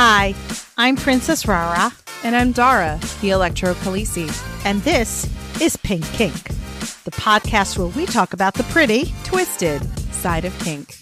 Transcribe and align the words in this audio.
Hi, 0.00 0.36
I'm 0.76 0.94
Princess 0.94 1.48
Rara, 1.48 1.90
And 2.22 2.36
I'm 2.36 2.52
Dara, 2.52 3.00
the 3.20 3.30
Electro 3.30 3.74
Khaleesi. 3.74 4.30
and 4.64 4.80
this 4.82 5.26
is 5.60 5.76
Pink 5.76 6.04
Kink, 6.12 6.50
the 7.02 7.10
podcast 7.10 7.76
where 7.76 7.88
we 7.88 8.06
talk 8.06 8.32
about 8.32 8.54
the 8.54 8.62
pretty. 8.64 9.12
Twisted 9.24 9.82
side 10.14 10.44
of 10.44 10.56
kink. 10.60 10.94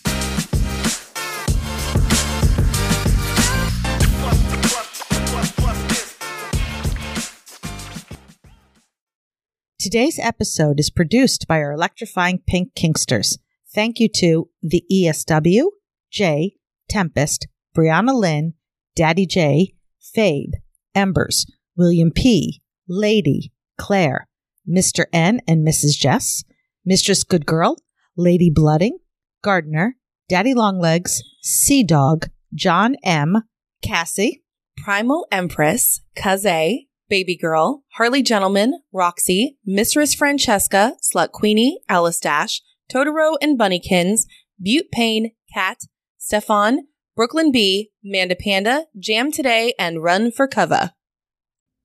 Today's 9.79 10.19
episode 10.19 10.81
is 10.81 10.91
produced 10.91 11.47
by 11.47 11.59
our 11.59 11.73
electrifying 11.73 12.41
Pink 12.47 12.75
Kinksters. 12.75 13.39
Thank 13.75 14.01
you 14.01 14.09
to 14.17 14.49
the 14.63 14.83
ESW, 14.91 15.67
Jay, 16.11 16.57
Tempest, 16.89 17.47
Brianna 17.77 18.15
Lynn, 18.15 18.55
Daddy 18.97 19.27
J, 19.27 19.75
Fabe, 20.17 20.53
Embers, 20.95 21.47
William 21.77 22.11
P, 22.11 22.63
Lady, 22.89 23.53
Claire, 23.79 24.27
Mr. 24.69 25.05
N 25.13 25.41
and 25.47 25.67
Mrs. 25.67 25.99
Jess, 25.99 26.43
Mistress 26.85 27.23
Good 27.23 27.47
Girl, 27.47 27.77
Lady 28.17 28.51
Blooding, 28.53 28.99
Gardener, 29.43 29.97
Daddy 30.29 30.55
Longlegs, 30.55 31.23
Sea 31.43 31.85
Dog, 31.85 32.29
John 32.55 32.97
M, 33.05 33.43
Cassie, 33.83 34.43
Primal 34.79 35.27
Empress, 35.31 36.01
Kaze, 36.17 36.87
Baby 37.09 37.37
Girl, 37.37 37.85
Harley 37.93 38.23
Gentleman, 38.23 38.81
Roxy, 38.93 39.59
Mistress 39.65 40.15
Francesca, 40.15 40.95
Slut 41.03 41.33
Queenie, 41.33 41.81
Alice 41.89 42.19
Dash, 42.19 42.63
Totoro 42.93 43.37
and 43.43 43.59
Bunnykins, 43.59 44.23
Butte 44.61 44.91
Payne, 44.91 45.33
Cat, 45.53 45.83
Stefan, 46.19 46.87
Brooklyn 47.17 47.51
B, 47.51 47.93
Manda 48.05 48.37
Panda, 48.37 48.85
Jam 48.99 49.33
Today, 49.33 49.73
and 49.79 50.03
Run 50.03 50.31
for 50.31 50.47
Cover. 50.47 50.91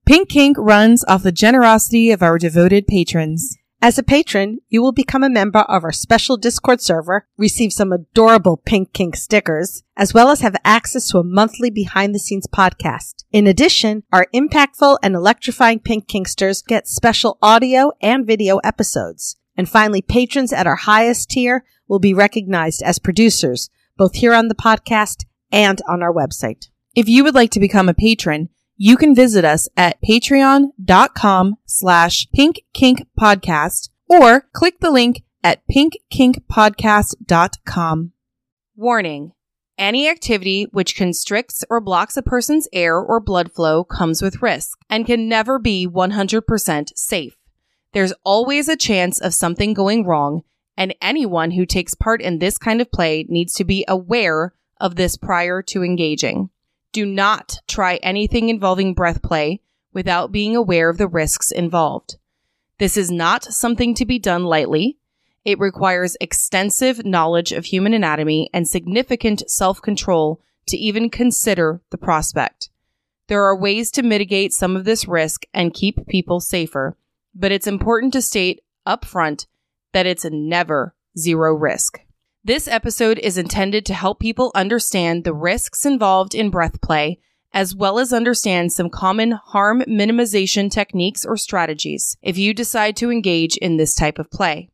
Pink 0.05 0.27
Kink 0.27 0.57
runs 0.59 1.05
off 1.05 1.23
the 1.23 1.31
generosity 1.31 2.11
of 2.11 2.21
our 2.21 2.37
devoted 2.37 2.85
patrons. 2.85 3.57
As 3.81 3.97
a 3.97 4.03
patron, 4.03 4.59
you 4.67 4.81
will 4.81 4.91
become 4.91 5.23
a 5.23 5.29
member 5.29 5.59
of 5.59 5.85
our 5.85 5.93
special 5.93 6.35
Discord 6.35 6.81
server, 6.81 7.27
receive 7.37 7.71
some 7.71 7.93
adorable 7.93 8.57
Pink 8.57 8.91
Kink 8.91 9.15
stickers, 9.15 9.83
as 9.95 10.13
well 10.13 10.31
as 10.31 10.41
have 10.41 10.57
access 10.65 11.07
to 11.11 11.19
a 11.19 11.23
monthly 11.23 11.69
behind 11.69 12.13
the 12.13 12.19
scenes 12.19 12.45
podcast. 12.45 13.23
In 13.31 13.47
addition, 13.47 14.03
our 14.11 14.27
impactful 14.35 14.97
and 15.01 15.15
electrifying 15.15 15.79
Pink 15.79 16.09
Kinksters 16.09 16.61
get 16.61 16.89
special 16.89 17.37
audio 17.41 17.93
and 18.01 18.27
video 18.27 18.57
episodes. 18.57 19.37
And 19.55 19.69
finally, 19.69 20.01
patrons 20.01 20.51
at 20.51 20.67
our 20.67 20.75
highest 20.75 21.29
tier 21.29 21.63
will 21.87 21.99
be 21.99 22.13
recognized 22.13 22.83
as 22.83 22.99
producers, 22.99 23.69
both 23.97 24.15
here 24.15 24.33
on 24.33 24.47
the 24.47 24.55
podcast 24.55 25.25
and 25.51 25.81
on 25.87 26.01
our 26.01 26.13
website. 26.13 26.69
If 26.95 27.07
you 27.07 27.23
would 27.23 27.35
like 27.35 27.51
to 27.51 27.59
become 27.59 27.87
a 27.89 27.93
patron, 27.93 28.49
you 28.75 28.97
can 28.97 29.13
visit 29.13 29.45
us 29.45 29.69
at 29.77 30.01
patreon.com 30.01 31.57
slash 31.65 32.27
pinkkinkpodcast 32.35 33.89
or 34.07 34.47
click 34.53 34.79
the 34.79 34.89
link 34.91 35.23
at 35.43 35.61
pinkkinkpodcast.com. 35.69 38.11
Warning. 38.75 39.31
Any 39.77 40.09
activity 40.09 40.67
which 40.71 40.95
constricts 40.95 41.63
or 41.69 41.79
blocks 41.79 42.17
a 42.17 42.21
person's 42.21 42.67
air 42.73 42.99
or 42.99 43.19
blood 43.19 43.51
flow 43.51 43.83
comes 43.83 44.21
with 44.21 44.41
risk 44.41 44.79
and 44.89 45.05
can 45.05 45.29
never 45.29 45.59
be 45.59 45.87
100% 45.87 46.89
safe. 46.95 47.35
There's 47.93 48.13
always 48.23 48.69
a 48.69 48.77
chance 48.77 49.19
of 49.19 49.33
something 49.33 49.73
going 49.73 50.05
wrong, 50.05 50.43
and 50.81 50.95
anyone 50.99 51.51
who 51.51 51.63
takes 51.63 51.93
part 51.93 52.23
in 52.23 52.39
this 52.39 52.57
kind 52.57 52.81
of 52.81 52.91
play 52.91 53.23
needs 53.29 53.53
to 53.53 53.63
be 53.63 53.85
aware 53.87 54.51
of 54.79 54.95
this 54.95 55.15
prior 55.15 55.61
to 55.61 55.83
engaging. 55.83 56.49
Do 56.91 57.05
not 57.05 57.59
try 57.67 57.97
anything 57.97 58.49
involving 58.49 58.95
breath 58.95 59.21
play 59.21 59.61
without 59.93 60.31
being 60.31 60.55
aware 60.55 60.89
of 60.89 60.97
the 60.97 61.07
risks 61.07 61.51
involved. 61.51 62.17
This 62.79 62.97
is 62.97 63.11
not 63.11 63.43
something 63.43 63.93
to 63.93 64.07
be 64.07 64.17
done 64.17 64.45
lightly. 64.45 64.97
It 65.45 65.59
requires 65.59 66.17
extensive 66.19 67.05
knowledge 67.05 67.51
of 67.51 67.65
human 67.65 67.93
anatomy 67.93 68.49
and 68.51 68.67
significant 68.67 69.47
self 69.51 69.83
control 69.83 70.41
to 70.65 70.77
even 70.77 71.11
consider 71.11 71.79
the 71.91 71.99
prospect. 71.99 72.71
There 73.27 73.43
are 73.43 73.55
ways 73.55 73.91
to 73.91 74.01
mitigate 74.01 74.51
some 74.51 74.75
of 74.75 74.85
this 74.85 75.07
risk 75.07 75.43
and 75.53 75.75
keep 75.75 76.07
people 76.07 76.39
safer, 76.39 76.97
but 77.35 77.51
it's 77.51 77.67
important 77.67 78.13
to 78.13 78.21
state 78.23 78.63
upfront 78.87 79.45
that 79.93 80.05
it's 80.05 80.25
never 80.25 80.95
zero 81.17 81.53
risk. 81.53 81.99
This 82.43 82.67
episode 82.67 83.19
is 83.19 83.37
intended 83.37 83.85
to 83.85 83.93
help 83.93 84.19
people 84.19 84.51
understand 84.55 85.23
the 85.23 85.33
risks 85.33 85.85
involved 85.85 86.33
in 86.33 86.49
breath 86.49 86.81
play, 86.81 87.19
as 87.53 87.75
well 87.75 87.99
as 87.99 88.13
understand 88.13 88.71
some 88.71 88.89
common 88.89 89.31
harm 89.31 89.81
minimization 89.81 90.71
techniques 90.71 91.23
or 91.25 91.37
strategies 91.37 92.17
if 92.21 92.37
you 92.37 92.53
decide 92.53 92.95
to 92.97 93.11
engage 93.11 93.57
in 93.57 93.77
this 93.77 93.93
type 93.93 94.17
of 94.17 94.31
play. 94.31 94.69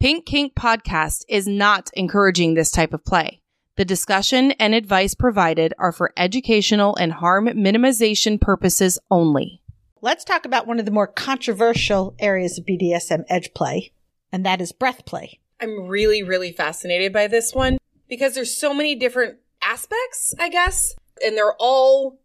Pink 0.00 0.26
Kink 0.26 0.54
Podcast 0.54 1.24
is 1.28 1.46
not 1.46 1.90
encouraging 1.94 2.54
this 2.54 2.70
type 2.70 2.92
of 2.92 3.04
play. 3.04 3.40
The 3.76 3.84
discussion 3.84 4.52
and 4.52 4.74
advice 4.74 5.14
provided 5.14 5.74
are 5.78 5.92
for 5.92 6.12
educational 6.16 6.96
and 6.96 7.12
harm 7.12 7.46
minimization 7.46 8.40
purposes 8.40 8.98
only. 9.10 9.62
Let's 10.00 10.24
talk 10.24 10.44
about 10.44 10.66
one 10.66 10.78
of 10.78 10.84
the 10.84 10.90
more 10.90 11.06
controversial 11.06 12.14
areas 12.18 12.58
of 12.58 12.66
BDSM 12.66 13.24
edge 13.28 13.54
play, 13.54 13.92
and 14.32 14.44
that 14.46 14.60
is 14.60 14.72
breath 14.72 15.04
play. 15.04 15.40
I'm 15.60 15.86
really, 15.86 16.22
really 16.22 16.50
fascinated 16.50 17.12
by 17.12 17.28
this 17.28 17.54
one 17.54 17.78
because 18.08 18.34
there's 18.34 18.56
so 18.56 18.74
many 18.74 18.94
different 18.94 19.38
aspects, 19.62 20.34
I 20.38 20.48
guess, 20.48 20.94
and 21.24 21.36
they're 21.36 21.54
all 21.58 22.18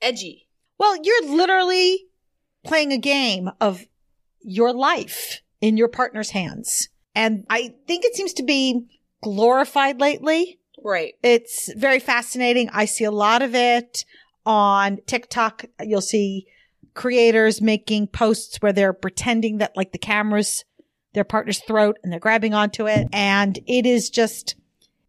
edgy. 0.00 0.48
Well, 0.78 0.96
you're 1.02 1.30
literally 1.30 2.06
playing 2.64 2.92
a 2.92 2.98
game 2.98 3.50
of 3.60 3.84
your 4.40 4.72
life 4.72 5.40
in 5.60 5.76
your 5.76 5.88
partner's 5.88 6.30
hands. 6.30 6.88
And 7.14 7.44
I 7.48 7.74
think 7.86 8.04
it 8.04 8.16
seems 8.16 8.32
to 8.34 8.42
be 8.42 8.86
glorified 9.22 10.00
lately. 10.00 10.58
Right. 10.82 11.14
It's 11.22 11.72
very 11.74 12.00
fascinating. 12.00 12.68
I 12.72 12.86
see 12.86 13.04
a 13.04 13.10
lot 13.12 13.42
of 13.42 13.54
it 13.54 14.04
on 14.44 14.98
TikTok. 15.06 15.66
You'll 15.80 16.00
see 16.00 16.46
creators 16.94 17.62
making 17.62 18.08
posts 18.08 18.58
where 18.60 18.72
they're 18.72 18.92
pretending 18.92 19.58
that 19.58 19.76
like 19.76 19.92
the 19.92 19.98
camera's 19.98 20.64
their 21.12 21.24
partner's 21.24 21.60
throat 21.60 21.98
and 22.02 22.12
they're 22.12 22.20
grabbing 22.20 22.54
onto 22.54 22.86
it. 22.86 23.08
And 23.12 23.58
it 23.66 23.86
is 23.86 24.10
just, 24.10 24.56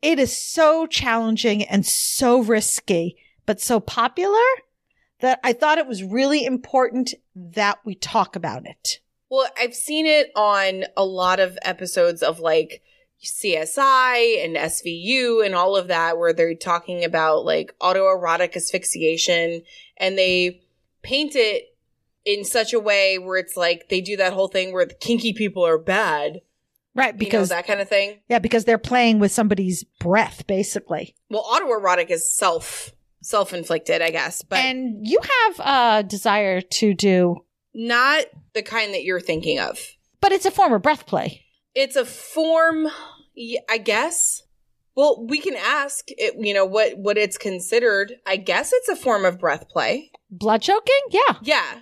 it 0.01 0.19
is 0.19 0.37
so 0.37 0.85
challenging 0.85 1.63
and 1.63 1.85
so 1.85 2.41
risky, 2.41 3.17
but 3.45 3.61
so 3.61 3.79
popular 3.79 4.39
that 5.19 5.39
I 5.43 5.53
thought 5.53 5.77
it 5.77 5.87
was 5.87 6.03
really 6.03 6.45
important 6.45 7.13
that 7.35 7.79
we 7.85 7.95
talk 7.95 8.35
about 8.35 8.65
it. 8.65 8.99
Well, 9.29 9.47
I've 9.57 9.73
seen 9.73 10.05
it 10.05 10.31
on 10.35 10.83
a 10.95 11.05
lot 11.05 11.39
of 11.39 11.57
episodes 11.63 12.21
of 12.21 12.39
like 12.39 12.83
CSI 13.23 14.43
and 14.43 14.55
SVU 14.55 15.45
and 15.45 15.55
all 15.55 15.77
of 15.77 15.87
that 15.87 16.17
where 16.17 16.33
they're 16.33 16.55
talking 16.55 17.03
about 17.05 17.45
like 17.45 17.73
autoerotic 17.81 18.55
asphyxiation 18.55 19.63
and 19.97 20.17
they 20.17 20.61
paint 21.01 21.35
it 21.35 21.72
in 22.25 22.43
such 22.45 22.73
a 22.73 22.79
way 22.79 23.17
where 23.17 23.37
it's 23.37 23.57
like 23.57 23.89
they 23.89 24.01
do 24.01 24.17
that 24.17 24.33
whole 24.33 24.47
thing 24.47 24.73
where 24.73 24.85
the 24.85 24.93
kinky 24.95 25.33
people 25.33 25.65
are 25.65 25.77
bad. 25.77 26.39
Right. 26.95 27.17
Because 27.17 27.31
Because, 27.31 27.49
that 27.49 27.65
kind 27.67 27.81
of 27.81 27.89
thing. 27.89 28.19
yeah, 28.29 28.39
because 28.39 28.65
they're 28.65 28.77
playing 28.77 29.17
with 29.19 29.31
somebody's 29.31 29.83
breath, 29.99 30.45
basically. 30.45 31.15
Well, 31.29 31.43
autoerotic 31.43 32.09
is 32.11 32.31
self 32.35 32.91
self 33.21 33.53
inflicted, 33.53 34.01
I 34.01 34.11
guess, 34.11 34.41
but 34.43 34.59
and 34.59 35.07
you 35.07 35.19
have 35.47 35.59
a 35.59 36.03
desire 36.03 36.59
to 36.61 36.93
do, 36.93 37.37
not 37.73 38.25
the 38.53 38.61
kind 38.61 38.93
that 38.93 39.03
you're 39.03 39.19
thinking 39.21 39.59
of. 39.59 39.79
but 40.21 40.31
it's 40.31 40.45
a 40.45 40.51
form 40.51 40.73
of 40.73 40.81
breath 40.81 41.05
play. 41.07 41.41
It's 41.73 41.95
a 41.95 42.05
form, 42.05 42.87
I 43.69 43.77
guess. 43.79 44.43
Well, 44.95 45.25
we 45.25 45.39
can 45.39 45.55
ask 45.55 46.05
it, 46.09 46.35
you 46.37 46.53
know, 46.53 46.65
what 46.65 46.97
what 46.99 47.17
it's 47.17 47.37
considered. 47.39 48.13
I 48.27 48.35
guess 48.35 48.71
it's 48.71 48.89
a 48.89 48.95
form 48.95 49.25
of 49.25 49.39
breath 49.39 49.67
play. 49.69 50.11
Blood 50.29 50.61
choking? 50.61 50.93
Yeah. 51.09 51.37
Yeah. 51.41 51.79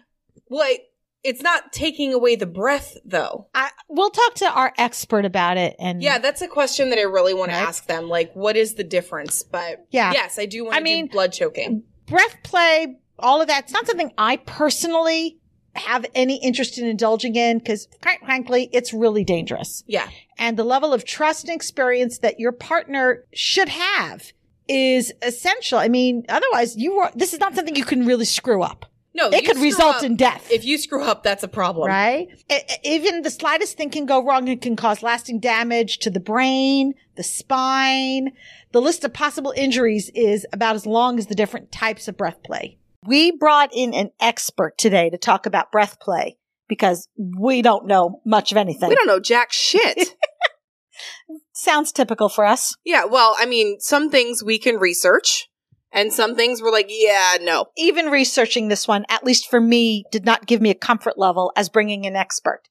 Well, 0.51 0.68
it, 0.69 0.81
it's 1.24 1.42
not 1.42 1.71
taking 1.71 2.13
away 2.13 2.36
the 2.36 2.45
breath 2.45 2.98
though. 3.06 3.48
I, 3.56 3.69
we'll 3.88 4.09
talk 4.09 4.33
to 4.36 4.51
our 4.51 4.74
expert 4.77 5.24
about 5.24 5.56
it. 5.57 5.75
And 5.80 6.03
Yeah, 6.03 6.18
that's 6.18 6.42
a 6.42 6.48
question 6.48 6.89
that 6.89 7.00
I 7.00 7.03
really 7.03 7.33
want 7.33 7.51
to 7.51 7.57
Right. 7.57 7.68
ask 7.68 7.86
them. 7.88 8.09
Like, 8.09 8.33
what 8.36 8.57
is 8.57 8.74
the 8.75 8.83
difference? 8.83 9.42
But 9.44 9.86
Yeah. 9.92 10.12
yes, 10.12 10.38
I 10.38 10.45
do 10.45 10.65
want 10.65 10.75
I 10.75 10.80
to 10.80 10.83
mean- 10.83 11.06
do 11.06 11.12
blood 11.13 11.31
choking. 11.31 11.83
breath 12.06 12.36
play, 12.44 12.98
all 13.18 13.42
of 13.42 13.48
that. 13.48 13.63
It's 13.63 13.71
not 13.74 13.88
something 13.88 14.12
I 14.18 14.38
personally 14.38 15.38
have 15.74 16.06
any 16.13 16.36
interest 16.44 16.77
in 16.77 16.86
indulging 16.86 17.36
in 17.38 17.59
because, 17.59 17.88
quite 18.01 18.19
frankly, 18.19 18.69
it's 18.74 18.94
really 18.94 19.24
dangerous. 19.24 19.86
Yeah. 19.88 20.09
And 20.38 20.57
the 20.57 20.65
level 20.65 20.92
of 20.94 21.06
trust 21.06 21.45
and 21.47 21.56
experience 21.56 22.18
that 22.18 22.42
your 22.42 22.51
partner 22.51 23.24
should 23.33 23.69
have 23.69 24.33
is 24.68 25.13
essential. 25.21 25.80
I 25.80 25.88
mean, 25.88 26.25
otherwise, 26.27 26.75
you 26.75 26.95
are, 27.00 27.12
this 27.15 27.33
is 27.33 27.39
not 27.39 27.56
something 27.56 27.75
you 27.77 27.86
can 27.86 28.06
really 28.06 28.25
screw 28.25 28.62
up. 28.63 28.86
No, 29.13 29.27
It 29.29 29.45
could 29.45 29.57
result 29.57 29.97
up- 29.97 30.03
in 30.03 30.15
death. 30.15 30.49
If 30.49 30.63
you 30.63 30.77
screw 30.77 31.03
up, 31.03 31.21
that's 31.21 31.43
a 31.43 31.47
problem. 31.49 31.87
right? 31.89 32.27
E- 32.49 32.55
even 32.85 33.23
the 33.23 33.29
slightest 33.29 33.75
thing 33.75 33.89
can 33.89 34.05
go 34.05 34.23
wrong 34.23 34.47
and 34.47 34.61
can 34.61 34.75
cause 34.77 35.03
lasting 35.03 35.39
damage 35.41 35.97
to 35.99 36.09
the 36.09 36.21
brain, 36.21 36.93
the 37.17 37.23
spine, 37.23 38.31
the 38.71 38.81
list 38.81 39.03
of 39.03 39.13
possible 39.13 39.53
injuries 39.55 40.09
is 40.15 40.45
about 40.53 40.75
as 40.75 40.85
long 40.85 41.19
as 41.19 41.27
the 41.27 41.35
different 41.35 41.71
types 41.73 42.07
of 42.07 42.15
breath 42.15 42.41
play. 42.43 42.77
We 43.05 43.31
brought 43.31 43.71
in 43.73 43.93
an 43.93 44.11
expert 44.21 44.77
today 44.77 45.09
to 45.09 45.17
talk 45.17 45.45
about 45.45 45.71
breath 45.71 45.99
play 45.99 46.37
because 46.69 47.09
we 47.17 47.61
don't 47.61 47.87
know 47.87 48.21
much 48.25 48.51
of 48.51 48.57
anything. 48.57 48.87
We 48.89 48.95
don't 48.95 49.07
know 49.07 49.19
jack 49.19 49.51
shit. 49.51 50.15
Sounds 51.53 51.91
typical 51.91 52.29
for 52.29 52.45
us. 52.45 52.75
yeah, 52.85 53.05
well, 53.05 53.35
I 53.37 53.45
mean, 53.45 53.79
some 53.79 54.09
things 54.09 54.43
we 54.43 54.57
can 54.57 54.77
research, 54.77 55.49
and 55.93 56.11
some 56.13 56.35
things 56.35 56.61
we're 56.61 56.71
like, 56.71 56.88
yeah, 56.89 57.38
no. 57.41 57.65
Even 57.77 58.07
researching 58.07 58.67
this 58.67 58.88
one, 58.88 59.05
at 59.09 59.23
least 59.23 59.49
for 59.49 59.59
me, 59.61 60.05
did 60.11 60.25
not 60.25 60.45
give 60.45 60.61
me 60.61 60.69
a 60.69 60.75
comfort 60.75 61.17
level 61.17 61.51
as 61.55 61.69
bringing 61.69 62.05
an 62.05 62.15
expert. 62.15 62.61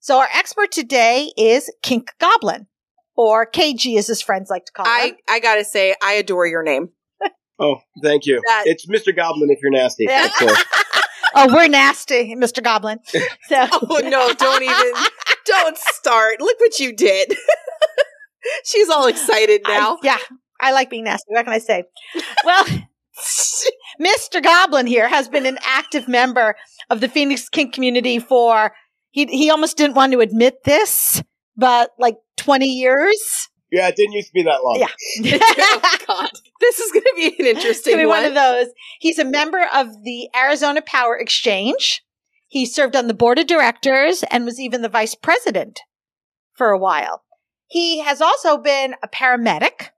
So 0.00 0.18
our 0.18 0.28
expert 0.34 0.70
today 0.70 1.32
is 1.36 1.70
Kink 1.82 2.12
Goblin, 2.20 2.66
or 3.16 3.44
KG 3.50 3.96
as 3.98 4.06
his 4.06 4.22
friends 4.22 4.50
like 4.50 4.66
to 4.66 4.72
call 4.72 4.86
him. 4.86 4.92
I 4.92 5.16
I 5.28 5.40
gotta 5.40 5.64
say, 5.64 5.94
I 6.02 6.12
adore 6.14 6.46
your 6.46 6.62
name. 6.62 6.90
Oh, 7.58 7.76
thank 8.02 8.26
you. 8.26 8.42
That- 8.46 8.64
it's 8.66 8.86
Mr. 8.86 9.16
Goblin 9.16 9.48
if 9.50 9.58
you're 9.62 9.70
nasty. 9.72 10.04
Yeah. 10.08 10.28
Oh, 11.38 11.52
we're 11.52 11.68
nasty, 11.68 12.34
Mr. 12.34 12.62
Goblin. 12.62 12.98
So, 13.04 13.20
Oh 13.50 14.00
no, 14.02 14.32
don't 14.32 14.62
even 14.62 14.92
don't 15.44 15.76
start. 15.76 16.40
Look 16.40 16.58
what 16.60 16.78
you 16.78 16.94
did. 16.96 17.34
She's 18.64 18.88
all 18.88 19.06
excited 19.06 19.62
now. 19.66 19.94
I- 19.96 19.98
yeah, 20.02 20.18
I 20.60 20.72
like 20.72 20.90
being 20.90 21.04
nasty. 21.04 21.26
What 21.28 21.44
can 21.44 21.54
I 21.54 21.58
say? 21.58 21.84
Well, 22.44 22.64
Mr. 24.00 24.42
Goblin 24.42 24.86
here 24.86 25.08
has 25.08 25.28
been 25.28 25.46
an 25.46 25.58
active 25.64 26.06
member 26.06 26.54
of 26.90 27.00
the 27.00 27.08
Phoenix 27.08 27.48
Kink 27.48 27.72
community 27.72 28.18
for 28.18 28.72
he 29.10 29.24
he 29.26 29.50
almost 29.50 29.76
didn't 29.76 29.96
want 29.96 30.12
to 30.12 30.20
admit 30.20 30.64
this, 30.64 31.22
but 31.56 31.90
like 31.98 32.16
20 32.36 32.66
years. 32.66 33.48
Yeah, 33.72 33.88
it 33.88 33.96
didn't 33.96 34.12
used 34.12 34.28
to 34.28 34.32
be 34.34 34.42
that 34.44 34.60
long. 34.62 34.78
Yeah. 34.78 35.38
oh 35.58 35.98
God, 36.06 36.30
this 36.60 36.78
is 36.78 36.92
going 36.92 37.02
to 37.02 37.12
be 37.16 37.26
an 37.26 37.46
It's 37.46 37.58
interesting 37.58 37.94
gonna 37.94 38.02
be 38.04 38.06
one. 38.06 38.22
one 38.22 38.28
of 38.28 38.34
those. 38.34 38.68
He's 39.00 39.18
a 39.18 39.24
member 39.24 39.66
of 39.74 39.88
the 40.04 40.28
Arizona 40.36 40.82
Power 40.82 41.16
Exchange. 41.16 42.02
He 42.48 42.64
served 42.64 42.94
on 42.94 43.08
the 43.08 43.14
board 43.14 43.38
of 43.38 43.46
directors 43.46 44.22
and 44.30 44.44
was 44.44 44.60
even 44.60 44.82
the 44.82 44.88
vice 44.88 45.14
president 45.14 45.80
for 46.54 46.70
a 46.70 46.78
while. 46.78 47.24
He 47.66 48.00
has 48.00 48.20
also 48.20 48.56
been 48.58 48.94
a 49.02 49.08
paramedic 49.08 49.88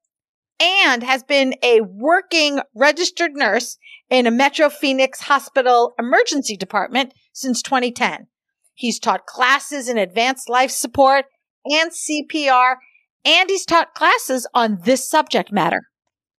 and 0.61 1.03
has 1.03 1.23
been 1.23 1.55
a 1.63 1.81
working 1.81 2.61
registered 2.75 3.33
nurse 3.35 3.79
in 4.11 4.27
a 4.27 4.31
Metro 4.31 4.69
Phoenix 4.69 5.23
hospital 5.23 5.95
emergency 5.99 6.57
department 6.57 7.13
since 7.33 7.63
2010. 7.63 8.27
He's 8.75 8.99
taught 8.99 9.27
classes 9.27 9.89
in 9.89 9.99
advanced 9.99 10.49
life 10.49 10.71
support 10.71 11.27
and 11.65 11.91
CPR, 11.91 12.77
and 13.25 13.51
he's 13.51 13.67
taught 13.67 13.95
classes 13.95 14.47
on 14.55 14.79
this 14.85 15.09
subject 15.09 15.53
matter. 15.53 15.89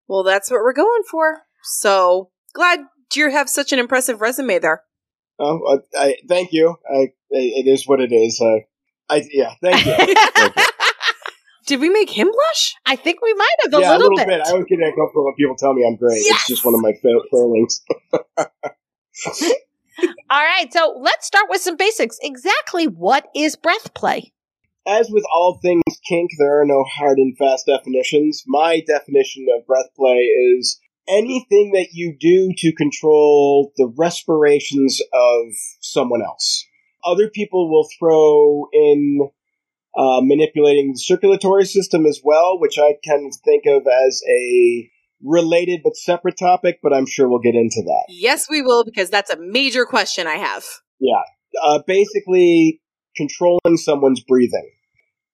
Well, 0.07 0.23
that's 0.23 0.49
what 0.49 0.61
we're 0.61 0.73
going 0.73 1.03
for. 1.09 1.41
So 1.63 2.31
glad 2.53 2.79
you 3.13 3.29
have 3.31 3.49
such 3.49 3.71
an 3.73 3.79
impressive 3.79 4.21
resume 4.21 4.59
there. 4.59 4.83
Oh, 5.37 5.59
uh, 5.65 5.77
I, 5.97 6.15
thank 6.27 6.51
you. 6.51 6.75
I, 6.89 7.13
it 7.29 7.67
is 7.67 7.87
what 7.87 8.01
it 8.01 8.11
is. 8.11 8.41
Uh, 8.41 8.59
I 9.09 9.27
yeah, 9.31 9.53
thank 9.61 9.85
you. 9.85 9.93
Thank 10.35 10.55
you. 10.55 10.63
Did 11.69 11.79
we 11.81 11.89
make 11.89 12.09
him 12.09 12.31
blush? 12.31 12.75
I 12.87 12.95
think 12.95 13.21
we 13.21 13.31
might 13.35 13.53
have 13.61 13.73
a 13.73 13.79
yeah, 13.79 13.91
little, 13.91 14.07
a 14.07 14.09
little 14.09 14.25
bit. 14.25 14.41
I 14.41 14.49
always 14.49 14.65
get 14.65 14.79
uncomfortable 14.79 15.25
when 15.25 15.35
people 15.35 15.55
tell 15.55 15.75
me 15.75 15.85
I'm 15.87 15.97
great. 15.97 16.23
Yes! 16.25 16.39
It's 16.39 16.47
just 16.47 16.65
one 16.65 16.73
of 16.73 16.81
my 16.81 16.93
fa- 16.93 17.21
failings. 17.31 17.81
All 20.31 20.43
right, 20.43 20.73
so 20.73 20.97
let's 20.99 21.27
start 21.27 21.45
with 21.47 21.61
some 21.61 21.77
basics. 21.77 22.17
Exactly 22.23 22.87
what 22.87 23.27
is 23.35 23.55
breath 23.55 23.93
play? 23.93 24.33
As 24.87 25.11
with 25.11 25.23
all 25.31 25.59
things 25.61 25.83
kink, 26.07 26.31
there 26.39 26.59
are 26.59 26.65
no 26.65 26.83
hard 26.85 27.19
and 27.19 27.37
fast 27.37 27.67
definitions. 27.67 28.43
My 28.47 28.81
definition 28.87 29.45
of 29.55 29.67
breath 29.67 29.89
play 29.95 30.21
is 30.21 30.79
anything 31.07 31.73
that 31.73 31.89
you 31.91 32.17
do 32.19 32.51
to 32.57 32.73
control 32.73 33.73
the 33.77 33.93
respirations 33.95 35.03
of 35.13 35.53
someone 35.81 36.23
else. 36.23 36.65
Other 37.03 37.29
people 37.29 37.69
will 37.69 37.87
throw 37.99 38.69
in 38.73 39.29
uh, 39.99 40.21
manipulating 40.21 40.93
the 40.93 40.99
circulatory 40.99 41.65
system 41.65 42.05
as 42.05 42.21
well, 42.23 42.57
which 42.57 42.79
I 42.79 42.95
can 43.03 43.29
think 43.43 43.65
of 43.67 43.85
as 44.07 44.21
a 44.29 44.89
related 45.21 45.81
but 45.83 45.97
separate 45.97 46.37
topic, 46.39 46.79
but 46.81 46.93
I'm 46.93 47.05
sure 47.05 47.27
we'll 47.27 47.39
get 47.39 47.55
into 47.55 47.83
that. 47.85 48.05
Yes, 48.07 48.47
we 48.49 48.61
will, 48.61 48.85
because 48.85 49.09
that's 49.09 49.29
a 49.29 49.37
major 49.37 49.85
question 49.85 50.25
I 50.25 50.37
have. 50.37 50.63
Yeah. 51.01 51.21
Uh, 51.61 51.79
basically 51.85 52.81
controlling 53.17 53.75
someone's 53.75 54.21
breathing. 54.21 54.71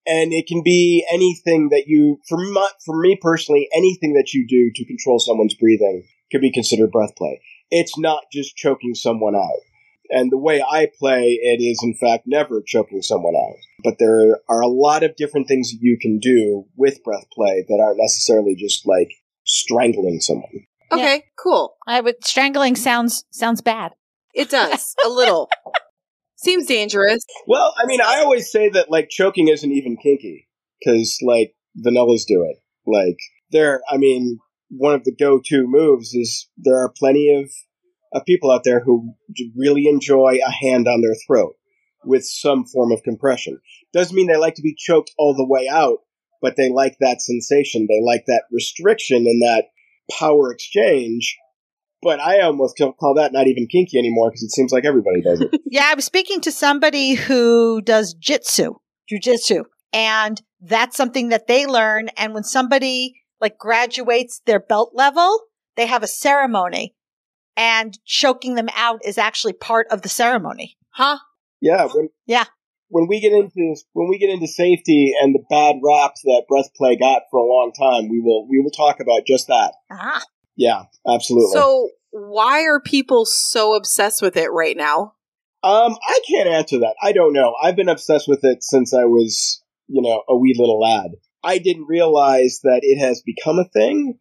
And 0.07 0.33
it 0.33 0.47
can 0.47 0.63
be 0.63 1.05
anything 1.11 1.69
that 1.69 1.83
you, 1.85 2.17
for 2.27 2.37
my, 2.37 2.67
for 2.83 2.99
me 2.99 3.19
personally, 3.21 3.67
anything 3.75 4.13
that 4.13 4.33
you 4.33 4.47
do 4.47 4.71
to 4.73 4.85
control 4.85 5.19
someone's 5.19 5.55
breathing 5.55 6.07
could 6.31 6.41
be 6.41 6.51
considered 6.51 6.91
breath 6.91 7.15
play. 7.15 7.39
It's 7.69 7.97
not 7.99 8.23
just 8.31 8.55
choking 8.55 8.95
someone 8.95 9.35
out. 9.35 9.61
And 10.09 10.31
the 10.31 10.37
way 10.37 10.61
I 10.61 10.89
play 10.97 11.39
it 11.41 11.61
is, 11.61 11.79
in 11.83 11.95
fact, 11.95 12.23
never 12.25 12.61
choking 12.65 13.01
someone 13.01 13.35
out. 13.35 13.57
But 13.83 13.95
there 13.99 14.39
are 14.47 14.61
a 14.61 14.67
lot 14.67 15.03
of 15.03 15.15
different 15.15 15.47
things 15.47 15.71
that 15.71 15.79
you 15.81 15.97
can 15.99 16.19
do 16.19 16.65
with 16.75 17.03
breath 17.03 17.25
play 17.33 17.65
that 17.67 17.83
aren't 17.83 17.99
necessarily 17.99 18.55
just 18.55 18.87
like 18.87 19.11
strangling 19.45 20.19
someone. 20.19 20.65
Okay, 20.91 21.25
cool. 21.37 21.75
I 21.87 22.01
would 22.01 22.23
strangling 22.23 22.75
sounds 22.75 23.25
sounds 23.31 23.61
bad. 23.61 23.93
It 24.33 24.49
does 24.49 24.95
a 25.05 25.09
little. 25.09 25.49
Seems 26.35 26.67
dangerous. 26.67 27.25
Well, 27.47 27.73
I 27.81 27.85
mean, 27.87 28.01
I 28.01 28.19
always 28.19 28.51
say 28.51 28.69
that 28.69 28.91
like 28.91 29.09
choking 29.09 29.47
isn't 29.47 29.71
even 29.71 29.97
kinky 29.97 30.47
because 30.79 31.17
like 31.23 31.55
vanillas 31.83 32.25
do 32.27 32.45
it. 32.47 32.57
Like 32.85 33.17
there, 33.51 33.81
I 33.89 33.97
mean, 33.97 34.39
one 34.69 34.93
of 34.93 35.03
the 35.05 35.15
go-to 35.15 35.65
moves 35.65 36.13
is 36.13 36.47
there 36.57 36.77
are 36.77 36.93
plenty 36.95 37.33
of 37.33 37.49
of 38.15 38.25
people 38.25 38.49
out 38.49 38.63
there 38.63 38.79
who 38.79 39.13
really 39.55 39.87
enjoy 39.87 40.39
a 40.45 40.51
hand 40.51 40.87
on 40.87 41.01
their 41.01 41.15
throat 41.27 41.55
with 42.05 42.25
some 42.25 42.65
form 42.65 42.91
of 42.91 43.03
compression. 43.03 43.59
Doesn't 43.93 44.15
mean 44.15 44.27
they 44.27 44.37
like 44.37 44.55
to 44.55 44.61
be 44.61 44.75
choked 44.77 45.11
all 45.17 45.35
the 45.35 45.47
way 45.47 45.67
out, 45.69 45.99
but 46.41 46.55
they 46.55 46.69
like 46.69 46.97
that 46.99 47.21
sensation. 47.21 47.87
They 47.87 48.01
like 48.03 48.23
that 48.27 48.43
restriction 48.51 49.17
and 49.17 49.41
that 49.41 49.65
power 50.11 50.51
exchange. 50.51 51.37
But 52.01 52.19
I 52.19 52.41
almost 52.41 52.77
call 52.77 53.15
that 53.15 53.33
not 53.33 53.47
even 53.47 53.67
kinky 53.67 53.97
anymore 53.97 54.29
because 54.29 54.43
it 54.43 54.51
seems 54.51 54.71
like 54.71 54.85
everybody 54.85 55.21
does 55.21 55.41
it. 55.41 55.49
Yeah, 55.67 55.87
I 55.91 55.95
was 55.95 56.05
speaking 56.05 56.39
to 56.41 56.51
somebody 56.53 57.15
who 57.15 57.81
does 57.81 58.13
jitsu, 58.13 58.75
jujitsu, 59.11 59.63
and 59.91 60.41
that's 60.61 60.95
something 60.95 61.29
that 61.29 61.47
they 61.47 61.65
learn. 61.65 62.07
And 62.15 62.33
when 62.33 62.43
somebody 62.43 63.15
like 63.41 63.57
graduates 63.57 64.41
their 64.45 64.59
belt 64.59 64.91
level, 64.93 65.37
they 65.75 65.87
have 65.87 66.03
a 66.03 66.07
ceremony, 66.07 66.95
and 67.57 67.97
choking 68.05 68.55
them 68.55 68.69
out 68.75 69.01
is 69.05 69.17
actually 69.17 69.53
part 69.53 69.87
of 69.91 70.01
the 70.01 70.09
ceremony. 70.09 70.77
Huh? 70.89 71.17
Yeah. 71.61 71.87
When, 71.93 72.09
Yeah. 72.25 72.45
When 72.89 73.07
we 73.07 73.19
get 73.19 73.33
into 73.33 73.75
when 73.93 74.07
we 74.09 74.19
get 74.19 74.29
into 74.29 74.47
safety 74.47 75.13
and 75.19 75.33
the 75.33 75.43
bad 75.49 75.77
rap 75.83 76.13
that 76.23 76.43
breath 76.47 76.69
play 76.75 76.95
got 76.95 77.23
for 77.31 77.39
a 77.39 77.43
long 77.45 77.71
time, 77.77 78.09
we 78.09 78.21
will 78.21 78.47
we 78.47 78.59
will 78.59 78.69
talk 78.69 78.99
about 78.99 79.25
just 79.25 79.47
that. 79.47 79.73
Ah, 79.91 80.21
Yeah, 80.55 80.83
absolutely. 81.07 81.51
So, 81.51 81.89
why 82.11 82.61
are 82.63 82.79
people 82.79 83.25
so 83.25 83.73
obsessed 83.73 84.21
with 84.21 84.37
it 84.37 84.49
right 84.51 84.77
now? 84.77 85.13
um, 85.63 85.97
I 86.07 86.19
can't 86.29 86.47
answer 86.47 86.77
that. 86.79 86.95
I 87.01 87.11
don't 87.11 87.33
know. 87.33 87.55
I've 87.61 87.75
been 87.75 87.89
obsessed 87.89 88.27
with 88.27 88.43
it 88.43 88.61
since 88.61 88.93
I 88.93 89.05
was, 89.05 89.63
you 89.87 90.03
know, 90.03 90.21
a 90.29 90.37
wee 90.37 90.53
little 90.55 90.79
lad. 90.79 91.11
I 91.43 91.57
didn't 91.57 91.87
realize 91.87 92.59
that 92.63 92.81
it 92.83 92.99
has 92.99 93.23
become 93.25 93.57
a 93.57 93.67
thing. 93.67 94.19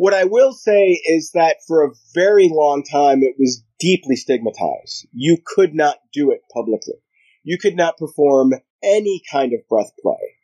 What 0.00 0.14
I 0.14 0.24
will 0.24 0.54
say 0.54 0.98
is 1.04 1.32
that 1.34 1.58
for 1.68 1.84
a 1.84 1.92
very 2.14 2.48
long 2.50 2.82
time, 2.82 3.22
it 3.22 3.34
was 3.38 3.62
deeply 3.78 4.16
stigmatized. 4.16 5.06
You 5.12 5.36
could 5.44 5.74
not 5.74 5.98
do 6.10 6.30
it 6.30 6.40
publicly. 6.54 6.94
You 7.42 7.58
could 7.58 7.76
not 7.76 7.98
perform 7.98 8.54
any 8.82 9.20
kind 9.30 9.52
of 9.52 9.68
breath 9.68 9.92
play 10.00 10.38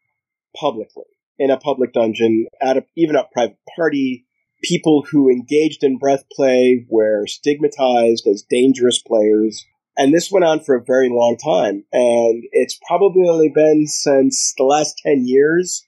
publicly 0.54 1.06
in 1.38 1.50
a 1.50 1.56
public 1.56 1.94
dungeon, 1.94 2.48
at 2.60 2.76
a, 2.76 2.84
even 2.98 3.16
a 3.16 3.24
private 3.32 3.56
party. 3.74 4.26
People 4.62 5.06
who 5.10 5.30
engaged 5.30 5.82
in 5.82 5.96
breath 5.96 6.24
play 6.30 6.84
were 6.90 7.26
stigmatized 7.26 8.26
as 8.26 8.44
dangerous 8.50 9.00
players. 9.00 9.64
And 9.96 10.12
this 10.12 10.30
went 10.30 10.44
on 10.44 10.60
for 10.60 10.74
a 10.74 10.84
very 10.84 11.08
long 11.08 11.38
time. 11.42 11.82
And 11.94 12.44
it's 12.52 12.78
probably 12.86 13.26
only 13.26 13.48
been 13.48 13.86
since 13.86 14.52
the 14.58 14.64
last 14.64 15.00
10 15.02 15.26
years 15.26 15.82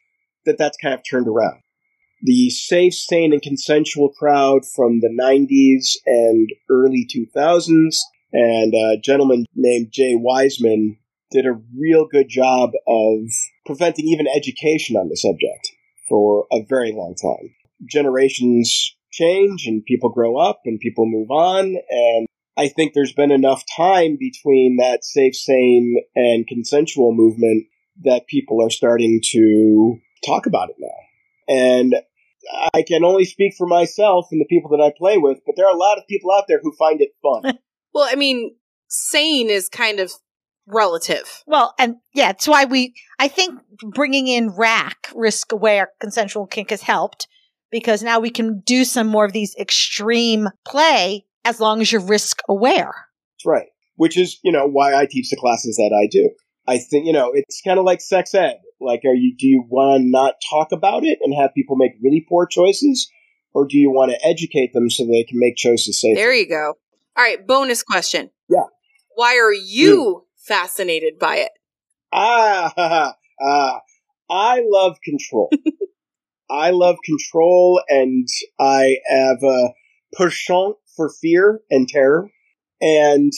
that 0.47 0.57
that's 0.57 0.79
kind 0.79 0.95
of 0.95 1.03
turned 1.07 1.29
around. 1.29 1.61
The 2.23 2.51
safe, 2.51 2.95
sane, 2.95 3.33
and 3.33 3.43
consensual 3.43 4.11
crowd 4.11 4.63
from 4.67 5.01
the 5.01 5.09
90s 5.09 5.97
and 6.07 6.49
early 6.71 7.07
2000s, 7.07 7.97
and 8.33 8.75
uh, 8.75 8.99
a 8.99 9.01
gentleman 9.03 9.47
named 9.55 9.89
Jay 9.93 10.15
Wiseman 10.15 10.99
did 11.31 11.47
a 11.47 11.61
real 11.79 12.07
good 12.07 12.29
job 12.29 12.71
of 12.87 13.21
preventing 13.67 14.07
even 14.09 14.27
education 14.27 14.97
on 14.97 15.09
the 15.09 15.17
subject 15.17 15.71
for 16.09 16.47
a 16.51 16.63
very 16.69 16.93
long 16.93 17.15
time. 17.15 17.55
Generations 17.89 18.97
change 19.13 19.67
and 19.67 19.85
people 19.85 20.11
grow 20.11 20.37
up 20.37 20.63
and 20.65 20.81
people 20.81 21.07
move 21.07 21.31
on 21.31 21.77
and 21.91 22.27
I 22.59 22.67
think 22.67 22.93
there's 22.93 23.13
been 23.13 23.31
enough 23.31 23.63
time 23.77 24.17
between 24.19 24.79
that 24.79 25.05
safe, 25.05 25.37
sane, 25.37 26.03
and 26.17 26.45
consensual 26.45 27.15
movement 27.15 27.67
that 28.03 28.27
people 28.27 28.61
are 28.61 28.71
starting 28.71 29.21
to 29.31 29.99
talk 30.27 30.47
about 30.47 30.71
it 30.71 30.77
now. 30.81 31.55
And 31.55 31.95
I 32.75 32.83
can 32.83 33.05
only 33.05 33.25
speak 33.25 33.55
for 33.57 33.67
myself 33.67 34.27
and 34.31 34.41
the 34.41 34.47
people 34.47 34.71
that 34.71 34.83
I 34.83 34.93
play 34.97 35.19
with, 35.19 35.39
but 35.45 35.55
there 35.57 35.67
are 35.67 35.75
a 35.75 35.79
lot 35.79 35.99
of 35.99 36.07
people 36.09 36.33
out 36.33 36.45
there 36.49 36.61
who 36.63 36.73
find 36.79 37.01
it 37.01 37.11
fun. 37.23 37.59
Well, 37.95 38.07
I 38.09 38.17
mean, 38.17 38.55
sane 38.89 39.49
is 39.49 39.69
kind 39.71 39.99
of 39.99 40.13
relative. 40.67 41.43
Well, 41.47 41.75
and 41.79 41.97
yeah, 42.15 42.31
it's 42.31 42.47
why 42.47 42.67
we, 42.67 42.95
I 43.19 43.29
think 43.29 43.59
bringing 43.83 44.29
in 44.29 44.51
rack, 44.51 45.11
risk 45.15 45.53
aware 45.53 45.91
consensual 45.99 46.47
kink, 46.47 46.71
has 46.71 46.83
helped 46.83 47.27
because 47.71 48.03
now 48.03 48.21
we 48.21 48.31
can 48.31 48.61
do 48.61 48.85
some 48.85 49.07
more 49.07 49.25
of 49.25 49.33
these 49.33 49.57
extreme 49.59 50.49
play 50.67 51.25
as 51.45 51.61
long 51.61 51.81
as 51.81 51.91
you're 51.91 52.01
risk 52.01 52.41
aware. 52.49 52.95
That's 53.35 53.47
right. 53.47 53.69
Which 53.97 54.17
is, 54.17 54.39
you 54.45 54.53
know, 54.53 54.69
why 54.69 54.95
I 54.95 55.07
teach 55.11 55.31
the 55.31 55.37
classes 55.37 55.77
that 55.77 55.99
I 55.99 56.07
do. 56.11 56.31
I 56.69 56.79
think, 56.79 57.07
you 57.07 57.15
know, 57.15 57.31
it's 57.33 57.63
kind 57.63 57.79
of 57.79 57.87
like 57.87 58.03
sex 58.03 58.35
ed. 58.35 58.59
Like, 58.79 59.01
are 59.07 59.15
you, 59.15 59.35
do 59.37 59.47
you 59.47 59.65
want 59.67 60.03
to 60.03 60.09
not 60.09 60.35
talk 60.51 60.71
about 60.71 61.03
it 61.05 61.19
and 61.23 61.35
have 61.35 61.55
people 61.55 61.77
make 61.77 61.93
really 62.03 62.25
poor 62.29 62.47
choices? 62.47 63.11
Or 63.55 63.67
do 63.67 63.79
you 63.79 63.91
want 63.91 64.13
to 64.13 64.27
educate 64.27 64.75
them 64.75 64.91
so 64.91 65.07
they 65.07 65.25
can 65.25 65.39
make 65.39 65.57
choices 65.57 65.99
safely? 65.99 66.17
There 66.17 66.35
you 66.35 66.47
go. 66.47 66.75
All 67.17 67.25
right, 67.25 67.45
bonus 67.45 67.83
question. 67.83 68.31
Yeah. 68.51 68.65
Why 69.17 69.39
are 69.39 69.53
you 69.53 70.27
fascinated 70.37 71.19
by 71.19 71.39
it? 71.39 71.53
Ah, 72.13 73.15
ah, 73.41 73.81
I 74.31 74.63
love 74.65 74.99
control. 75.03 75.51
I 76.51 76.71
love 76.71 76.97
control, 77.05 77.83
and 77.89 78.29
I 78.61 78.97
have 79.09 79.43
a 79.43 79.71
penchant 80.15 80.77
for 80.97 81.11
fear 81.21 81.61
and 81.71 81.89
terror. 81.89 82.31
And 82.81 83.33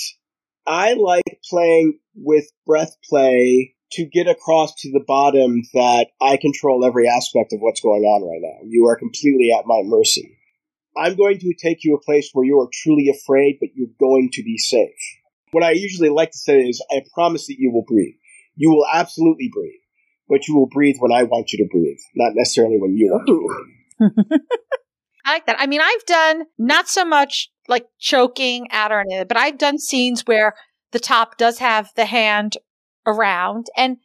I 0.71 0.93
like 0.93 1.41
playing 1.51 1.99
with 2.15 2.45
breath 2.65 2.97
play 3.09 3.75
to 3.95 4.05
get 4.05 4.29
across 4.29 4.73
to 4.77 4.93
the 4.93 5.03
bottom 5.05 5.63
that 5.75 6.11
I 6.21 6.37
control 6.37 6.85
every 6.85 7.09
aspect 7.09 7.53
of 7.53 7.59
what's 7.59 7.81
going 7.81 8.05
on 8.05 8.23
right 8.23 8.41
now. 8.41 8.69
You 8.69 8.87
are 8.87 8.97
completely 8.97 9.51
at 9.51 9.67
my 9.67 9.83
mercy. 9.85 10.39
I'm 10.97 11.17
going 11.17 11.41
to 11.41 11.55
take 11.61 11.83
you 11.83 11.97
a 11.97 12.05
place 12.05 12.31
where 12.33 12.47
you 12.47 12.61
are 12.61 12.69
truly 12.73 13.09
afraid, 13.09 13.59
but 13.59 13.71
you're 13.75 13.89
going 13.99 14.31
to 14.35 14.45
be 14.45 14.59
safe. 14.59 14.95
What 15.51 15.65
I 15.65 15.73
usually 15.73 16.09
like 16.09 16.31
to 16.31 16.39
say 16.39 16.61
is, 16.61 16.81
I 16.89 17.03
promise 17.15 17.49
that 17.49 17.57
you 17.59 17.73
will 17.73 17.85
breathe. 17.85 18.15
You 18.55 18.71
will 18.71 18.87
absolutely 18.93 19.51
breathe, 19.53 19.81
but 20.29 20.47
you 20.47 20.55
will 20.55 20.69
breathe 20.69 20.97
when 21.01 21.11
I 21.11 21.25
want 21.25 21.53
you 21.53 21.65
to 21.65 21.69
breathe, 21.69 21.99
not 22.15 22.35
necessarily 22.37 22.79
when 22.79 22.97
you 22.97 23.11
want 23.11 23.27
to 23.27 24.15
breathe. 24.21 24.41
I 25.25 25.33
like 25.33 25.47
that. 25.47 25.57
I 25.59 25.67
mean, 25.67 25.81
I've 25.81 26.07
done 26.07 26.45
not 26.59 26.89
so 26.89 27.05
much 27.05 27.51
like 27.71 27.87
choking 27.99 28.67
at 28.71 28.93
or 28.93 29.01
anything, 29.01 29.27
but 29.27 29.37
I've 29.39 29.57
done 29.59 29.79
scenes 29.79 30.23
where 30.27 30.55
the 30.93 30.99
top 31.01 31.39
does 31.39 31.59
have 31.59 31.91
the 31.97 32.05
hand 32.05 32.57
around 33.07 33.69
and 33.77 33.97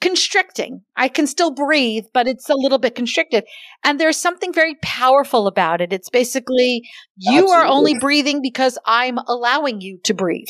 constricting. 0.00 0.82
I 0.96 1.08
can 1.08 1.26
still 1.26 1.52
breathe, 1.52 2.04
but 2.12 2.26
it's 2.26 2.50
a 2.50 2.56
little 2.56 2.78
bit 2.78 2.96
constricted. 2.96 3.44
And 3.84 3.98
there's 3.98 4.16
something 4.16 4.52
very 4.52 4.74
powerful 4.82 5.46
about 5.46 5.80
it. 5.80 5.92
It's 5.92 6.10
basically 6.10 6.82
you 7.16 7.48
are 7.48 7.64
only 7.64 7.98
breathing 7.98 8.42
because 8.42 8.76
I'm 8.84 9.18
allowing 9.18 9.80
you 9.80 9.98
to 10.04 10.12
breathe. 10.12 10.48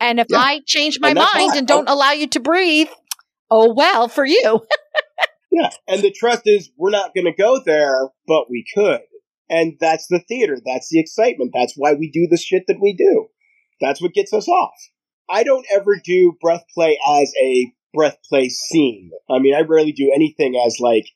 And 0.00 0.18
if 0.18 0.26
Yeah. 0.30 0.38
I 0.38 0.60
change 0.66 0.98
my 0.98 1.10
And 1.10 1.18
mind 1.18 1.56
and 1.56 1.68
don't 1.68 1.88
allow 1.88 2.12
you 2.12 2.26
to 2.28 2.40
breathe, 2.40 2.88
oh 3.50 3.72
well 3.74 4.08
for 4.08 4.24
you. 4.24 4.60
Yeah, 5.52 5.70
and 5.88 6.02
the 6.02 6.10
trust 6.10 6.42
is 6.44 6.70
we're 6.76 6.90
not 6.90 7.14
going 7.14 7.24
to 7.24 7.32
go 7.32 7.62
there, 7.64 8.10
but 8.26 8.50
we 8.50 8.62
could. 8.74 9.00
And 9.48 9.74
that's 9.80 10.06
the 10.08 10.20
theater. 10.20 10.58
That's 10.64 10.88
the 10.88 11.00
excitement. 11.00 11.52
That's 11.54 11.74
why 11.76 11.94
we 11.94 12.10
do 12.10 12.26
the 12.28 12.36
shit 12.36 12.64
that 12.68 12.80
we 12.80 12.94
do. 12.94 13.28
That's 13.80 14.00
what 14.02 14.14
gets 14.14 14.32
us 14.32 14.48
off. 14.48 14.74
I 15.28 15.42
don't 15.42 15.66
ever 15.74 15.96
do 16.02 16.36
breath 16.40 16.64
play 16.74 16.98
as 17.20 17.32
a 17.40 17.72
breath 17.92 18.18
play 18.28 18.48
scene. 18.48 19.10
I 19.30 19.38
mean, 19.38 19.54
I 19.54 19.60
rarely 19.60 19.92
do 19.92 20.12
anything 20.14 20.60
as 20.64 20.78
like 20.80 21.06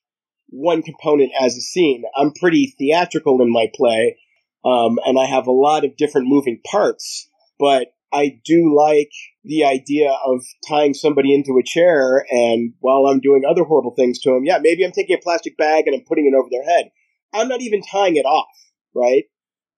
one 0.49 0.83
component 0.83 1.33
as 1.41 1.57
a 1.57 1.61
scene. 1.61 2.05
I'm 2.17 2.33
pretty 2.33 2.75
theatrical 2.79 3.41
in 3.41 3.53
my 3.53 3.67
play, 3.75 4.19
um, 4.65 4.99
and 5.05 5.19
I 5.19 5.27
have 5.27 5.47
a 5.47 5.53
lot 5.53 5.85
of 5.85 5.97
different 5.97 6.29
moving 6.29 6.61
parts, 6.69 7.29
but 7.59 7.89
I 8.13 8.41
do 8.45 8.75
like 8.77 9.13
the 9.45 9.65
idea 9.65 10.11
of 10.11 10.43
tying 10.69 10.95
somebody 10.95 11.33
into 11.33 11.59
a 11.59 11.65
chair 11.65 12.27
and 12.31 12.75
while 12.81 13.07
I'm 13.07 13.21
doing 13.21 13.43
other 13.49 13.63
horrible 13.63 13.95
things 13.95 14.19
to 14.21 14.31
them, 14.31 14.45
yeah, 14.45 14.59
maybe 14.61 14.85
I'm 14.85 14.93
taking 14.93 15.17
a 15.17 15.23
plastic 15.23 15.57
bag 15.57 15.87
and 15.87 15.95
I'm 15.95 16.05
putting 16.05 16.27
it 16.27 16.37
over 16.37 16.49
their 16.51 16.65
head. 16.65 16.91
I'm 17.33 17.49
not 17.49 17.63
even 17.63 17.83
tying 17.83 18.17
it 18.17 18.25
off, 18.25 18.57
right? 18.95 19.25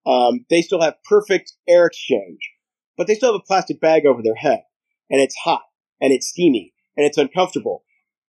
Um, 0.06 0.44
they 0.50 0.62
still 0.62 0.80
have 0.80 0.94
perfect 1.08 1.52
air 1.68 1.86
exchange, 1.86 2.50
but 2.96 3.06
they 3.06 3.14
still 3.14 3.32
have 3.32 3.40
a 3.40 3.46
plastic 3.46 3.80
bag 3.80 4.06
over 4.06 4.22
their 4.22 4.34
head 4.34 4.62
and 5.10 5.20
it's 5.20 5.36
hot 5.36 5.62
and 6.00 6.12
it's 6.12 6.28
steamy 6.28 6.74
and 6.96 7.06
it's 7.06 7.18
uncomfortable. 7.18 7.84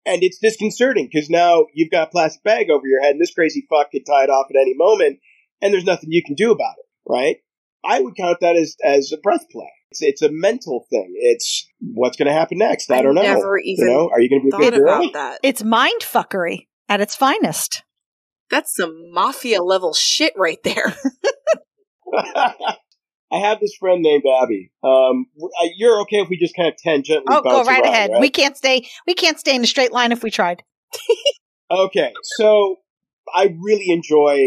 And 0.04 0.22
it's 0.22 0.38
disconcerting 0.38 1.08
because 1.12 1.28
now 1.28 1.66
you've 1.74 1.90
got 1.90 2.08
a 2.08 2.10
plastic 2.10 2.44
bag 2.44 2.70
over 2.70 2.86
your 2.86 3.02
head 3.02 3.12
and 3.12 3.20
this 3.20 3.34
crazy 3.34 3.66
fuck 3.68 3.90
could 3.90 4.06
tie 4.06 4.24
it 4.24 4.30
off 4.30 4.46
at 4.50 4.60
any 4.60 4.74
moment 4.74 5.18
and 5.60 5.72
there's 5.72 5.84
nothing 5.84 6.12
you 6.12 6.22
can 6.24 6.36
do 6.36 6.52
about 6.52 6.76
it, 6.78 6.86
right? 7.10 7.38
I 7.84 8.00
would 8.00 8.16
count 8.16 8.38
that 8.40 8.56
as, 8.56 8.76
as 8.84 9.12
a 9.12 9.18
breath 9.18 9.46
play. 9.50 9.70
It's, 9.90 10.02
it's 10.02 10.22
a 10.22 10.30
mental 10.30 10.86
thing. 10.90 11.14
It's 11.16 11.68
what's 11.80 12.16
going 12.16 12.26
to 12.26 12.32
happen 12.32 12.58
next. 12.58 12.90
I, 12.90 12.98
I 12.98 13.02
don't 13.02 13.14
know. 13.14 13.22
never 13.22 13.58
you 13.58 13.74
even 13.74 13.86
know, 13.86 14.10
are 14.12 14.20
you 14.20 14.28
going 14.28 14.42
to 14.42 14.44
be 14.44 14.48
a 14.48 14.52
Thought 14.52 14.72
good 14.72 14.74
girl? 14.80 15.00
about 15.00 15.12
that. 15.14 15.40
It's 15.42 15.64
mind 15.64 16.00
fuckery 16.02 16.66
at 16.88 17.00
its 17.00 17.16
finest. 17.16 17.82
That's 18.50 18.74
some 18.74 19.12
mafia 19.12 19.62
level 19.62 19.92
shit 19.94 20.32
right 20.36 20.62
there. 20.62 20.94
I 23.32 23.38
have 23.40 23.58
this 23.60 23.74
friend 23.78 24.02
named 24.02 24.22
Abby. 24.42 24.70
Um, 24.84 25.26
you're 25.76 26.00
okay 26.02 26.18
if 26.18 26.28
we 26.28 26.38
just 26.38 26.54
kind 26.54 26.68
of 26.68 26.74
tangentially 26.76 27.24
Oh, 27.28 27.42
go 27.42 27.64
right 27.64 27.82
around, 27.82 27.92
ahead. 27.92 28.10
right? 28.12 28.20
We 28.20 28.30
can't 28.30 28.56
stay. 28.56 28.86
We 29.06 29.14
can't 29.14 29.38
stay 29.38 29.54
in 29.56 29.64
a 29.64 29.66
straight 29.66 29.92
line 29.92 30.12
if 30.12 30.22
we 30.22 30.30
tried. 30.30 30.62
Okay, 31.68 32.12
so 32.38 32.76
I 33.34 33.52
really 33.60 33.90
enjoy 33.90 34.38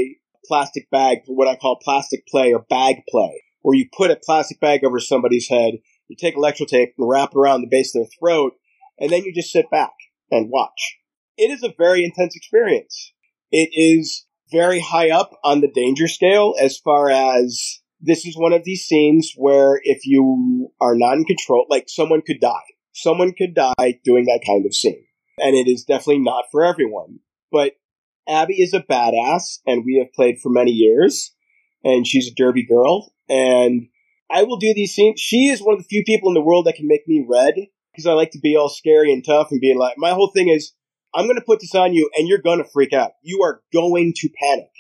plastic 0.46 0.90
bag, 0.90 1.18
what 1.28 1.50
I 1.50 1.58
call 1.58 1.78
plastic 1.84 2.26
play 2.26 2.54
or 2.54 2.66
bag 2.70 3.02
play, 3.10 3.44
where 3.62 3.76
you 3.76 3.90
put 3.92 4.10
a 4.10 4.16
plastic 4.16 4.62
bag 4.62 4.86
over 4.86 5.02
somebody's 5.02 5.50
head, 5.50 5.74
you 6.08 6.16
take 6.18 6.38
electrotape 6.38 6.94
and 6.98 7.10
wrap 7.10 7.32
it 7.32 7.38
around 7.38 7.60
the 7.60 7.68
base 7.70 7.94
of 7.94 8.04
their 8.04 8.10
throat, 8.18 8.54
and 8.98 9.12
then 9.12 9.26
you 9.26 9.34
just 9.34 9.52
sit 9.52 9.70
back 9.70 9.92
and 10.32 10.50
watch. 10.50 10.98
It 11.36 11.52
is 11.52 11.62
a 11.62 11.74
very 11.78 12.06
intense 12.06 12.38
experience. 12.38 13.12
It 13.52 13.70
is 13.74 14.26
very 14.52 14.80
high 14.80 15.10
up 15.10 15.32
on 15.44 15.62
the 15.62 15.72
danger 15.72 16.08
scale 16.08 16.56
as 16.60 16.78
far 16.78 17.10
as 17.10 17.80
this 18.02 18.26
is 18.26 18.38
one 18.38 18.54
of 18.54 18.64
these 18.64 18.86
scenes 18.86 19.34
where 19.36 19.80
if 19.84 20.06
you 20.06 20.72
are 20.80 20.96
not 20.96 21.18
in 21.18 21.26
control, 21.26 21.66
like 21.70 21.86
someone 21.88 22.22
could 22.26 22.40
die. 22.40 22.56
Someone 22.94 23.34
could 23.38 23.54
die 23.56 24.00
doing 24.04 24.26
that 24.26 24.44
kind 24.46 24.66
of 24.66 24.74
scene. 24.74 25.06
And 25.40 25.56
it 25.56 25.70
is 25.70 25.84
definitely 25.84 26.20
not 26.20 26.46
for 26.52 26.64
everyone. 26.64 27.20
But 27.52 27.74
Abby 28.28 28.62
is 28.62 28.74
a 28.74 28.82
badass, 28.82 29.60
and 29.66 29.84
we 29.84 29.98
have 29.98 30.14
played 30.14 30.40
for 30.40 30.50
many 30.50 30.72
years, 30.72 31.34
and 31.84 32.06
she's 32.06 32.28
a 32.28 32.36
derby 32.36 32.64
girl, 32.64 33.12
and 33.28 33.88
I 34.30 34.44
will 34.44 34.58
do 34.58 34.74
these 34.74 34.94
scenes. 34.94 35.20
She 35.20 35.48
is 35.48 35.62
one 35.62 35.74
of 35.74 35.80
the 35.80 35.88
few 35.90 36.04
people 36.04 36.30
in 36.30 36.36
the 36.36 36.42
world 36.42 36.68
that 36.68 36.76
can 36.76 36.88
make 36.88 37.08
me 37.08 37.26
red, 37.28 37.56
because 37.92 38.06
I 38.06 38.14
like 38.14 38.32
to 38.32 38.40
be 38.40 38.56
all 38.56 38.70
scary 38.70 39.12
and 39.12 39.26
tough 39.26 39.48
and 39.50 39.60
being 39.60 39.80
like, 39.80 39.98
my 39.98 40.12
whole 40.12 40.32
thing 40.32 40.50
is, 40.50 40.74
I'm 41.14 41.26
going 41.26 41.38
to 41.38 41.46
put 41.46 41.60
this 41.60 41.76
on 41.76 41.94
you, 41.94 42.10
and 42.16 42.28
you're 42.28 42.38
going 42.38 42.60
to 42.60 42.70
freak 42.70 42.94
out. 42.94 43.12
You 43.24 43.42
are 43.44 43.62
going 43.74 44.14
to 44.18 44.30
panic, 44.42 44.72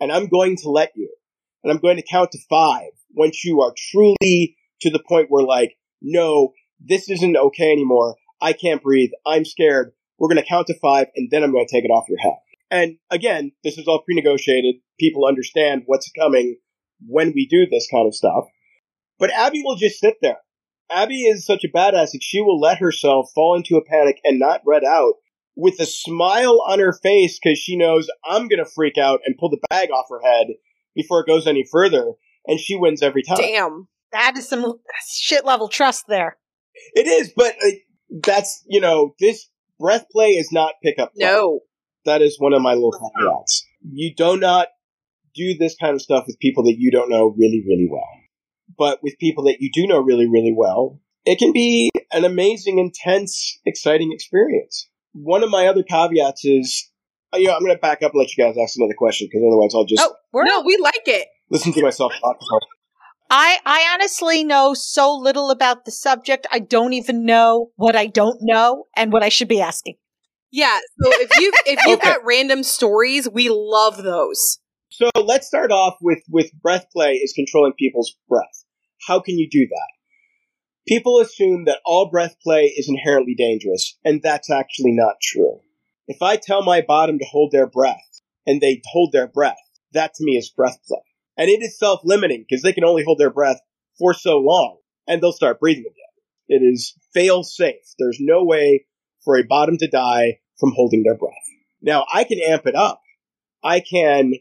and 0.00 0.10
I'm 0.10 0.28
going 0.28 0.56
to 0.56 0.70
let 0.70 0.92
you, 0.96 1.14
and 1.62 1.72
I'm 1.72 1.78
going 1.78 1.96
to 1.96 2.06
count 2.08 2.32
to 2.32 2.38
five 2.48 2.90
once 3.14 3.44
you 3.44 3.60
are 3.60 3.74
truly 3.90 4.56
to 4.80 4.90
the 4.90 5.02
point 5.08 5.26
where, 5.28 5.44
like, 5.44 5.76
no, 6.02 6.52
this 6.80 7.08
isn't 7.08 7.36
okay 7.36 7.70
anymore. 7.70 8.16
I 8.40 8.52
can't 8.52 8.82
breathe. 8.82 9.10
I'm 9.26 9.44
scared. 9.44 9.92
We're 10.18 10.28
going 10.28 10.42
to 10.42 10.48
count 10.48 10.66
to 10.68 10.78
five, 10.78 11.08
and 11.14 11.28
then 11.30 11.42
I'm 11.42 11.52
going 11.52 11.66
to 11.66 11.72
take 11.72 11.84
it 11.84 11.90
off 11.90 12.08
your 12.08 12.18
head. 12.18 12.38
And 12.70 12.98
again, 13.10 13.52
this 13.64 13.78
is 13.78 13.86
all 13.86 14.02
pre-negotiated. 14.02 14.76
People 14.98 15.26
understand 15.26 15.82
what's 15.86 16.10
coming 16.12 16.56
when 17.06 17.32
we 17.34 17.46
do 17.46 17.66
this 17.66 17.88
kind 17.90 18.06
of 18.06 18.14
stuff. 18.14 18.44
But 19.18 19.30
Abby 19.32 19.62
will 19.64 19.76
just 19.76 19.98
sit 19.98 20.16
there. 20.22 20.38
Abby 20.90 21.22
is 21.22 21.46
such 21.46 21.64
a 21.64 21.68
badass 21.68 22.12
that 22.12 22.22
she 22.22 22.40
will 22.40 22.60
let 22.60 22.78
herself 22.78 23.30
fall 23.34 23.56
into 23.56 23.76
a 23.76 23.84
panic 23.84 24.20
and 24.24 24.38
not 24.38 24.62
red 24.66 24.84
out 24.84 25.14
with 25.56 25.80
a 25.80 25.86
smile 25.86 26.62
on 26.66 26.78
her 26.78 26.92
face 26.92 27.38
because 27.42 27.58
she 27.58 27.76
knows 27.76 28.08
I'm 28.24 28.48
going 28.48 28.64
to 28.64 28.70
freak 28.70 28.98
out 28.98 29.20
and 29.24 29.36
pull 29.38 29.50
the 29.50 29.60
bag 29.68 29.90
off 29.90 30.06
her 30.10 30.20
head 30.22 30.48
before 30.94 31.20
it 31.20 31.26
goes 31.26 31.46
any 31.46 31.64
further. 31.70 32.12
And 32.46 32.58
she 32.58 32.76
wins 32.76 33.02
every 33.02 33.22
time. 33.22 33.36
Damn. 33.36 33.88
That 34.12 34.36
is 34.36 34.48
some 34.48 34.80
shit 35.08 35.44
level 35.44 35.68
trust 35.68 36.06
there. 36.08 36.38
It 36.94 37.06
is, 37.06 37.32
but 37.36 37.54
uh, 37.64 37.70
that's, 38.22 38.64
you 38.66 38.80
know, 38.80 39.14
this 39.20 39.48
breath 39.78 40.06
play 40.10 40.30
is 40.30 40.50
not 40.50 40.74
pickup 40.82 41.14
play. 41.14 41.26
No. 41.26 41.60
that 42.04 42.22
is 42.22 42.38
one 42.38 42.52
of 42.52 42.62
my 42.62 42.74
little 42.74 42.92
caveats. 42.92 43.66
You 43.82 44.14
do 44.16 44.36
not 44.36 44.68
do 45.34 45.56
this 45.56 45.76
kind 45.76 45.94
of 45.94 46.02
stuff 46.02 46.24
with 46.26 46.38
people 46.38 46.64
that 46.64 46.76
you 46.78 46.90
don't 46.90 47.10
know 47.10 47.34
really, 47.38 47.62
really 47.66 47.88
well. 47.90 48.08
But 48.76 49.00
with 49.02 49.18
people 49.18 49.44
that 49.44 49.58
you 49.60 49.70
do 49.72 49.86
know 49.86 50.00
really, 50.00 50.26
really 50.26 50.54
well, 50.56 51.00
it 51.24 51.38
can 51.38 51.52
be 51.52 51.90
an 52.12 52.24
amazing, 52.24 52.78
intense, 52.78 53.58
exciting 53.64 54.10
experience. 54.12 54.88
One 55.12 55.42
of 55.42 55.50
my 55.50 55.66
other 55.66 55.82
caveats 55.82 56.44
is, 56.44 56.90
uh, 57.34 57.38
you 57.38 57.46
know, 57.48 57.54
I'm 57.54 57.60
going 57.62 57.74
to 57.74 57.80
back 57.80 58.02
up 58.02 58.12
and 58.12 58.20
let 58.20 58.36
you 58.36 58.44
guys 58.44 58.56
ask 58.60 58.76
another 58.76 58.94
question 58.96 59.28
because 59.30 59.44
otherwise 59.46 59.72
I'll 59.74 59.84
just 59.84 60.02
Oh, 60.02 60.14
we're 60.32 60.44
No, 60.44 60.62
we 60.62 60.76
like 60.76 61.02
it. 61.06 61.28
listen 61.50 61.72
to 61.72 61.82
myself 61.82 62.12
talk. 62.20 62.38
I, 63.32 63.58
I 63.64 63.90
honestly 63.94 64.42
know 64.42 64.74
so 64.74 65.14
little 65.16 65.50
about 65.50 65.84
the 65.84 65.92
subject. 65.92 66.46
I 66.50 66.58
don't 66.58 66.92
even 66.94 67.24
know 67.24 67.70
what 67.76 67.94
I 67.94 68.06
don't 68.06 68.38
know 68.42 68.86
and 68.96 69.12
what 69.12 69.22
I 69.22 69.28
should 69.28 69.48
be 69.48 69.60
asking. 69.60 69.94
Yeah. 70.50 70.78
So 71.00 71.10
if 71.20 71.36
you 71.38 71.52
if 71.64 71.86
you've 71.86 72.00
Okay. 72.00 72.08
got 72.08 72.24
random 72.24 72.64
stories, 72.64 73.28
we 73.28 73.48
love 73.48 74.02
those. 74.02 74.58
So 74.90 75.08
let's 75.14 75.46
start 75.46 75.70
off 75.70 75.94
with 76.02 76.18
with 76.28 76.50
breath 76.60 76.86
play 76.92 77.12
is 77.12 77.32
controlling 77.32 77.72
people's 77.78 78.16
breath. 78.28 78.64
How 79.06 79.20
can 79.20 79.38
you 79.38 79.48
do 79.48 79.66
that? 79.68 79.88
People 80.88 81.20
assume 81.20 81.64
that 81.66 81.80
all 81.84 82.10
breath 82.10 82.36
play 82.42 82.64
is 82.64 82.88
inherently 82.88 83.34
dangerous, 83.34 83.96
and 84.04 84.22
that's 84.22 84.50
actually 84.50 84.92
not 84.92 85.16
true. 85.22 85.60
If 86.08 86.22
I 86.22 86.36
tell 86.36 86.64
my 86.64 86.80
bottom 86.80 87.18
to 87.18 87.24
hold 87.24 87.52
their 87.52 87.66
breath 87.66 88.20
and 88.46 88.60
they 88.60 88.82
hold 88.86 89.12
their 89.12 89.28
breath, 89.28 89.60
that 89.92 90.14
to 90.14 90.24
me 90.24 90.36
is 90.36 90.50
breath 90.50 90.78
play. 90.86 91.00
And 91.36 91.48
it 91.48 91.62
is 91.62 91.78
self-limiting 91.78 92.44
because 92.48 92.62
they 92.62 92.72
can 92.72 92.84
only 92.84 93.04
hold 93.04 93.18
their 93.18 93.30
breath 93.30 93.60
for 93.98 94.14
so 94.14 94.38
long 94.38 94.78
and 95.06 95.22
they'll 95.22 95.32
start 95.32 95.60
breathing 95.60 95.84
again. 95.86 95.94
It 96.48 96.64
is 96.64 96.94
fail 97.14 97.44
safe. 97.44 97.94
There's 97.98 98.18
no 98.20 98.44
way 98.44 98.86
for 99.24 99.38
a 99.38 99.44
bottom 99.44 99.76
to 99.78 99.88
die 99.88 100.40
from 100.58 100.72
holding 100.74 101.04
their 101.04 101.16
breath. 101.16 101.32
Now 101.80 102.06
I 102.12 102.24
can 102.24 102.40
amp 102.40 102.66
it 102.66 102.74
up. 102.74 103.00
I 103.62 103.80
can 103.80 104.32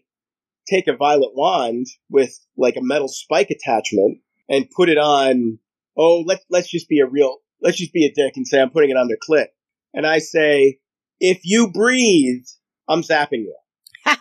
take 0.67 0.87
a 0.87 0.95
violet 0.95 1.31
wand 1.35 1.87
with 2.09 2.39
like 2.57 2.75
a 2.75 2.81
metal 2.81 3.07
spike 3.07 3.51
attachment 3.51 4.19
and 4.49 4.69
put 4.69 4.89
it 4.89 4.97
on 4.97 5.59
oh 5.99 6.23
let's 6.25 6.43
let's 6.49 6.69
just 6.69 6.89
be 6.89 6.99
a 6.99 7.05
real 7.05 7.37
let's 7.61 7.77
just 7.77 7.93
be 7.93 8.05
a 8.05 8.11
dick 8.11 8.33
and 8.37 8.47
say 8.47 8.59
I'm 8.59 8.71
putting 8.71 8.89
it 8.89 8.97
on 8.97 9.07
their 9.07 9.17
clit. 9.17 9.47
And 9.93 10.07
I 10.07 10.19
say, 10.19 10.77
if 11.19 11.41
you 11.43 11.71
breathe, 11.71 12.45
I'm 12.87 13.01
zapping 13.01 13.45
you. 13.45 13.55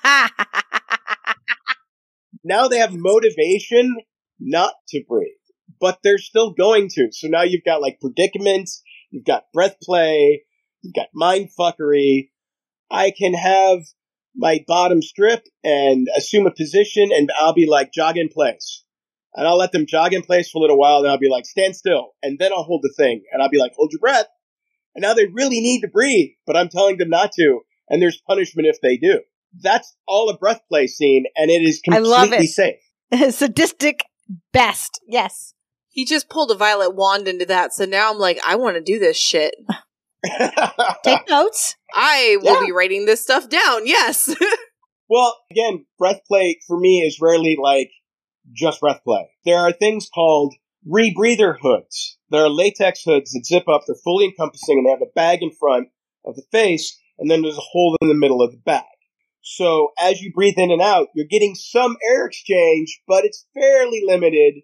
Now 2.45 2.69
they 2.69 2.79
have 2.79 2.95
motivation 2.95 3.97
not 4.41 4.75
to 4.89 5.03
breathe, 5.07 5.29
but 5.81 5.99
they're 6.03 6.19
still 6.19 6.53
going 6.53 6.89
to. 6.95 7.09
So 7.13 7.29
now 7.29 7.43
you've 7.43 7.65
got 7.65 7.83
like 7.83 8.01
predicaments, 8.01 8.83
you've 9.11 9.27
got 9.27 9.53
breath 9.53 9.77
play, 9.83 10.45
you've 10.83 10.95
got 10.95 11.09
mind 11.13 11.51
fuckery. 11.59 12.31
I 12.91 13.11
can 13.11 13.35
have 13.35 13.81
my 14.35 14.65
bottom 14.67 15.03
strip 15.03 15.45
and 15.63 16.09
assume 16.17 16.47
a 16.47 16.51
position 16.51 17.11
and 17.13 17.29
I'll 17.39 17.53
be 17.53 17.67
like 17.67 17.93
jog 17.93 18.17
in 18.17 18.29
place. 18.29 18.85
And 19.39 19.47
I'll 19.47 19.57
let 19.57 19.71
them 19.71 19.87
jog 19.87 20.13
in 20.13 20.23
place 20.23 20.51
for 20.51 20.59
a 20.59 20.61
little 20.63 20.77
while, 20.79 21.01
then 21.03 21.13
I'll 21.13 21.17
be 21.19 21.29
like, 21.31 21.47
stand 21.47 21.77
still. 21.77 22.09
And 22.25 22.41
then 22.41 22.53
I'll 22.53 22.65
hold 22.65 22.83
the 22.83 22.93
thing. 22.97 23.23
And 23.33 23.41
I'll 23.41 23.49
be 23.49 23.59
like, 23.61 23.73
hold 23.77 23.93
your 23.93 24.01
breath. 24.01 24.27
And 24.97 25.03
now 25.03 25.15
they 25.15 25.27
really 25.27 25.61
need 25.61 25.83
to 25.83 25.89
breathe, 25.89 26.31
but 26.45 26.57
I'm 26.57 26.69
telling 26.69 26.97
them 26.97 27.09
not 27.09 27.31
to. 27.39 27.61
And 27.89 28.03
there's 28.03 28.21
punishment 28.27 28.67
if 28.67 28.81
they 28.83 28.97
do. 28.97 29.21
That's 29.63 29.95
all 30.09 30.29
a 30.29 30.37
breath 30.37 30.61
play 30.69 30.89
scene, 30.89 31.27
and 31.37 31.51
it 31.53 31.63
is 31.63 31.81
completely 31.81 32.09
I 32.13 32.17
love 32.21 32.33
it. 32.33 32.47
safe. 32.49 32.81
Sadistic 33.35 34.01
best. 34.53 35.01
Yes. 35.07 35.55
He 35.89 36.05
just 36.05 36.29
pulled 36.29 36.51
a 36.51 36.57
violet 36.57 36.97
wand 36.97 37.29
into 37.29 37.47
that, 37.47 37.73
so 37.73 37.85
now 37.85 38.11
I'm 38.11 38.19
like, 38.19 38.41
I 38.45 38.57
want 38.57 38.75
to 38.77 38.83
do 38.83 38.99
this 38.99 39.17
shit. 39.17 39.55
Take 41.05 41.29
notes. 41.29 41.77
I 41.95 42.39
will 42.43 42.61
Yeah. 42.61 42.67
be 42.67 42.73
writing 42.73 43.07
this 43.07 43.23
stuff 43.23 43.49
down. 43.49 43.87
Yes. 43.87 44.35
well, 45.09 45.37
again, 45.51 45.87
breath 45.99 46.21
play 46.27 46.59
for 46.67 46.79
me 46.79 47.01
is 47.07 47.19
rarely 47.21 47.57
like 47.61 47.91
just 48.53 48.81
breath 48.81 49.03
play. 49.05 49.31
There 49.45 49.59
are 49.59 49.73
things 49.73 50.09
called 50.13 50.55
rebreather 50.87 51.57
hoods. 51.61 52.19
There 52.31 52.45
are 52.45 52.49
latex 52.49 53.03
hoods 53.03 53.33
that 53.33 53.47
zip 53.47 53.69
up, 53.69 53.83
they're 53.87 53.97
fully 53.97 54.27
encompassing, 54.27 54.79
and 54.79 54.87
they 54.87 54.91
have 54.91 55.03
a 55.03 55.13
bag 55.15 55.43
in 55.43 55.51
front 55.51 55.89
of 56.25 56.37
the 56.37 56.45
face, 56.53 56.99
and 57.19 57.31
then 57.31 57.43
there's 57.43 57.59
a 57.59 57.61
hole 57.61 57.97
in 58.01 58.09
the 58.09 58.15
middle 58.15 58.43
of 58.43 58.53
the 58.53 58.59
bag. 58.59 58.85
So 59.43 59.93
as 59.99 60.21
you 60.21 60.33
breathe 60.33 60.59
in 60.59 60.71
and 60.71 60.83
out, 60.83 61.09
you're 61.15 61.27
getting 61.27 61.55
some 61.55 61.97
air 62.07 62.27
exchange, 62.27 63.01
but 63.07 63.25
it's 63.25 63.47
fairly 63.55 64.03
limited, 64.05 64.63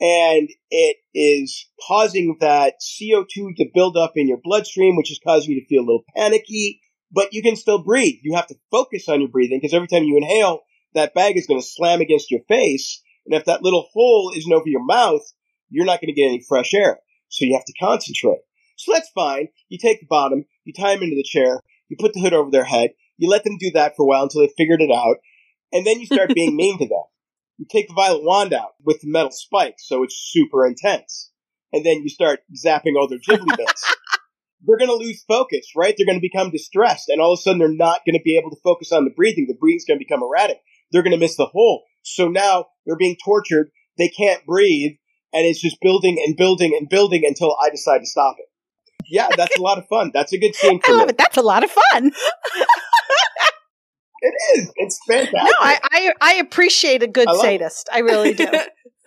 and 0.00 0.48
it 0.70 0.96
is 1.14 1.68
causing 1.86 2.36
that 2.40 2.74
CO2 2.80 3.56
to 3.56 3.66
build 3.74 3.96
up 3.96 4.12
in 4.16 4.28
your 4.28 4.40
bloodstream, 4.42 4.96
which 4.96 5.10
is 5.10 5.20
causing 5.22 5.52
you 5.52 5.60
to 5.60 5.66
feel 5.66 5.82
a 5.82 5.86
little 5.86 6.04
panicky, 6.16 6.80
but 7.12 7.32
you 7.32 7.42
can 7.42 7.56
still 7.56 7.82
breathe. 7.82 8.20
You 8.22 8.36
have 8.36 8.46
to 8.48 8.56
focus 8.70 9.08
on 9.08 9.20
your 9.20 9.30
breathing 9.30 9.58
because 9.60 9.74
every 9.74 9.88
time 9.88 10.04
you 10.04 10.16
inhale, 10.16 10.60
that 10.94 11.14
bag 11.14 11.36
is 11.36 11.46
going 11.46 11.60
to 11.60 11.66
slam 11.66 12.00
against 12.00 12.30
your 12.30 12.40
face. 12.48 13.02
And 13.26 13.34
if 13.34 13.44
that 13.44 13.62
little 13.62 13.88
hole 13.92 14.32
isn't 14.34 14.52
over 14.52 14.68
your 14.68 14.84
mouth, 14.84 15.22
you're 15.68 15.84
not 15.84 16.00
going 16.00 16.14
to 16.14 16.20
get 16.20 16.28
any 16.28 16.44
fresh 16.48 16.72
air. 16.74 17.00
So 17.28 17.44
you 17.44 17.54
have 17.54 17.64
to 17.64 17.72
concentrate. 17.78 18.38
So 18.76 18.92
that's 18.92 19.10
fine. 19.14 19.48
You 19.68 19.78
take 19.78 20.00
the 20.00 20.06
bottom, 20.06 20.44
you 20.64 20.72
tie 20.72 20.94
them 20.94 21.02
into 21.02 21.16
the 21.16 21.24
chair, 21.24 21.60
you 21.88 21.96
put 21.98 22.12
the 22.12 22.20
hood 22.20 22.34
over 22.34 22.50
their 22.50 22.64
head, 22.64 22.90
you 23.16 23.28
let 23.28 23.44
them 23.44 23.56
do 23.58 23.70
that 23.72 23.94
for 23.96 24.04
a 24.04 24.06
while 24.06 24.22
until 24.24 24.42
they 24.42 24.52
figured 24.56 24.82
it 24.82 24.90
out, 24.90 25.16
and 25.72 25.86
then 25.86 26.00
you 26.00 26.06
start 26.06 26.34
being 26.34 26.56
mean 26.56 26.78
to 26.78 26.86
them. 26.86 27.04
You 27.58 27.66
take 27.68 27.88
the 27.88 27.94
violet 27.94 28.22
wand 28.22 28.52
out 28.52 28.74
with 28.84 29.00
the 29.00 29.10
metal 29.10 29.30
spikes, 29.30 29.88
so 29.88 30.02
it's 30.02 30.16
super 30.16 30.66
intense. 30.66 31.30
And 31.72 31.84
then 31.84 32.02
you 32.02 32.08
start 32.08 32.40
zapping 32.54 32.96
all 32.98 33.08
their 33.08 33.18
ghibli 33.18 33.46
bits. 33.56 33.94
they're 34.62 34.76
going 34.76 34.90
to 34.90 35.04
lose 35.04 35.24
focus, 35.26 35.72
right? 35.74 35.94
They're 35.96 36.06
going 36.06 36.18
to 36.18 36.28
become 36.28 36.50
distressed, 36.50 37.08
and 37.08 37.20
all 37.20 37.32
of 37.32 37.38
a 37.38 37.42
sudden 37.42 37.58
they're 37.58 37.68
not 37.68 38.02
going 38.06 38.18
to 38.18 38.22
be 38.22 38.36
able 38.36 38.50
to 38.50 38.60
focus 38.62 38.92
on 38.92 39.04
the 39.04 39.10
breathing. 39.10 39.46
The 39.48 39.54
breathing's 39.54 39.86
going 39.86 39.98
to 39.98 40.04
become 40.04 40.22
erratic. 40.22 40.58
They're 40.92 41.02
going 41.02 41.12
to 41.12 41.20
miss 41.20 41.36
the 41.36 41.46
hole. 41.46 41.84
So 42.08 42.28
now 42.28 42.66
they're 42.86 42.96
being 42.96 43.16
tortured. 43.24 43.70
They 43.98 44.08
can't 44.08 44.44
breathe, 44.46 44.92
and 45.32 45.44
it's 45.46 45.60
just 45.60 45.76
building 45.80 46.22
and 46.24 46.36
building 46.36 46.76
and 46.78 46.88
building 46.88 47.22
until 47.26 47.56
I 47.64 47.70
decide 47.70 47.98
to 47.98 48.06
stop 48.06 48.36
it. 48.38 48.46
Yeah, 49.08 49.28
that's 49.36 49.56
a 49.58 49.62
lot 49.62 49.78
of 49.78 49.86
fun. 49.88 50.10
That's 50.14 50.32
a 50.32 50.38
good 50.38 50.54
scene 50.56 50.80
I 50.84 50.92
love 50.92 51.06
me. 51.06 51.10
it. 51.10 51.18
That's 51.18 51.36
a 51.36 51.42
lot 51.42 51.64
of 51.64 51.70
fun. 51.70 52.12
It 54.22 54.34
is. 54.58 54.72
It's 54.76 54.98
fantastic. 55.06 55.34
No, 55.34 55.50
I, 55.60 55.78
I 55.92 56.12
I 56.20 56.34
appreciate 56.34 57.02
a 57.02 57.06
good 57.06 57.28
I 57.28 57.32
love 57.32 57.44
it. 57.44 57.48
sadist. 57.48 57.88
I 57.92 57.98
really 58.00 58.32
do. 58.34 58.46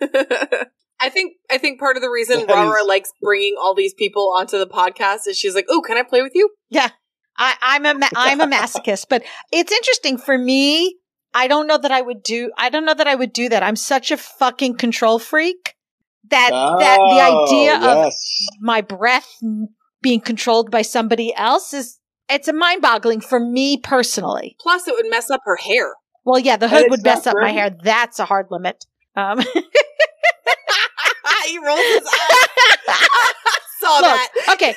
I 1.02 1.08
think 1.08 1.34
I 1.50 1.58
think 1.58 1.80
part 1.80 1.96
of 1.96 2.02
the 2.02 2.08
reason 2.10 2.46
That 2.46 2.54
Rara 2.54 2.80
is- 2.82 2.86
likes 2.86 3.10
bringing 3.20 3.54
all 3.60 3.74
these 3.74 3.92
people 3.94 4.32
onto 4.36 4.58
the 4.58 4.66
podcast 4.68 5.26
is 5.26 5.36
she's 5.38 5.54
like, 5.54 5.66
"Oh, 5.68 5.80
can 5.80 5.98
I 5.98 6.02
play 6.04 6.22
with 6.22 6.32
you?" 6.34 6.50
Yeah. 6.70 6.90
I, 7.36 7.54
I'm 7.62 7.86
a 7.86 7.94
ma- 7.94 8.08
I'm 8.14 8.40
a 8.40 8.46
masochist, 8.46 9.06
but 9.08 9.22
it's 9.50 9.72
interesting 9.72 10.18
for 10.18 10.36
me. 10.36 10.96
I 11.34 11.48
don't 11.48 11.66
know 11.66 11.78
that 11.78 11.92
I 11.92 12.00
would 12.00 12.22
do. 12.22 12.50
I 12.58 12.70
don't 12.70 12.84
know 12.84 12.94
that 12.94 13.06
I 13.06 13.14
would 13.14 13.32
do 13.32 13.48
that. 13.48 13.62
I'm 13.62 13.76
such 13.76 14.10
a 14.10 14.16
fucking 14.16 14.76
control 14.76 15.18
freak 15.18 15.74
that 16.30 16.50
that 16.50 16.98
the 16.98 17.20
Oh, 17.20 17.44
idea 17.46 18.04
of 18.06 18.12
my 18.60 18.80
breath 18.80 19.28
being 20.02 20.20
controlled 20.20 20.70
by 20.70 20.82
somebody 20.82 21.32
else 21.36 21.72
is 21.72 21.98
it's 22.28 22.48
a 22.48 22.52
mind 22.52 22.82
boggling 22.82 23.20
for 23.20 23.40
me 23.40 23.76
personally. 23.78 24.56
Plus, 24.60 24.86
it 24.88 24.94
would 24.94 25.10
mess 25.10 25.30
up 25.30 25.40
her 25.44 25.56
hair. 25.56 25.94
Well, 26.24 26.38
yeah, 26.38 26.56
the 26.56 26.68
hood 26.68 26.86
would 26.90 27.02
mess 27.02 27.24
not 27.26 27.34
up 27.34 27.40
my 27.40 27.50
hair. 27.50 27.70
That's 27.82 28.18
a 28.18 28.24
hard 28.24 28.46
limit. 28.50 28.84
Um, 29.16 29.40
he 31.46 31.58
rolls 31.58 31.80
his 31.80 32.06
eyes. 32.06 32.48
Saw 33.80 33.94
Look, 33.96 34.02
that. 34.04 34.28
okay, 34.52 34.74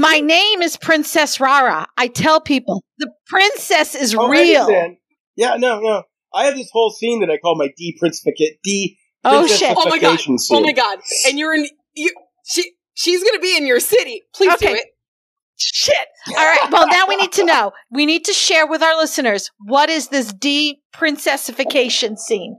my 0.00 0.20
name 0.20 0.60
is 0.62 0.76
Princess 0.76 1.40
Rara. 1.40 1.86
I 1.96 2.08
tell 2.08 2.40
people 2.40 2.82
the 2.98 3.10
princess 3.28 3.94
is 3.94 4.14
Oh, 4.14 4.28
real. 4.28 4.62
understand. 4.62 4.96
Yeah, 5.40 5.56
no, 5.56 5.80
no. 5.80 6.02
I 6.34 6.44
have 6.44 6.54
this 6.54 6.68
whole 6.70 6.90
scene 6.90 7.20
that 7.20 7.30
I 7.30 7.38
call 7.38 7.56
my 7.56 7.68
de-princificate, 7.74 8.58
de 8.62 8.98
Oh 9.24 9.46
shit! 9.46 9.74
Oh, 9.74 9.84
oh 9.86 9.88
my 9.88 9.98
god! 9.98 10.20
Scene. 10.20 10.36
Oh 10.52 10.60
my 10.60 10.72
god! 10.72 10.98
And 11.26 11.38
you're 11.38 11.54
in 11.54 11.66
you. 11.94 12.10
She 12.46 12.72
she's 12.92 13.24
gonna 13.24 13.40
be 13.40 13.56
in 13.56 13.66
your 13.66 13.80
city. 13.80 14.22
Please 14.34 14.54
do 14.58 14.68
it. 14.68 14.84
Shit. 15.56 15.96
All 16.28 16.34
right. 16.36 16.70
Well, 16.70 16.88
now 16.88 17.04
we 17.08 17.16
need 17.16 17.32
to 17.32 17.44
know. 17.46 17.72
We 17.90 18.04
need 18.04 18.26
to 18.26 18.34
share 18.34 18.66
with 18.66 18.82
our 18.82 18.96
listeners 18.96 19.50
what 19.58 19.88
is 19.88 20.08
this 20.08 20.32
de-princessification 20.32 22.18
scene. 22.18 22.58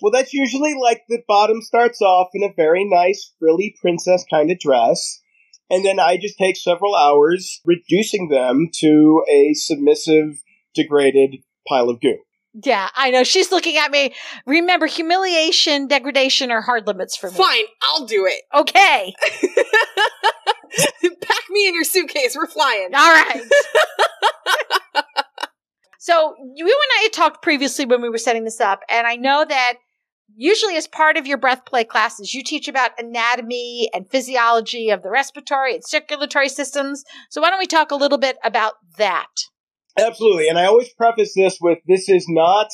Well, 0.00 0.12
that's 0.12 0.32
usually 0.32 0.74
like 0.74 1.02
the 1.08 1.22
bottom 1.28 1.60
starts 1.60 2.00
off 2.00 2.28
in 2.32 2.42
a 2.42 2.52
very 2.54 2.86
nice, 2.86 3.32
frilly 3.38 3.74
princess 3.80 4.24
kind 4.30 4.50
of 4.50 4.58
dress, 4.58 5.20
and 5.68 5.84
then 5.84 6.00
I 6.00 6.16
just 6.16 6.38
take 6.38 6.56
several 6.56 6.94
hours 6.94 7.60
reducing 7.66 8.28
them 8.28 8.68
to 8.80 9.22
a 9.30 9.52
submissive, 9.54 10.42
degraded 10.74 11.42
pile 11.68 11.88
of 11.88 12.00
goo. 12.00 12.18
Yeah, 12.54 12.90
I 12.94 13.10
know. 13.10 13.24
She's 13.24 13.50
looking 13.50 13.78
at 13.78 13.90
me. 13.90 14.14
Remember, 14.46 14.86
humiliation, 14.86 15.86
degradation 15.86 16.50
are 16.50 16.60
hard 16.60 16.86
limits 16.86 17.16
for 17.16 17.30
me. 17.30 17.36
Fine, 17.36 17.64
I'll 17.82 18.04
do 18.04 18.26
it. 18.26 18.42
Okay. 18.54 19.14
Pack 21.22 21.44
me 21.50 21.68
in 21.68 21.74
your 21.74 21.84
suitcase. 21.84 22.36
We're 22.36 22.46
flying. 22.46 22.90
All 22.94 23.12
right. 23.12 23.42
so 25.98 26.34
you 26.54 26.66
and 26.66 26.98
I 26.98 27.02
had 27.04 27.12
talked 27.14 27.42
previously 27.42 27.86
when 27.86 28.02
we 28.02 28.10
were 28.10 28.18
setting 28.18 28.44
this 28.44 28.60
up, 28.60 28.80
and 28.90 29.06
I 29.06 29.16
know 29.16 29.46
that 29.48 29.74
usually 30.36 30.76
as 30.76 30.86
part 30.86 31.16
of 31.16 31.26
your 31.26 31.38
breath 31.38 31.64
play 31.64 31.84
classes, 31.84 32.34
you 32.34 32.42
teach 32.44 32.68
about 32.68 32.90
anatomy 32.98 33.88
and 33.94 34.10
physiology 34.10 34.90
of 34.90 35.02
the 35.02 35.10
respiratory 35.10 35.74
and 35.74 35.84
circulatory 35.84 36.50
systems. 36.50 37.02
So 37.30 37.40
why 37.40 37.48
don't 37.48 37.58
we 37.58 37.66
talk 37.66 37.90
a 37.90 37.96
little 37.96 38.18
bit 38.18 38.36
about 38.44 38.74
that? 38.98 39.28
Absolutely, 39.98 40.48
and 40.48 40.58
I 40.58 40.66
always 40.66 40.92
preface 40.92 41.32
this 41.34 41.58
with 41.60 41.78
this 41.86 42.08
is 42.08 42.26
not 42.28 42.68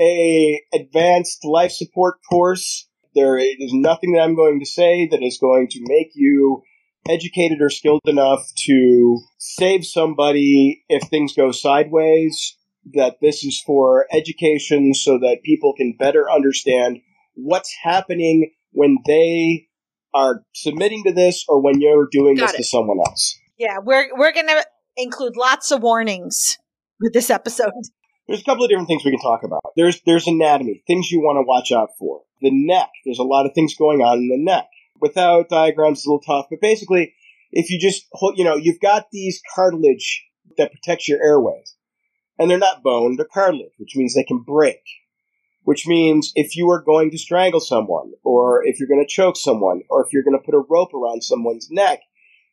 a 0.00 0.60
advanced 0.74 1.44
life 1.44 1.72
support 1.72 2.18
course. 2.28 2.88
There 3.14 3.36
is 3.36 3.72
nothing 3.72 4.12
that 4.12 4.22
I'm 4.22 4.34
going 4.34 4.58
to 4.60 4.66
say 4.66 5.06
that 5.10 5.22
is 5.22 5.38
going 5.38 5.68
to 5.68 5.80
make 5.82 6.12
you 6.14 6.62
educated 7.08 7.60
or 7.60 7.68
skilled 7.68 8.00
enough 8.06 8.44
to 8.66 9.20
save 9.38 9.84
somebody 9.84 10.84
if 10.88 11.08
things 11.08 11.34
go 11.36 11.52
sideways. 11.52 12.56
That 12.94 13.18
this 13.20 13.44
is 13.44 13.62
for 13.64 14.06
education 14.12 14.92
so 14.94 15.16
that 15.18 15.42
people 15.44 15.72
can 15.76 15.94
better 15.96 16.28
understand 16.28 16.98
what's 17.34 17.72
happening 17.80 18.50
when 18.72 18.98
they 19.06 19.68
are 20.12 20.42
submitting 20.52 21.04
to 21.04 21.12
this 21.12 21.44
or 21.48 21.62
when 21.62 21.80
you're 21.80 22.08
doing 22.10 22.36
Got 22.36 22.46
this 22.46 22.54
it. 22.54 22.56
to 22.58 22.64
someone 22.64 22.98
else. 22.98 23.38
Yeah, 23.56 23.78
we're 23.78 24.08
we're 24.16 24.32
gonna 24.32 24.62
include 24.96 25.36
lots 25.36 25.70
of 25.70 25.82
warnings 25.82 26.58
with 27.00 27.12
this 27.12 27.30
episode. 27.30 27.72
There's 28.26 28.40
a 28.40 28.44
couple 28.44 28.64
of 28.64 28.70
different 28.70 28.88
things 28.88 29.04
we 29.04 29.10
can 29.10 29.20
talk 29.20 29.42
about. 29.42 29.60
There's 29.76 30.00
there's 30.06 30.26
anatomy, 30.26 30.82
things 30.86 31.10
you 31.10 31.20
want 31.20 31.36
to 31.36 31.46
watch 31.46 31.72
out 31.72 31.90
for. 31.98 32.22
The 32.40 32.50
neck, 32.52 32.90
there's 33.04 33.18
a 33.18 33.24
lot 33.24 33.46
of 33.46 33.52
things 33.54 33.74
going 33.74 34.00
on 34.00 34.18
in 34.18 34.28
the 34.28 34.38
neck. 34.38 34.68
Without 35.00 35.48
diagrams, 35.48 35.98
it's 35.98 36.06
a 36.06 36.10
little 36.10 36.22
tough, 36.22 36.46
but 36.48 36.60
basically, 36.60 37.14
if 37.50 37.70
you 37.70 37.78
just 37.80 38.06
hold, 38.12 38.38
you 38.38 38.44
know, 38.44 38.56
you've 38.56 38.80
got 38.80 39.06
these 39.10 39.40
cartilage 39.54 40.24
that 40.56 40.70
protects 40.70 41.08
your 41.08 41.22
airways, 41.22 41.76
and 42.38 42.50
they're 42.50 42.58
not 42.58 42.82
bone, 42.82 43.16
they're 43.16 43.26
cartilage, 43.26 43.72
which 43.78 43.96
means 43.96 44.14
they 44.14 44.24
can 44.24 44.42
break. 44.42 44.80
Which 45.64 45.86
means 45.86 46.32
if 46.34 46.56
you 46.56 46.68
are 46.70 46.82
going 46.82 47.12
to 47.12 47.18
strangle 47.18 47.60
someone, 47.60 48.12
or 48.24 48.66
if 48.66 48.80
you're 48.80 48.88
going 48.88 49.04
to 49.04 49.08
choke 49.08 49.36
someone, 49.36 49.82
or 49.88 50.04
if 50.04 50.12
you're 50.12 50.24
going 50.24 50.36
to 50.36 50.44
put 50.44 50.56
a 50.56 50.64
rope 50.68 50.92
around 50.92 51.22
someone's 51.22 51.68
neck, 51.70 52.00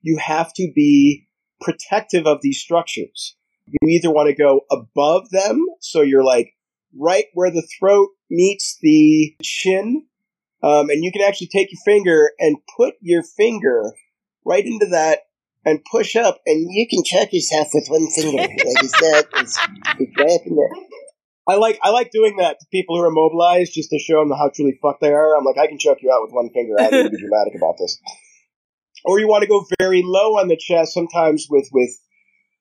you 0.02 0.18
have 0.18 0.54
to 0.54 0.72
be 0.76 1.28
protective 1.62 2.26
of 2.26 2.40
these 2.42 2.60
structures. 2.60 3.36
You 3.68 3.90
either 3.90 4.12
want 4.12 4.30
to 4.30 4.36
go 4.36 4.62
above 4.72 5.30
them, 5.30 5.66
so 5.80 6.02
you're 6.02 6.24
like 6.24 6.56
right 6.98 7.26
where 7.34 7.52
the 7.52 7.68
throat 7.80 8.10
meets 8.30 8.78
the 8.82 9.36
chin, 9.44 10.06
um, 10.64 10.90
and 10.90 11.04
you 11.04 11.12
can 11.12 11.22
actually 11.22 11.48
take 11.48 11.72
your 11.72 11.82
finger 11.86 12.32
and 12.40 12.58
put 12.78 12.96
your 13.02 13.24
finger 13.24 13.94
right 14.46 14.66
into 14.66 14.88
that 14.88 15.20
and 15.66 15.84
push 15.92 16.16
up, 16.16 16.40
and 16.46 16.68
you 16.72 16.88
can 16.90 17.04
choke 17.04 17.32
yourself 17.32 17.70
with 17.74 17.88
one 17.90 18.10
finger. 18.10 18.38
like 18.38 18.84
it's, 19.36 19.60
it's 20.00 20.18
right 20.18 20.40
in 20.46 20.56
there. 20.56 20.70
I 21.48 21.56
like 21.56 21.80
I 21.84 21.90
like 21.90 22.12
doing 22.12 22.38
that 22.38 22.60
to 22.60 22.66
people 22.72 22.96
who 22.96 23.04
are 23.04 23.08
immobilized 23.08 23.74
just 23.74 23.90
to 23.90 24.00
show 24.00 24.20
them 24.20 24.32
how 24.38 24.52
truly 24.54 24.78
fucked 24.82 25.02
they 25.02 25.12
are. 25.12 25.36
I'm 25.36 25.44
like, 25.44 25.58
I 25.58 25.68
can 25.68 25.80
choke 25.80 25.98
you 26.02 26.12
out 26.12 26.22
with 26.22 26.32
one 26.32 26.50
finger. 26.52 26.76
I 26.80 26.90
need 26.90 27.04
to 27.04 27.10
be 27.10 27.18
dramatic 27.18 27.56
about 27.56 27.78
this. 27.80 28.00
Or 29.06 29.20
you 29.20 29.28
want 29.28 29.44
to 29.44 29.50
go 29.50 29.66
very 29.80 30.02
low 30.04 30.38
on 30.38 30.48
the 30.48 30.58
chest, 30.58 30.94
sometimes 30.94 31.48
with 31.50 31.70
with 31.72 31.92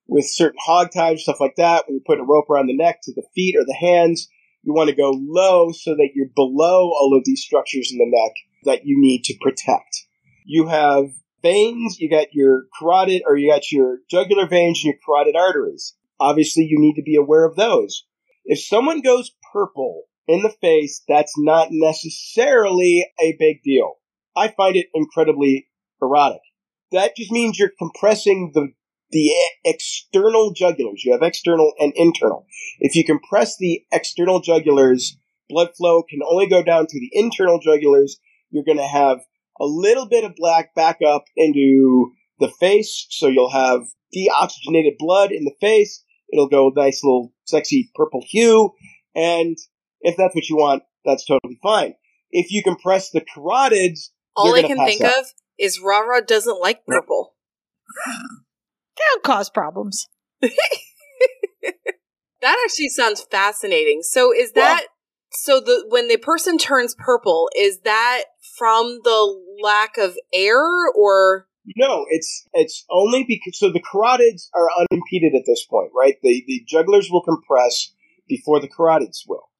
with 0.06 0.24
certain 0.26 0.58
hog 0.64 0.90
ties, 0.92 1.22
stuff 1.22 1.40
like 1.40 1.56
that. 1.56 1.84
When 1.86 1.96
you 1.96 2.02
put 2.06 2.20
a 2.20 2.24
rope 2.24 2.48
around 2.50 2.66
the 2.66 2.76
neck 2.76 3.00
to 3.02 3.12
the 3.14 3.26
feet 3.34 3.56
or 3.56 3.64
the 3.64 3.74
hands, 3.74 4.28
you 4.62 4.72
want 4.72 4.90
to 4.90 4.96
go 4.96 5.12
low 5.14 5.72
so 5.72 5.94
that 5.94 6.10
you're 6.14 6.30
below 6.34 6.88
all 6.88 7.14
of 7.16 7.24
these 7.24 7.42
structures 7.42 7.90
in 7.92 7.98
the 7.98 8.06
neck 8.06 8.32
that 8.64 8.86
you 8.86 9.00
need 9.00 9.24
to 9.24 9.36
protect. 9.40 10.06
You 10.44 10.66
have 10.68 11.06
veins, 11.42 11.98
you 12.00 12.10
got 12.10 12.32
your 12.32 12.64
carotid, 12.78 13.22
or 13.26 13.36
you 13.36 13.50
got 13.50 13.70
your 13.70 13.98
jugular 14.10 14.46
veins 14.46 14.82
and 14.82 14.92
your 14.92 15.00
carotid 15.04 15.36
arteries. 15.36 15.94
Obviously, 16.18 16.64
you 16.64 16.78
need 16.78 16.94
to 16.94 17.02
be 17.02 17.16
aware 17.16 17.44
of 17.44 17.56
those. 17.56 18.04
If 18.44 18.60
someone 18.60 19.02
goes 19.02 19.32
purple 19.52 20.04
in 20.26 20.42
the 20.42 20.54
face, 20.60 21.02
that's 21.06 21.34
not 21.38 21.68
necessarily 21.70 23.06
a 23.20 23.36
big 23.38 23.62
deal. 23.62 23.94
I 24.34 24.48
find 24.48 24.76
it 24.76 24.86
incredibly 24.94 25.67
erotic. 26.00 26.40
That 26.92 27.16
just 27.16 27.30
means 27.30 27.58
you're 27.58 27.72
compressing 27.78 28.52
the 28.54 28.68
the 29.10 29.32
external 29.64 30.52
jugulars. 30.52 31.04
You 31.04 31.12
have 31.12 31.22
external 31.22 31.72
and 31.78 31.92
internal. 31.96 32.46
If 32.78 32.94
you 32.94 33.04
compress 33.04 33.56
the 33.56 33.82
external 33.90 34.42
jugulars, 34.42 35.16
blood 35.48 35.70
flow 35.76 36.02
can 36.02 36.20
only 36.28 36.46
go 36.46 36.62
down 36.62 36.86
to 36.86 37.00
the 37.00 37.10
internal 37.12 37.60
jugulars. 37.60 38.12
You're 38.50 38.64
going 38.64 38.78
to 38.78 38.86
have 38.86 39.20
a 39.60 39.64
little 39.64 40.08
bit 40.08 40.24
of 40.24 40.36
black 40.36 40.74
back 40.74 40.98
up 41.06 41.24
into 41.36 42.12
the 42.38 42.50
face, 42.60 43.06
so 43.10 43.28
you'll 43.28 43.50
have 43.50 43.82
deoxygenated 44.14 44.98
blood 44.98 45.32
in 45.32 45.44
the 45.44 45.54
face. 45.60 46.04
It'll 46.32 46.48
go 46.48 46.68
a 46.68 46.78
nice 46.78 47.02
little 47.02 47.32
sexy 47.44 47.90
purple 47.94 48.22
hue, 48.26 48.72
and 49.14 49.56
if 50.02 50.16
that's 50.16 50.34
what 50.34 50.48
you 50.48 50.56
want, 50.56 50.82
that's 51.04 51.24
totally 51.24 51.58
fine. 51.62 51.94
If 52.30 52.52
you 52.52 52.62
compress 52.62 53.10
the 53.10 53.22
carotids, 53.22 54.10
all 54.36 54.54
I 54.54 54.62
can 54.62 54.76
think 54.84 55.00
out. 55.00 55.18
of 55.18 55.26
is 55.58 55.80
Rara 55.80 56.22
doesn't 56.24 56.60
like 56.60 56.86
purple. 56.86 57.34
That'll 58.06 59.20
cause 59.24 59.50
problems. 59.50 60.06
that 60.40 60.52
actually 62.64 62.88
sounds 62.88 63.24
fascinating. 63.30 64.02
So 64.02 64.32
is 64.34 64.52
that 64.52 64.80
well, 64.80 64.88
so 65.30 65.60
the 65.60 65.84
when 65.88 66.08
the 66.08 66.16
person 66.16 66.58
turns 66.58 66.94
purple, 66.98 67.50
is 67.56 67.80
that 67.80 68.24
from 68.56 69.00
the 69.04 69.40
lack 69.62 69.98
of 69.98 70.16
air 70.32 70.88
or 70.96 71.46
no, 71.76 72.06
it's 72.08 72.48
it's 72.54 72.84
only 72.90 73.24
because 73.24 73.58
so 73.58 73.70
the 73.70 73.82
carotids 73.82 74.48
are 74.54 74.68
unimpeded 74.80 75.34
at 75.34 75.44
this 75.46 75.64
point, 75.66 75.90
right? 75.94 76.16
The 76.22 76.44
the 76.46 76.64
jugulars 76.72 77.10
will 77.10 77.22
compress 77.22 77.92
before 78.28 78.60
the 78.60 78.68
carotids 78.68 79.22
will. 79.26 79.50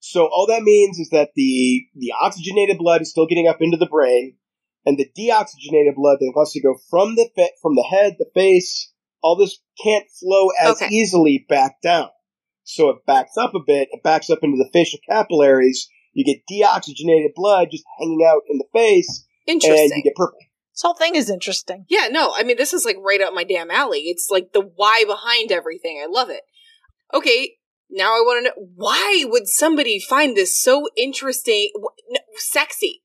So 0.00 0.26
all 0.26 0.46
that 0.48 0.62
means 0.62 0.98
is 0.98 1.10
that 1.10 1.30
the 1.36 1.86
the 1.94 2.12
oxygenated 2.20 2.78
blood 2.78 3.02
is 3.02 3.10
still 3.10 3.26
getting 3.26 3.48
up 3.48 3.60
into 3.60 3.76
the 3.76 3.86
brain, 3.86 4.36
and 4.86 4.96
the 4.96 5.10
deoxygenated 5.18 5.96
blood 5.96 6.18
that 6.20 6.32
wants 6.34 6.52
to 6.52 6.62
go 6.62 6.76
from 6.88 7.16
the 7.16 7.28
from 7.60 7.74
the 7.74 7.82
head, 7.82 8.14
the 8.18 8.30
face, 8.32 8.92
all 9.22 9.36
this 9.36 9.58
can't 9.82 10.06
flow 10.20 10.48
as 10.60 10.80
okay. 10.80 10.88
easily 10.94 11.44
back 11.48 11.82
down. 11.82 12.08
So 12.62 12.90
it 12.90 13.04
backs 13.06 13.36
up 13.36 13.54
a 13.54 13.60
bit. 13.64 13.88
It 13.92 14.02
backs 14.02 14.30
up 14.30 14.38
into 14.42 14.56
the 14.56 14.70
facial 14.72 15.00
capillaries. 15.08 15.88
You 16.12 16.24
get 16.24 16.42
deoxygenated 16.50 17.34
blood 17.34 17.68
just 17.70 17.84
hanging 17.98 18.26
out 18.26 18.42
in 18.48 18.58
the 18.58 18.64
face, 18.72 19.26
Interesting. 19.46 19.90
and 19.92 19.98
you 19.98 20.02
get 20.04 20.14
purple. 20.14 20.38
This 20.72 20.82
whole 20.82 20.94
thing 20.94 21.14
is 21.14 21.30
interesting. 21.30 21.86
Yeah, 21.88 22.08
no, 22.10 22.32
I 22.36 22.42
mean, 22.42 22.56
this 22.56 22.72
is 22.72 22.84
like 22.84 22.96
right 23.00 23.20
up 23.20 23.34
my 23.34 23.44
damn 23.44 23.70
alley. 23.70 24.00
It's 24.00 24.28
like 24.30 24.52
the 24.52 24.60
why 24.60 25.04
behind 25.06 25.50
everything. 25.50 26.00
I 26.02 26.06
love 26.06 26.30
it. 26.30 26.42
Okay, 27.12 27.56
now 27.90 28.10
I 28.12 28.20
want 28.20 28.44
to 28.44 28.50
know 28.50 28.66
why 28.74 29.24
would 29.26 29.48
somebody 29.48 29.98
find 30.00 30.36
this 30.36 30.60
so 30.60 30.86
interesting, 30.96 31.70
w- 31.74 31.90
sexy? 32.36 33.02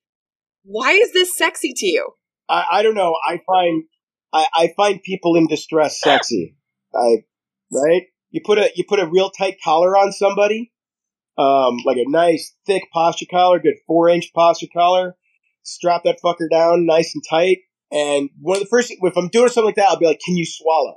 Why 0.64 0.92
is 0.92 1.12
this 1.14 1.36
sexy 1.36 1.74
to 1.76 1.86
you? 1.86 2.12
I, 2.50 2.66
I 2.72 2.84
don't 2.84 2.96
know. 2.96 3.16
I 3.26 3.40
find 3.46 3.84
I, 4.34 4.48
I 4.54 4.74
find 4.76 5.02
people 5.04 5.36
in 5.36 5.48
distress 5.48 6.00
sexy. 6.00 6.56
I 6.94 7.24
right. 7.72 8.04
You 8.30 8.42
put 8.46 8.58
a 8.58 8.72
you 8.76 8.86
put 8.88 9.00
a 9.00 9.08
real 9.08 9.30
tight 9.30 9.58
collar 9.64 9.98
on 9.98 10.12
somebody, 10.12 10.72
um, 11.38 11.78
like 11.86 11.98
a 11.98 12.10
nice 12.10 12.56
thick 12.66 12.84
posture 12.94 13.26
collar, 13.30 13.60
good 13.60 13.76
four 13.88 14.10
inch 14.10 14.32
posture 14.34 14.68
collar 14.74 15.16
strap 15.64 16.04
that 16.04 16.20
fucker 16.24 16.50
down 16.50 16.86
nice 16.86 17.14
and 17.14 17.24
tight. 17.30 17.60
And 17.92 18.30
one 18.40 18.58
of 18.58 18.64
the 18.64 18.70
first, 18.70 18.92
if 18.92 19.18
I'm 19.18 19.30
doing 19.30 19.50
something 19.50 19.66
like 19.66 19.76
that, 19.76 19.90
I'll 19.90 20.00
be 20.00 20.06
like, 20.06 20.22
can 20.26 20.38
you 20.38 20.46
swallow? 20.46 20.96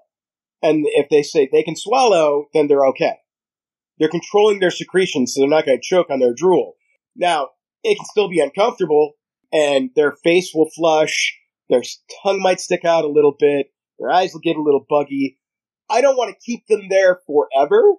And 0.62 0.84
if 0.88 1.08
they 1.10 1.22
say 1.22 1.48
they 1.50 1.62
can 1.62 1.76
swallow, 1.76 2.46
then 2.54 2.68
they're 2.68 2.86
okay. 2.86 3.14
They're 3.98 4.08
controlling 4.08 4.60
their 4.60 4.70
secretions, 4.70 5.34
so 5.34 5.40
they're 5.40 5.48
not 5.48 5.66
going 5.66 5.78
to 5.78 5.82
choke 5.82 6.10
on 6.10 6.20
their 6.20 6.34
drool. 6.34 6.74
Now, 7.16 7.50
it 7.82 7.96
can 7.96 8.06
still 8.06 8.28
be 8.28 8.40
uncomfortable, 8.40 9.12
and 9.54 9.90
their 9.94 10.12
face 10.24 10.50
will 10.52 10.68
flush, 10.74 11.38
their 11.70 11.82
tongue 12.22 12.42
might 12.42 12.60
stick 12.60 12.84
out 12.84 13.04
a 13.04 13.08
little 13.08 13.34
bit, 13.38 13.68
their 13.98 14.10
eyes 14.10 14.32
will 14.34 14.40
get 14.40 14.56
a 14.56 14.62
little 14.62 14.84
buggy. 14.86 15.38
I 15.88 16.00
don't 16.00 16.16
want 16.16 16.34
to 16.34 16.44
keep 16.44 16.66
them 16.66 16.88
there 16.90 17.20
forever, 17.26 17.94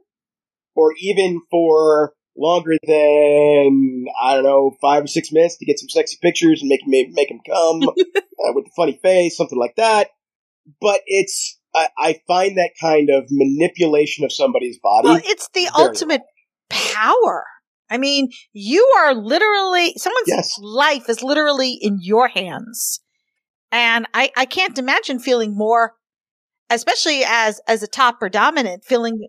or 0.76 0.94
even 1.00 1.42
for 1.50 2.14
longer 2.38 2.74
than 2.86 4.06
I 4.22 4.36
don't 4.36 4.44
know 4.44 4.76
five 4.82 5.06
or 5.06 5.08
six 5.08 5.32
minutes 5.32 5.58
to 5.58 5.66
get 5.66 5.80
some 5.80 5.88
sexy 5.88 6.18
pictures 6.22 6.62
and 6.62 6.68
make 6.68 6.82
make, 6.86 7.12
make 7.12 7.32
him 7.32 7.40
come 7.48 7.84
uh, 7.90 8.52
with 8.54 8.66
a 8.66 8.72
funny 8.76 9.00
face, 9.02 9.38
something 9.38 9.58
like 9.58 9.76
that. 9.78 10.10
But 10.82 11.02
it's 11.06 11.58
I, 11.74 11.90
I, 11.98 12.22
find 12.28 12.58
that 12.58 12.72
kind 12.82 13.10
of 13.10 13.26
manipulation 13.30 14.26
of 14.26 14.34
somebody's 14.34 14.80
body. 14.80 15.08
Well, 15.08 15.22
it's 15.24 15.50
the 15.54 15.70
ultimate 15.76 16.24
power. 16.70 17.46
I 17.90 17.98
mean, 17.98 18.30
you 18.54 18.84
are 19.00 19.14
literally 19.14 19.94
someone's 19.98 20.28
yes. 20.28 20.58
life 20.60 21.10
is 21.10 21.22
literally 21.22 21.78
in 21.80 22.00
your 22.02 22.28
hands, 22.28 23.00
and 23.72 24.08
I 24.14 24.32
I 24.36 24.46
can't 24.46 24.78
imagine 24.78 25.20
feeling 25.20 25.56
more, 25.56 25.94
especially 26.70 27.24
as 27.26 27.62
as 27.68 27.84
a 27.84 27.88
top 27.88 28.20
predominant, 28.20 28.84
feeling 28.86 29.28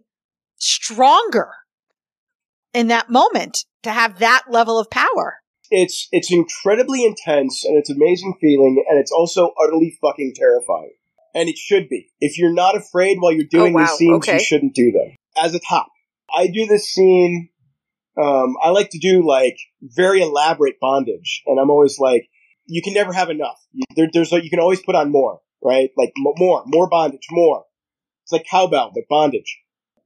stronger 0.58 1.50
in 2.72 2.88
that 2.88 3.10
moment 3.10 3.64
to 3.82 3.90
have 3.90 4.18
that 4.18 4.44
level 4.50 4.78
of 4.78 4.90
power. 4.90 5.38
It's 5.70 6.08
it's 6.12 6.32
incredibly 6.32 7.04
intense 7.04 7.64
and 7.64 7.76
it's 7.76 7.90
amazing 7.90 8.34
feeling 8.40 8.84
and 8.88 9.00
it's 9.00 9.10
also 9.10 9.52
utterly 9.62 9.98
fucking 10.00 10.34
terrifying. 10.36 10.92
And 11.34 11.48
it 11.50 11.58
should 11.58 11.88
be. 11.88 12.08
If 12.20 12.38
you're 12.38 12.54
not 12.54 12.76
afraid 12.76 13.18
while 13.20 13.32
you're 13.32 13.44
doing 13.50 13.74
oh, 13.74 13.80
wow. 13.80 13.82
these 13.82 13.96
scenes, 13.96 14.16
okay. 14.16 14.34
you 14.34 14.40
shouldn't 14.40 14.74
do 14.74 14.90
them. 14.92 15.16
As 15.42 15.54
a 15.54 15.60
top, 15.60 15.88
I 16.34 16.46
do 16.46 16.66
this 16.66 16.88
scene. 16.88 17.50
Um, 18.16 18.56
I 18.62 18.70
like 18.70 18.90
to 18.90 18.98
do 18.98 19.26
like 19.26 19.58
very 19.82 20.22
elaborate 20.22 20.80
bondage, 20.80 21.42
and 21.46 21.60
I'm 21.60 21.70
always 21.70 21.98
like, 21.98 22.28
you 22.66 22.82
can 22.82 22.94
never 22.94 23.12
have 23.12 23.30
enough. 23.30 23.60
There, 23.94 24.08
there's 24.12 24.32
you 24.32 24.50
can 24.50 24.60
always 24.60 24.82
put 24.82 24.94
on 24.94 25.12
more, 25.12 25.40
right? 25.62 25.90
Like 25.96 26.12
more, 26.16 26.62
more 26.66 26.88
bondage, 26.88 27.26
more. 27.30 27.64
It's 28.24 28.32
like 28.32 28.46
cowbell, 28.50 28.92
but 28.94 29.04
bondage. 29.08 29.58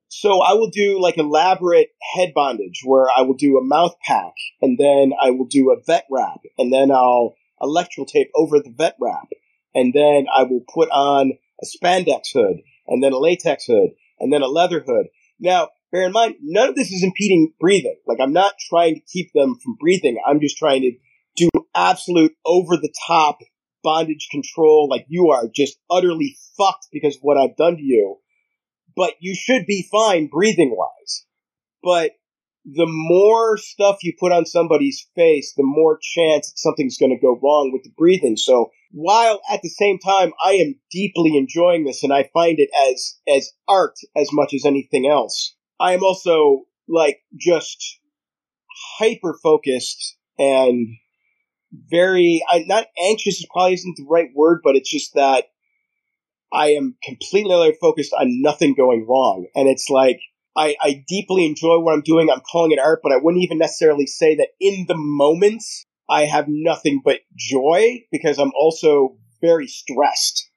So 0.08 0.42
I 0.42 0.54
will 0.54 0.70
do 0.70 1.00
like 1.00 1.18
elaborate 1.18 1.90
head 2.14 2.32
bondage 2.34 2.80
where 2.84 3.06
I 3.16 3.22
will 3.22 3.34
do 3.34 3.56
a 3.58 3.64
mouth 3.64 3.94
pack 4.04 4.32
and 4.60 4.76
then 4.76 5.12
I 5.22 5.30
will 5.30 5.46
do 5.46 5.70
a 5.70 5.80
vet 5.86 6.04
wrap 6.10 6.40
and 6.58 6.72
then 6.72 6.90
I'll 6.90 7.36
electrical 7.62 8.06
tape 8.06 8.28
over 8.34 8.58
the 8.58 8.74
vet 8.76 8.96
wrap 9.00 9.28
and 9.72 9.94
then 9.94 10.26
I 10.36 10.42
will 10.42 10.64
put 10.68 10.90
on 10.90 11.34
a 11.62 11.64
spandex 11.64 12.32
hood 12.34 12.62
and 12.88 13.02
then 13.02 13.12
a 13.12 13.18
latex 13.18 13.66
hood 13.66 13.90
and 14.18 14.32
then 14.32 14.42
a 14.42 14.48
leather 14.48 14.80
hood. 14.80 15.06
Now, 15.38 15.68
bear 15.92 16.06
in 16.06 16.12
mind, 16.12 16.36
none 16.42 16.68
of 16.68 16.74
this 16.74 16.90
is 16.90 17.02
impeding 17.02 17.52
breathing. 17.60 17.96
Like 18.06 18.18
I'm 18.20 18.32
not 18.32 18.54
trying 18.68 18.94
to 18.94 19.00
keep 19.00 19.30
them 19.34 19.56
from 19.62 19.76
breathing. 19.78 20.18
I'm 20.26 20.40
just 20.40 20.56
trying 20.56 20.82
to 20.82 20.92
do 21.36 21.48
absolute 21.74 22.32
over 22.44 22.76
the 22.76 22.92
top 23.06 23.38
bondage 23.82 24.28
control, 24.30 24.88
like 24.90 25.06
you 25.08 25.30
are 25.30 25.44
just 25.54 25.78
utterly 25.90 26.36
fucked 26.56 26.88
because 26.92 27.16
of 27.16 27.22
what 27.22 27.38
I've 27.38 27.56
done 27.56 27.76
to 27.76 27.82
you. 27.82 28.18
But 28.96 29.14
you 29.20 29.34
should 29.34 29.66
be 29.66 29.88
fine 29.90 30.26
breathing 30.26 30.74
wise. 30.76 31.24
But 31.82 32.12
the 32.64 32.86
more 32.86 33.56
stuff 33.56 33.98
you 34.02 34.12
put 34.18 34.32
on 34.32 34.44
somebody's 34.44 35.06
face, 35.14 35.54
the 35.56 35.62
more 35.64 35.98
chance 36.00 36.52
something's 36.56 36.98
going 36.98 37.16
to 37.16 37.20
go 37.20 37.38
wrong 37.42 37.70
with 37.72 37.84
the 37.84 37.92
breathing. 37.96 38.36
So 38.36 38.70
while 38.92 39.40
at 39.50 39.62
the 39.62 39.70
same 39.70 39.98
time 39.98 40.32
I 40.44 40.52
am 40.54 40.74
deeply 40.90 41.36
enjoying 41.36 41.84
this 41.84 42.02
and 42.02 42.12
I 42.12 42.28
find 42.34 42.58
it 42.58 42.68
as 42.90 43.18
as 43.28 43.52
art 43.66 43.94
as 44.16 44.28
much 44.32 44.52
as 44.52 44.66
anything 44.66 45.08
else, 45.08 45.56
I 45.80 45.94
am 45.94 46.04
also 46.04 46.64
like 46.88 47.20
just 47.36 47.98
hyper 48.98 49.36
focused 49.42 50.16
and 50.38 50.88
very 51.72 52.42
I 52.50 52.64
not 52.66 52.86
anxious 53.02 53.40
is 53.40 53.46
probably 53.50 53.74
isn't 53.74 53.96
the 53.96 54.06
right 54.08 54.30
word, 54.34 54.60
but 54.62 54.76
it's 54.76 54.90
just 54.90 55.14
that 55.14 55.44
I 56.52 56.72
am 56.72 56.96
completely 57.02 57.76
focused 57.80 58.12
on 58.12 58.42
nothing 58.42 58.74
going 58.74 59.06
wrong. 59.08 59.46
And 59.54 59.68
it's 59.68 59.88
like 59.88 60.20
I, 60.56 60.76
I 60.82 61.04
deeply 61.06 61.46
enjoy 61.46 61.78
what 61.78 61.94
I'm 61.94 62.02
doing. 62.02 62.28
I'm 62.28 62.42
calling 62.50 62.72
it 62.72 62.78
art, 62.78 63.00
but 63.02 63.12
I 63.12 63.16
wouldn't 63.16 63.44
even 63.44 63.58
necessarily 63.58 64.06
say 64.06 64.36
that 64.36 64.48
in 64.60 64.86
the 64.88 64.96
moment 64.96 65.62
I 66.08 66.24
have 66.24 66.46
nothing 66.48 67.02
but 67.04 67.20
joy 67.36 68.00
because 68.10 68.38
I'm 68.38 68.52
also 68.58 69.16
very 69.40 69.68
stressed. 69.68 70.50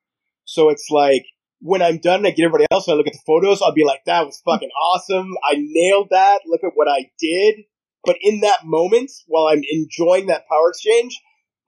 So 0.46 0.70
it's 0.70 0.88
like 0.90 1.26
when 1.64 1.82
I'm 1.82 1.98
done, 1.98 2.26
I 2.26 2.32
get 2.32 2.44
everybody 2.44 2.66
else. 2.70 2.88
and 2.88 2.94
I 2.94 2.98
look 2.98 3.08
at 3.08 3.14
the 3.14 3.20
photos. 3.26 3.62
I'll 3.62 3.74
be 3.74 3.86
like, 3.86 4.04
"That 4.06 4.26
was 4.26 4.42
fucking 4.44 4.70
awesome! 4.70 5.32
I 5.44 5.56
nailed 5.58 6.10
that! 6.12 6.42
Look 6.46 6.64
at 6.64 6.74
what 6.76 6.90
I 6.90 7.10
did!" 7.18 7.66
But 8.06 8.18
in 8.22 8.42
that 8.42 8.66
moment, 8.66 9.12
while 9.28 9.46
I'm 9.48 9.64
enjoying 9.72 10.28
that 10.28 10.46
power 10.50 10.70
exchange, 10.70 11.18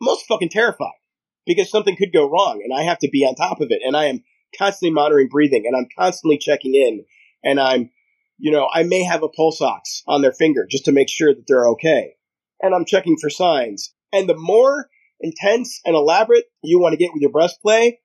I'm 0.01 0.09
also 0.09 0.25
fucking 0.27 0.49
terrified 0.49 0.99
because 1.45 1.71
something 1.71 1.95
could 1.95 2.11
go 2.11 2.29
wrong, 2.29 2.61
and 2.61 2.77
I 2.77 2.83
have 2.83 2.99
to 2.99 3.09
be 3.09 3.25
on 3.25 3.35
top 3.35 3.61
of 3.61 3.71
it. 3.71 3.81
And 3.85 3.95
I 3.95 4.05
am 4.05 4.23
constantly 4.57 4.93
monitoring 4.93 5.29
breathing, 5.29 5.63
and 5.65 5.77
I'm 5.77 5.87
constantly 5.97 6.37
checking 6.37 6.75
in, 6.75 7.05
and 7.41 7.57
I'm, 7.57 7.89
you 8.37 8.51
know, 8.51 8.67
I 8.71 8.83
may 8.83 9.03
have 9.03 9.23
a 9.23 9.29
pulse 9.29 9.61
ox 9.61 10.03
on 10.07 10.21
their 10.21 10.33
finger 10.33 10.67
just 10.69 10.85
to 10.85 10.91
make 10.91 11.07
sure 11.09 11.33
that 11.33 11.45
they're 11.47 11.69
okay, 11.69 12.15
and 12.61 12.75
I'm 12.75 12.85
checking 12.85 13.15
for 13.17 13.29
signs. 13.29 13.93
And 14.11 14.27
the 14.27 14.35
more 14.35 14.89
intense 15.21 15.79
and 15.85 15.95
elaborate 15.95 16.45
you 16.61 16.81
want 16.81 16.91
to 16.91 16.97
get 16.97 17.13
with 17.13 17.21
your 17.21 17.31
breath 17.31 17.61
play, 17.61 18.01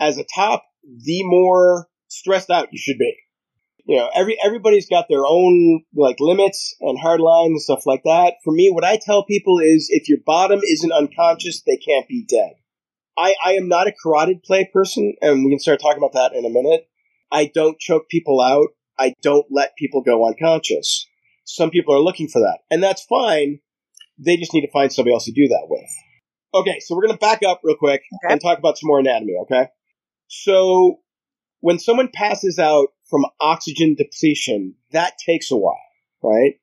as 0.00 0.16
a 0.16 0.24
top, 0.34 0.64
the 0.82 1.22
more 1.24 1.88
stressed 2.08 2.50
out 2.50 2.68
you 2.72 2.78
should 2.78 2.98
be. 2.98 3.14
You 3.86 3.96
know, 3.96 4.10
every 4.14 4.36
everybody's 4.44 4.88
got 4.88 5.06
their 5.08 5.24
own 5.26 5.82
like 5.94 6.16
limits 6.20 6.76
and 6.80 6.98
hard 6.98 7.20
lines 7.20 7.50
and 7.50 7.60
stuff 7.60 7.86
like 7.86 8.02
that. 8.04 8.34
For 8.44 8.52
me, 8.52 8.70
what 8.70 8.84
I 8.84 8.98
tell 9.00 9.24
people 9.24 9.58
is 9.58 9.88
if 9.90 10.08
your 10.08 10.18
bottom 10.24 10.60
isn't 10.62 10.92
unconscious, 10.92 11.62
they 11.62 11.76
can't 11.76 12.06
be 12.06 12.24
dead. 12.28 12.52
I, 13.18 13.34
I 13.44 13.52
am 13.54 13.68
not 13.68 13.88
a 13.88 13.92
carotid 13.92 14.42
play 14.42 14.68
person, 14.72 15.14
and 15.20 15.44
we 15.44 15.50
can 15.50 15.58
start 15.58 15.80
talking 15.80 15.98
about 15.98 16.12
that 16.12 16.34
in 16.34 16.44
a 16.44 16.50
minute. 16.50 16.88
I 17.32 17.50
don't 17.52 17.78
choke 17.78 18.08
people 18.08 18.40
out. 18.40 18.68
I 18.98 19.14
don't 19.22 19.46
let 19.50 19.76
people 19.76 20.02
go 20.02 20.26
unconscious. 20.26 21.06
Some 21.44 21.70
people 21.70 21.94
are 21.94 22.00
looking 22.00 22.28
for 22.28 22.40
that, 22.40 22.58
and 22.70 22.82
that's 22.82 23.04
fine. 23.04 23.60
They 24.18 24.36
just 24.36 24.54
need 24.54 24.62
to 24.62 24.70
find 24.72 24.92
somebody 24.92 25.14
else 25.14 25.24
to 25.24 25.32
do 25.32 25.48
that 25.48 25.66
with. 25.68 25.88
Okay, 26.54 26.80
so 26.80 26.94
we're 26.94 27.06
going 27.06 27.16
to 27.16 27.18
back 27.20 27.42
up 27.42 27.60
real 27.64 27.76
quick 27.76 28.02
Okay. 28.24 28.32
and 28.32 28.40
talk 28.40 28.58
about 28.58 28.78
some 28.78 28.88
more 28.88 29.00
anatomy, 29.00 29.34
okay? 29.42 29.68
So, 30.32 31.00
when 31.58 31.80
someone 31.80 32.08
passes 32.14 32.56
out 32.56 32.90
from 33.10 33.26
oxygen 33.40 33.96
depletion, 33.96 34.76
that 34.92 35.18
takes 35.18 35.50
a 35.50 35.56
while, 35.56 35.76
right? 36.22 36.54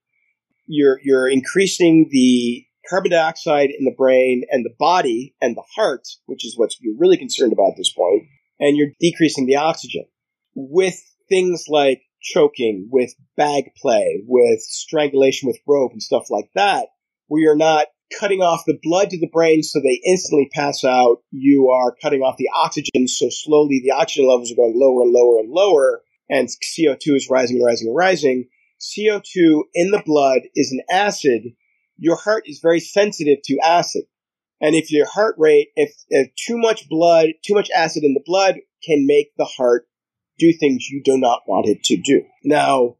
You're, 0.68 1.02
you're 1.04 1.28
increasing 1.28 2.08
the 2.10 2.66
carbon 2.90 3.12
dioxide 3.12 3.70
in 3.78 3.84
the 3.84 3.94
brain 3.96 4.44
and 4.50 4.66
the 4.66 4.74
body 4.80 5.36
and 5.42 5.58
the 5.58 5.66
heart, 5.76 6.08
which 6.28 6.46
is 6.46 6.58
what 6.58 6.72
you're 6.80 6.98
really 6.98 7.18
concerned 7.18 7.52
about 7.52 7.72
at 7.72 7.78
this 7.78 7.92
point, 7.92 8.24
and 8.58 8.78
you're 8.78 8.94
decreasing 9.02 9.46
the 9.46 9.58
oxygen. 9.58 10.06
With 10.56 10.96
things 11.28 11.66
like 11.68 12.04
choking, 12.22 12.88
with 12.90 13.14
bag 13.36 13.72
play, 13.76 14.24
with 14.26 14.62
strangulation 14.62 15.48
with 15.48 15.60
rope 15.68 15.92
and 15.92 16.02
stuff 16.02 16.30
like 16.30 16.50
that, 16.56 16.88
where 17.28 17.42
you're 17.42 17.58
not 17.58 17.88
cutting 18.20 18.42
off 18.42 18.64
the 18.66 18.80
blood 18.82 19.10
to 19.10 19.20
the 19.20 19.30
brain 19.32 19.64
so 19.64 19.80
they 19.80 20.02
instantly 20.06 20.50
pass 20.54 20.84
out. 20.84 21.18
You 21.32 21.70
are 21.70 21.96
cutting 22.02 22.22
off 22.22 22.38
the 22.38 22.50
oxygen 22.56 23.08
so 23.08 23.28
slowly 23.30 23.82
the 23.84 23.92
oxygen 23.92 24.28
levels 24.28 24.52
are 24.52 24.56
going 24.56 24.74
lower 24.76 25.02
and 25.04 25.12
lower 25.12 25.40
and 25.40 25.52
lower, 25.52 26.02
and 26.30 26.48
CO2 26.48 27.16
is 27.16 27.30
rising 27.30 27.58
and 27.58 27.66
rising 27.66 27.88
and 27.88 27.98
rising. 27.98 28.48
CO2 28.80 29.64
in 29.74 29.92
the 29.92 30.04
blood 30.06 30.42
is 30.56 30.72
an 30.72 30.82
acid. 30.92 31.44
Your 31.98 32.16
heart 32.16 32.44
is 32.46 32.60
very 32.62 32.80
sensitive 32.80 33.40
to 33.46 33.58
acid. 33.64 34.04
And 34.62 34.76
if 34.76 34.92
your 34.92 35.08
heart 35.08 35.36
rate, 35.38 35.70
if, 35.76 35.94
if 36.10 36.30
too 36.36 36.58
much 36.58 36.90
blood, 36.90 37.30
too 37.46 37.54
much 37.54 37.70
acid 37.76 38.04
in 38.04 38.14
the 38.14 38.24
blood 38.26 38.56
can 38.84 39.06
make 39.06 39.32
the 39.38 39.46
heart 39.46 39.88
do 40.40 40.54
things 40.54 40.88
you 40.90 41.02
do 41.04 41.18
not 41.18 41.42
want 41.48 41.68
it 41.68 41.84
to 41.86 41.98
do. 41.98 42.24
Now, 42.44 42.98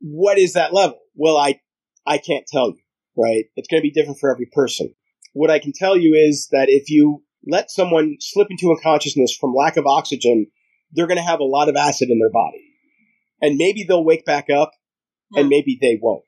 what 0.00 0.38
is 0.38 0.54
that 0.54 0.74
level? 0.74 0.98
Well, 1.14 1.36
I, 1.36 1.60
I 2.06 2.18
can't 2.18 2.46
tell 2.46 2.68
you 2.68 2.83
right? 3.16 3.44
It's 3.56 3.68
going 3.68 3.80
to 3.80 3.88
be 3.88 3.90
different 3.90 4.18
for 4.18 4.30
every 4.30 4.48
person. 4.52 4.94
What 5.32 5.50
I 5.50 5.58
can 5.58 5.72
tell 5.72 5.96
you 5.96 6.14
is 6.14 6.48
that 6.52 6.68
if 6.68 6.90
you 6.90 7.22
let 7.46 7.70
someone 7.70 8.16
slip 8.20 8.48
into 8.50 8.70
unconsciousness 8.70 9.36
from 9.36 9.54
lack 9.54 9.76
of 9.76 9.86
oxygen, 9.86 10.46
they're 10.92 11.06
going 11.06 11.18
to 11.18 11.24
have 11.24 11.40
a 11.40 11.44
lot 11.44 11.68
of 11.68 11.76
acid 11.76 12.08
in 12.10 12.18
their 12.18 12.30
body. 12.30 12.72
And 13.42 13.56
maybe 13.56 13.84
they'll 13.84 14.04
wake 14.04 14.24
back 14.24 14.48
up 14.48 14.70
and 15.34 15.48
maybe 15.48 15.76
they 15.80 15.98
won't. 16.00 16.24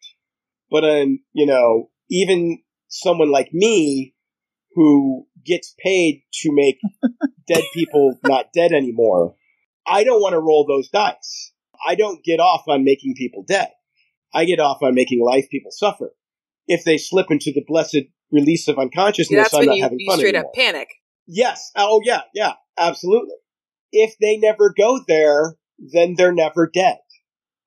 But, 0.70 0.84
um, 0.84 1.20
you 1.32 1.46
know, 1.46 1.90
even 2.10 2.58
someone 2.88 3.30
like 3.30 3.50
me 3.52 4.14
who 4.74 5.26
gets 5.44 5.74
paid 5.78 6.24
to 6.42 6.50
make 6.52 6.78
dead 7.48 7.62
people 7.72 8.18
not 8.24 8.52
dead 8.52 8.72
anymore, 8.72 9.36
I 9.86 10.04
don't 10.04 10.20
want 10.20 10.32
to 10.32 10.40
roll 10.40 10.66
those 10.66 10.88
dice. 10.88 11.52
I 11.86 11.94
don't 11.94 12.24
get 12.24 12.40
off 12.40 12.64
on 12.68 12.84
making 12.84 13.14
people 13.16 13.44
dead. 13.46 13.70
I 14.34 14.44
get 14.44 14.60
off 14.60 14.82
on 14.82 14.94
making 14.94 15.24
life 15.24 15.48
people 15.50 15.70
suffer 15.70 16.12
if 16.66 16.84
they 16.84 16.98
slip 16.98 17.30
into 17.30 17.52
the 17.52 17.64
blessed 17.66 18.04
release 18.30 18.68
of 18.68 18.78
unconsciousness, 18.78 19.44
That's 19.44 19.54
I'm 19.54 19.60
when 19.60 19.68
not 19.68 19.76
you, 19.76 19.82
having 19.82 20.00
you 20.00 20.10
fun 20.10 20.18
straight 20.18 20.34
anymore. 20.34 20.50
up 20.50 20.54
panic. 20.54 20.88
Yes. 21.26 21.70
Oh, 21.76 22.00
yeah, 22.04 22.22
yeah, 22.34 22.54
absolutely. 22.78 23.34
If 23.92 24.16
they 24.20 24.36
never 24.36 24.74
go 24.76 25.00
there, 25.06 25.56
then 25.78 26.14
they're 26.16 26.32
never 26.32 26.70
dead. 26.72 26.98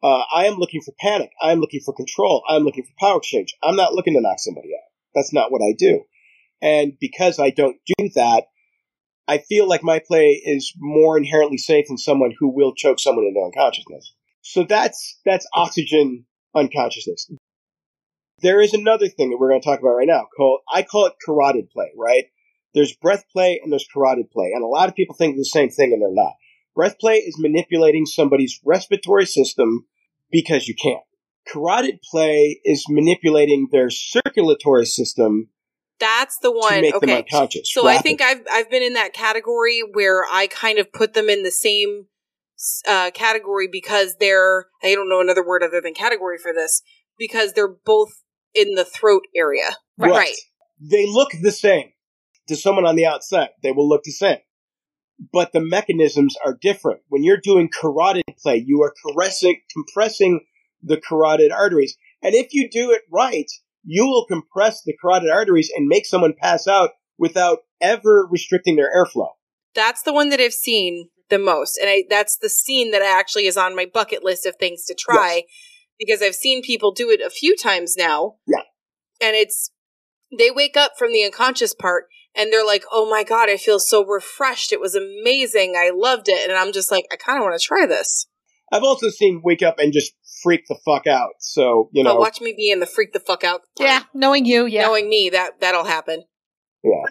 Uh, 0.01 0.23
I 0.33 0.45
am 0.45 0.55
looking 0.55 0.81
for 0.81 0.93
panic. 0.99 1.31
I 1.41 1.51
am 1.51 1.59
looking 1.59 1.81
for 1.83 1.93
control. 1.93 2.43
I 2.49 2.55
am 2.55 2.63
looking 2.63 2.83
for 2.83 2.93
power 2.99 3.17
exchange. 3.17 3.53
I'm 3.61 3.75
not 3.75 3.93
looking 3.93 4.13
to 4.13 4.21
knock 4.21 4.39
somebody 4.39 4.69
out. 4.69 4.89
That's 5.13 5.33
not 5.33 5.51
what 5.51 5.61
I 5.61 5.73
do. 5.77 6.03
And 6.61 6.93
because 6.99 7.39
I 7.39 7.49
don't 7.49 7.77
do 7.97 8.09
that, 8.15 8.45
I 9.27 9.37
feel 9.37 9.67
like 9.67 9.83
my 9.83 9.99
play 10.05 10.41
is 10.43 10.73
more 10.77 11.17
inherently 11.17 11.57
safe 11.57 11.85
than 11.87 11.97
someone 11.97 12.33
who 12.37 12.49
will 12.49 12.73
choke 12.73 12.99
someone 12.99 13.25
into 13.25 13.41
unconsciousness. 13.41 14.13
So 14.41 14.63
that's 14.63 15.19
that's 15.25 15.45
oxygen 15.53 16.25
unconsciousness. 16.55 17.29
There 18.41 18.61
is 18.61 18.73
another 18.73 19.07
thing 19.07 19.29
that 19.29 19.37
we're 19.37 19.49
going 19.49 19.61
to 19.61 19.67
talk 19.67 19.79
about 19.79 19.95
right 19.95 20.07
now 20.07 20.25
called 20.35 20.61
I 20.71 20.83
call 20.83 21.05
it 21.07 21.13
carotid 21.23 21.69
play, 21.71 21.91
right? 21.97 22.25
There's 22.73 22.95
breath 22.95 23.25
play 23.31 23.59
and 23.63 23.71
there's 23.71 23.87
carotid 23.91 24.31
play, 24.31 24.51
and 24.53 24.63
a 24.63 24.67
lot 24.67 24.89
of 24.89 24.95
people 24.95 25.15
think 25.15 25.35
the 25.35 25.45
same 25.45 25.69
thing 25.69 25.91
and 25.93 26.01
they're 26.01 26.11
not. 26.11 26.33
Breath 26.75 26.99
play 26.99 27.17
is 27.17 27.37
manipulating 27.39 28.05
somebody's 28.05 28.59
respiratory 28.63 29.25
system 29.25 29.85
because 30.31 30.67
you 30.67 30.75
can't. 30.75 31.03
Carotid 31.47 32.01
play 32.09 32.61
is 32.63 32.85
manipulating 32.89 33.67
their 33.71 33.89
circulatory 33.89 34.85
system 34.85 35.49
That's 35.99 36.37
the 36.37 36.51
to 36.51 36.57
one. 36.57 36.81
make 36.81 36.99
them 36.99 37.09
Okay. 37.09 37.17
unconscious. 37.17 37.71
So 37.73 37.87
I 37.87 37.97
think 37.97 38.21
I've 38.21 38.41
I've 38.51 38.69
been 38.69 38.83
in 38.83 38.93
that 38.93 39.13
category 39.13 39.81
where 39.93 40.25
I 40.31 40.47
kind 40.47 40.79
of 40.79 40.93
put 40.93 41.13
them 41.13 41.29
in 41.29 41.43
the 41.43 41.51
same 41.51 42.05
uh, 42.87 43.11
category 43.11 43.67
because 43.71 44.15
they're 44.19 44.67
I 44.83 44.93
don't 44.93 45.09
know 45.09 45.21
another 45.21 45.45
word 45.45 45.63
other 45.63 45.81
than 45.81 45.93
category 45.93 46.37
for 46.37 46.53
this 46.53 46.81
because 47.17 47.53
they're 47.53 47.75
both 47.85 48.09
in 48.53 48.75
the 48.75 48.85
throat 48.85 49.23
area. 49.35 49.75
Right. 49.97 50.11
right. 50.11 50.35
They 50.79 51.05
look 51.05 51.29
the 51.41 51.51
same 51.51 51.91
to 52.47 52.55
someone 52.55 52.85
on 52.85 52.95
the 52.95 53.05
outside. 53.05 53.49
They 53.61 53.71
will 53.71 53.87
look 53.87 54.03
the 54.03 54.11
same. 54.11 54.39
But 55.33 55.51
the 55.51 55.59
mechanisms 55.59 56.35
are 56.45 56.57
different. 56.59 57.01
When 57.09 57.23
you're 57.23 57.41
doing 57.41 57.69
carotid 57.69 58.23
play, 58.41 58.63
you 58.65 58.81
are 58.83 58.93
caressing, 59.05 59.61
compressing 59.71 60.45
the 60.81 60.97
carotid 60.97 61.51
arteries. 61.51 61.97
And 62.21 62.33
if 62.33 62.53
you 62.53 62.69
do 62.69 62.91
it 62.91 63.01
right, 63.11 63.49
you 63.83 64.05
will 64.05 64.25
compress 64.25 64.81
the 64.83 64.95
carotid 65.01 65.29
arteries 65.29 65.71
and 65.75 65.87
make 65.87 66.05
someone 66.05 66.33
pass 66.33 66.67
out 66.67 66.91
without 67.17 67.59
ever 67.81 68.27
restricting 68.29 68.77
their 68.77 68.89
airflow. 68.95 69.29
That's 69.75 70.03
the 70.03 70.13
one 70.13 70.29
that 70.29 70.39
I've 70.39 70.53
seen 70.53 71.09
the 71.29 71.39
most, 71.39 71.77
and 71.77 71.87
I, 71.89 72.03
that's 72.09 72.37
the 72.37 72.49
scene 72.49 72.91
that 72.91 73.03
actually 73.03 73.45
is 73.45 73.55
on 73.55 73.75
my 73.75 73.85
bucket 73.85 74.23
list 74.23 74.47
of 74.47 74.55
things 74.55 74.85
to 74.85 74.95
try 74.95 75.43
because 75.99 76.21
I've 76.21 76.35
seen 76.35 76.61
people 76.63 76.91
do 76.91 77.09
it 77.09 77.21
a 77.21 77.29
few 77.29 77.55
times 77.55 77.95
now. 77.97 78.35
Yeah. 78.47 78.63
and 79.21 79.35
it's 79.35 79.71
they 80.37 80.51
wake 80.51 80.77
up 80.77 80.93
from 80.97 81.11
the 81.11 81.23
unconscious 81.23 81.73
part 81.73 82.05
and 82.35 82.53
they're 82.53 82.65
like, 82.65 82.83
"Oh 82.91 83.09
my 83.09 83.23
god, 83.23 83.49
I 83.49 83.57
feel 83.57 83.79
so 83.79 84.05
refreshed. 84.05 84.71
It 84.71 84.79
was 84.79 84.95
amazing. 84.95 85.73
I 85.75 85.91
loved 85.93 86.29
it." 86.29 86.47
And 86.47 86.57
I'm 86.57 86.71
just 86.71 86.91
like, 86.91 87.05
"I 87.11 87.15
kind 87.15 87.39
of 87.39 87.43
want 87.43 87.59
to 87.59 87.65
try 87.65 87.85
this." 87.85 88.27
I've 88.71 88.83
also 88.83 89.09
seen 89.09 89.41
wake 89.43 89.63
up 89.63 89.75
and 89.79 89.91
just 89.91 90.13
freak 90.43 90.61
the 90.67 90.77
fuck 90.85 91.07
out. 91.07 91.31
So, 91.39 91.89
you 91.91 92.01
oh, 92.01 92.03
know, 92.03 92.13
but 92.13 92.19
watch 92.19 92.41
me 92.41 92.53
be 92.55 92.69
in 92.69 92.79
the 92.79 92.85
freak 92.85 93.13
the 93.13 93.19
fuck 93.19 93.43
out. 93.43 93.61
part. 93.77 93.89
Yeah, 93.89 94.03
knowing 94.13 94.45
you, 94.45 94.65
yeah. 94.67 94.83
knowing 94.83 95.09
me 95.09 95.29
that 95.31 95.59
that'll 95.59 95.85
happen. 95.85 96.23
yeah. 96.83 97.09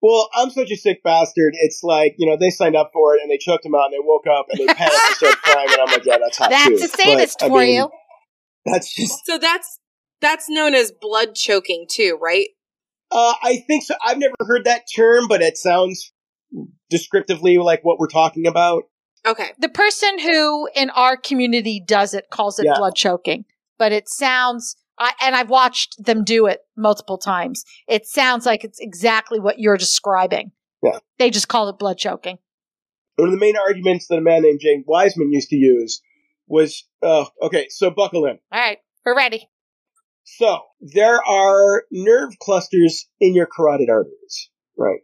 Well, 0.00 0.28
I'm 0.34 0.50
such 0.50 0.70
a 0.70 0.76
sick 0.76 1.02
bastard. 1.02 1.54
It's 1.58 1.82
like, 1.82 2.14
you 2.18 2.26
know, 2.28 2.36
they 2.38 2.50
signed 2.50 2.76
up 2.76 2.90
for 2.92 3.14
it 3.14 3.20
and 3.22 3.30
they 3.30 3.38
choked 3.38 3.66
him 3.66 3.74
out 3.74 3.86
and 3.86 3.94
they 3.94 3.98
woke 4.00 4.26
up 4.26 4.46
and 4.50 4.58
they 4.60 4.72
panicked 4.72 4.94
and 5.06 5.16
started 5.16 5.38
crying 5.42 5.68
and 5.72 5.80
I'm 5.80 5.92
like, 5.92 6.04
yeah, 6.04 6.18
that's 6.18 6.38
hot 6.38 6.50
That's 6.50 6.82
too. 6.82 6.86
a 6.86 6.88
sadist 6.88 7.38
But, 7.40 7.46
I 7.46 7.48
for 7.48 7.62
mean, 7.62 7.74
you. 7.74 7.90
That's 8.64 8.94
just, 8.94 9.26
So 9.26 9.38
that's 9.38 9.78
that's 10.20 10.48
known 10.48 10.74
as 10.74 10.92
blood 10.92 11.34
choking 11.34 11.86
too, 11.90 12.18
right? 12.20 12.48
uh, 13.10 13.34
I 13.42 13.64
think 13.66 13.82
so. 13.84 13.94
I've 14.04 14.18
never 14.18 14.34
heard 14.40 14.64
that 14.64 14.82
term, 14.94 15.26
but 15.28 15.40
it 15.40 15.56
sounds 15.56 16.12
descriptively 16.90 17.56
like 17.58 17.84
what 17.84 17.98
we're 17.98 18.08
talking 18.08 18.46
about. 18.46 18.84
Okay. 19.26 19.52
The 19.58 19.68
person 19.68 20.18
who 20.18 20.68
in 20.76 20.90
our 20.90 21.16
community 21.16 21.82
does 21.84 22.14
it 22.14 22.26
calls 22.30 22.58
it 22.58 22.66
Yeah. 22.66 22.74
blood 22.76 22.94
choking, 22.94 23.44
but 23.78 23.92
it 23.92 24.08
sounds. 24.08 24.76
I, 24.98 25.12
and 25.22 25.34
I've 25.36 25.50
watched 25.50 26.02
them 26.04 26.24
do 26.24 26.46
it 26.46 26.60
multiple 26.76 27.18
times. 27.18 27.64
It 27.86 28.06
sounds 28.06 28.46
like 28.46 28.64
it's 28.64 28.78
exactly 28.80 29.40
what 29.40 29.58
you're 29.58 29.76
describing. 29.76 30.52
Yeah. 30.82 30.98
They 31.18 31.30
just 31.30 31.48
call 31.48 31.68
it 31.68 31.78
blood 31.78 31.98
choking. 31.98 32.38
One 33.16 33.28
of 33.28 33.32
the 33.32 33.40
main 33.40 33.56
arguments 33.56 34.06
that 34.08 34.18
a 34.18 34.20
man 34.20 34.42
named 34.42 34.60
Jay 34.60 34.82
Wiseman 34.86 35.32
used 35.32 35.48
to 35.48 35.56
use 35.56 36.00
was, 36.46 36.84
uh, 37.02 37.24
okay, 37.42 37.66
so 37.68 37.90
buckle 37.90 38.26
in. 38.26 38.38
All 38.52 38.60
right, 38.60 38.78
we're 39.04 39.16
ready. 39.16 39.48
So 40.24 40.60
there 40.80 41.20
are 41.26 41.84
nerve 41.90 42.38
clusters 42.40 43.06
in 43.20 43.34
your 43.34 43.46
carotid 43.46 43.88
arteries, 43.90 44.50
right? 44.76 45.00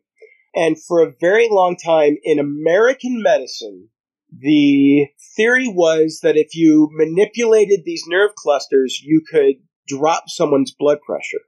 And 0.54 0.76
for 0.80 1.02
a 1.02 1.12
very 1.20 1.48
long 1.50 1.76
time 1.76 2.16
in 2.22 2.38
American 2.38 3.20
medicine, 3.22 3.88
the 4.30 5.06
theory 5.36 5.68
was 5.68 6.20
that 6.22 6.36
if 6.36 6.54
you 6.54 6.88
manipulated 6.92 7.80
these 7.84 8.04
nerve 8.06 8.34
clusters, 8.36 9.00
you 9.02 9.22
could 9.28 9.54
drop 9.86 10.24
someone's 10.28 10.72
blood 10.72 10.98
pressure. 11.06 11.40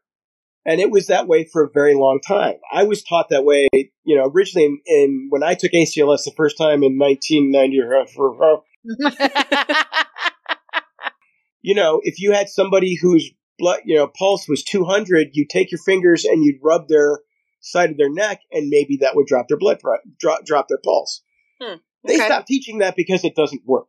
And 0.65 0.81
it 0.81 0.91
was 0.91 1.07
that 1.07 1.29
way 1.29 1.45
for 1.45 1.63
a 1.63 1.71
very 1.71 1.95
long 1.95 2.21
time. 2.27 2.57
I 2.73 2.83
was 2.83 3.05
taught 3.05 3.29
that 3.31 3.45
way, 3.45 3.69
you 3.73 4.17
know, 4.17 4.29
originally 4.35 4.67
in, 4.67 4.81
in 4.87 5.27
when 5.31 5.45
I 5.45 5.55
took 5.55 5.71
ACLS 5.73 6.25
the 6.25 6.33
first 6.37 6.59
time 6.59 6.83
in 6.83 6.99
1990 6.99 7.81
you 11.63 11.75
know, 11.75 12.01
if 12.03 12.21
you 12.21 12.33
had 12.33 12.49
somebody 12.49 12.97
whose 13.01 13.31
blood, 13.59 13.81
you 13.85 13.97
know, 13.97 14.09
pulse 14.09 14.49
was 14.49 14.65
200, 14.65 15.29
you'd 15.33 15.51
take 15.51 15.71
your 15.71 15.81
fingers 15.85 16.25
and 16.25 16.45
you'd 16.45 16.61
rub 16.63 16.89
their 16.89 17.21
side 17.61 17.91
of 17.91 17.97
their 17.97 18.13
neck, 18.13 18.41
and 18.53 18.69
maybe 18.69 18.99
that 19.01 19.17
would 19.17 19.27
drop 19.27 19.49
their 19.49 19.57
blood, 19.59 19.81
drop, 20.21 20.45
drop 20.45 20.69
their 20.69 20.79
pulse. 20.85 21.23
Hmm, 21.61 21.77
They 22.05 22.17
stopped 22.17 22.47
teaching 22.47 22.79
that 22.79 22.95
because 22.97 23.25
it 23.25 23.35
doesn't 23.35 23.63
work. 23.65 23.89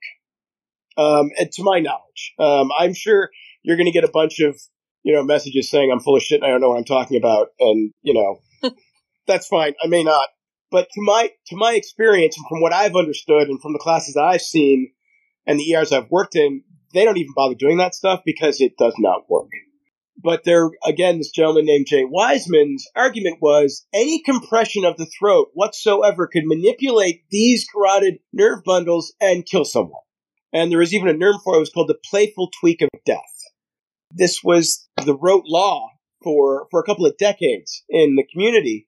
Um, 0.98 1.30
and 1.38 1.52
to 1.52 1.64
my 1.64 1.80
knowledge, 1.80 2.34
um, 2.40 2.72
I'm 2.78 2.96
sure 2.96 3.30
you're 3.67 3.75
going 3.75 3.86
to 3.86 3.91
get 3.91 4.06
a 4.06 4.12
bunch 4.12 4.39
of, 4.39 4.58
you 5.03 5.13
know, 5.13 5.23
messages 5.23 5.69
saying 5.69 5.91
I'm 5.91 5.99
full 5.99 6.15
of 6.15 6.23
shit 6.23 6.41
and 6.41 6.45
I 6.45 6.49
don't 6.49 6.62
know 6.62 6.69
what 6.69 6.77
I'm 6.77 6.86
talking 6.86 7.17
about, 7.17 7.49
and 7.60 7.91
you 8.01 8.13
know, 8.13 8.71
that's 9.27 9.47
fine. 9.47 9.73
I 9.84 9.88
may 9.88 10.03
not, 10.03 10.30
but 10.71 10.88
to 10.93 11.01
my 11.01 11.32
to 11.47 11.58
my 11.58 11.73
experience 11.73 12.38
and 12.38 12.47
from 12.47 12.62
what 12.62 12.73
I've 12.73 12.95
understood 12.95 13.49
and 13.49 13.62
from 13.62 13.73
the 13.73 13.80
classes 13.80 14.15
I've 14.15 14.41
seen 14.41 14.93
and 15.45 15.60
the 15.60 15.73
ERs 15.73 15.91
I've 15.91 16.10
worked 16.10 16.38
in, 16.38 16.63
they 16.93 17.03
don't 17.03 17.17
even 17.17 17.34
bother 17.36 17.56
doing 17.56 17.77
that 17.77 17.93
stuff 17.93 18.21
because 18.25 18.62
it 18.62 18.77
does 18.77 18.95
not 18.97 19.30
work. 19.30 19.49
But 20.23 20.45
there, 20.45 20.71
again, 20.84 21.17
this 21.19 21.30
gentleman 21.30 21.65
named 21.65 21.88
Jay 21.88 22.03
Wiseman's 22.03 22.88
argument 22.95 23.38
was 23.39 23.86
any 23.93 24.23
compression 24.23 24.84
of 24.84 24.97
the 24.97 25.06
throat 25.06 25.49
whatsoever 25.53 26.25
could 26.25 26.45
manipulate 26.45 27.23
these 27.30 27.67
carotid 27.71 28.19
nerve 28.34 28.63
bundles 28.63 29.13
and 29.21 29.45
kill 29.45 29.65
someone. 29.65 30.01
And 30.51 30.71
there 30.71 30.80
was 30.80 30.93
even 30.93 31.10
a 31.10 31.17
term 31.17 31.36
for 31.43 31.53
it, 31.53 31.58
it 31.58 31.60
was 31.60 31.69
called 31.69 31.89
the 31.89 31.99
playful 32.10 32.49
tweak 32.60 32.82
of 32.82 32.89
death. 33.06 33.37
This 34.12 34.43
was 34.43 34.88
the 35.04 35.15
rote 35.15 35.46
law 35.46 35.89
for, 36.24 36.67
for 36.72 36.80
a 36.80 36.84
couple 36.84 37.06
of 37.06 37.17
decades 37.17 37.84
in 37.89 38.15
the 38.15 38.26
community 38.32 38.88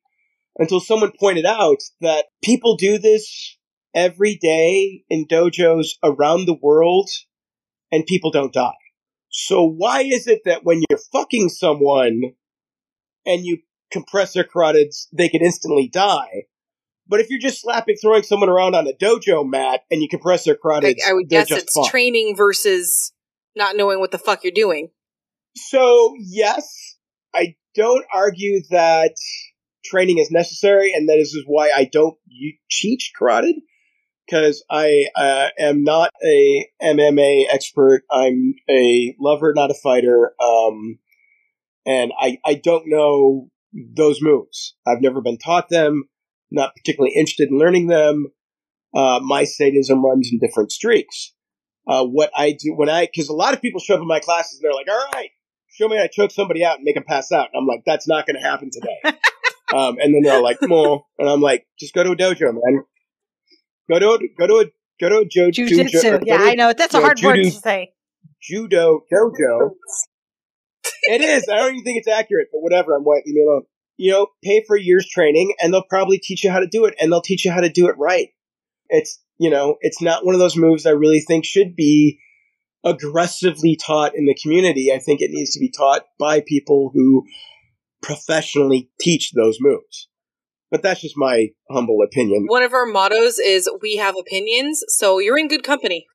until 0.58 0.80
someone 0.80 1.12
pointed 1.20 1.46
out 1.46 1.78
that 2.02 2.26
people 2.44 2.76
do 2.76 2.98
this 2.98 3.58
every 3.94 4.36
day 4.36 5.04
in 5.10 5.26
dojos 5.26 5.90
around 6.04 6.46
the 6.46 6.58
world 6.62 7.10
and 7.92 8.06
people 8.06 8.32
don't 8.32 8.54
die. 8.54 8.74
So 9.30 9.64
why 9.64 10.02
is 10.02 10.28
it 10.28 10.42
that 10.46 10.64
when 10.64 10.82
you're 10.90 11.00
fucking 11.12 11.50
someone 11.50 12.22
and 13.26 13.46
you 13.46 13.60
compress 13.92 14.34
their 14.34 14.44
carotids, 14.44 15.08
they 15.14 15.30
can 15.30 15.42
instantly 15.42 15.88
die? 15.88 16.46
But 17.08 17.20
if 17.20 17.30
you're 17.30 17.40
just 17.40 17.62
slapping, 17.62 17.96
throwing 18.00 18.24
someone 18.24 18.50
around 18.50 18.76
on 18.76 18.88
a 18.88 18.94
dojo 18.94 19.48
mat 19.48 19.82
and 19.90 20.02
you 20.02 20.10
compress 20.10 20.44
their 20.44 20.56
carotids, 20.56 20.98
I 21.08 21.14
would 21.14 21.30
guess 21.30 21.50
it's 21.52 21.74
fine. 21.74 21.90
training 21.90 22.36
versus 22.36 23.12
not 23.56 23.76
knowing 23.76 24.00
what 24.00 24.12
the 24.12 24.20
fuck 24.20 24.44
you're 24.44 24.52
doing. 24.52 24.90
So 25.56 26.14
yes, 26.20 26.98
I 27.34 27.56
don't 27.76 28.06
argue 28.14 28.62
that 28.70 29.16
training 29.86 30.20
is 30.20 30.32
necessary, 30.32 30.94
and 30.94 31.08
that 31.10 31.18
is 31.18 31.38
why 31.46 31.72
I 31.76 31.90
don't 31.92 32.18
teach 32.70 33.12
carotid 33.18 33.56
because 34.26 34.64
I 34.70 35.06
uh, 35.16 35.48
am 35.58 35.84
not 35.84 36.12
a 36.24 36.68
MMA 36.82 37.46
expert. 37.52 38.04
I'm 38.12 38.56
a 38.70 39.16
lover, 39.20 39.54
not 39.56 39.72
a 39.72 39.76
fighter, 39.76 40.34
um, 40.42 41.00
and 41.86 42.12
I 42.20 42.38
I 42.46 42.56
don't 42.56 42.88
know 42.88 43.50
those 43.74 44.22
moves. 44.22 44.76
I've 44.88 45.02
never 45.02 45.22
been 45.22 45.38
taught 45.38 45.70
them. 45.70 46.06
Not 46.52 46.76
particularly 46.76 47.14
interested 47.16 47.50
in 47.50 47.60
learning 47.60 47.88
them. 47.88 48.28
Uh, 48.96 49.20
my 49.22 49.44
sadism 49.44 50.04
runs 50.04 50.30
in 50.32 50.40
different 50.40 50.72
streaks. 50.72 51.34
Uh, 51.88 52.04
what 52.06 52.32
I 52.36 52.52
do 52.52 52.74
when 52.76 52.90
I, 52.90 53.06
because 53.06 53.30
a 53.30 53.34
lot 53.34 53.54
of 53.54 53.62
people 53.62 53.80
show 53.80 53.96
up 53.96 54.02
in 54.02 54.08
my 54.08 54.20
classes 54.20 54.60
and 54.60 54.64
they're 54.64 54.74
like, 54.74 54.88
all 54.90 55.08
right, 55.14 55.30
show 55.80 55.88
me 55.88 55.98
to 55.98 56.10
choke 56.12 56.32
somebody 56.32 56.64
out 56.64 56.76
and 56.76 56.84
make 56.84 56.96
them 56.96 57.04
pass 57.08 57.32
out. 57.32 57.50
And 57.54 57.60
I'm 57.60 57.68
like, 57.68 57.84
that's 57.86 58.08
not 58.08 58.26
going 58.26 58.36
to 58.36 58.42
happen 58.42 58.70
today. 58.72 58.98
um, 59.74 59.98
and 60.00 60.14
then 60.14 60.22
they're 60.24 60.42
like, 60.42 60.58
well, 60.62 61.08
and 61.18 61.30
I'm 61.30 61.42
like, 61.42 61.66
just 61.80 61.94
go 61.94 62.04
to 62.04 62.12
a 62.12 62.16
dojo, 62.16 62.54
man. 62.54 62.84
Go 63.90 64.00
to 64.00 64.10
a, 64.12 64.20
go 64.38 64.48
to 64.48 64.54
a, 64.56 64.66
go 65.00 65.10
to 65.10 65.18
a 65.20 65.26
jo- 65.26 65.50
Jujitsu. 65.50 65.90
jujo- 65.90 66.24
Yeah, 66.26 66.38
go 66.38 66.44
to 66.44 66.50
a 66.50 66.52
I 66.52 66.56
know. 66.56 66.74
That's 66.74 66.94
a 66.94 67.00
hard 67.00 67.22
word 67.22 67.36
to 67.36 67.52
say. 67.52 67.94
judo 68.42 69.02
dojo. 69.12 69.72
it 71.04 71.22
is. 71.22 71.48
I 71.50 71.56
don't 71.58 71.74
even 71.74 71.84
think 71.84 71.98
it's 72.00 72.08
accurate, 72.08 72.50
but 72.52 72.60
whatever. 72.60 72.96
I'm 72.96 73.04
white. 73.04 73.24
Leave 73.26 73.36
me 73.36 73.46
alone. 73.48 73.64
You 73.98 74.12
know, 74.12 74.28
pay 74.44 74.64
for 74.66 74.78
a 74.78 74.82
year's 74.82 75.08
training, 75.10 75.56
and 75.62 75.74
they'll 75.74 75.84
probably 75.90 76.20
teach 76.20 76.44
you 76.44 76.52
how 76.52 76.60
to 76.60 76.68
do 76.68 76.86
it, 76.86 76.96
and 77.02 77.12
they'll 77.12 77.22
teach 77.22 77.44
you 77.44 77.52
how 77.52 77.62
to 77.62 77.70
do 77.70 77.88
it 77.88 77.96
right. 77.98 78.30
It's 78.90 79.22
you 79.38 79.50
know, 79.50 79.78
it's 79.82 80.02
not 80.02 80.26
one 80.26 80.36
of 80.36 80.40
those 80.40 80.56
moves 80.58 80.86
I 80.86 80.92
really 80.92 81.22
think 81.22 81.46
should 81.46 81.76
be 81.76 82.20
aggressively 82.84 83.76
taught 83.76 84.14
in 84.16 84.26
the 84.26 84.36
community. 84.42 84.92
I 84.94 85.00
think 85.00 85.22
it 85.22 85.32
needs 85.32 85.52
to 85.54 85.60
be 85.60 85.70
taught 85.70 86.04
by 86.20 86.42
people 86.42 86.92
who 86.94 87.26
professionally 88.02 88.90
teach 89.00 89.32
those 89.34 89.58
moves. 89.60 90.08
But 90.72 90.84
that's 90.84 91.02
just 91.02 91.18
my 91.18 91.48
humble 91.70 91.98
opinion. 92.06 92.46
One 92.48 92.64
of 92.64 92.74
our 92.74 92.86
mottos 92.86 93.40
is 93.40 93.68
"We 93.82 93.96
have 93.98 94.16
opinions," 94.18 94.84
so 94.88 95.18
you're 95.20 95.38
in 95.38 95.48
good 95.48 95.64
company. 95.64 96.06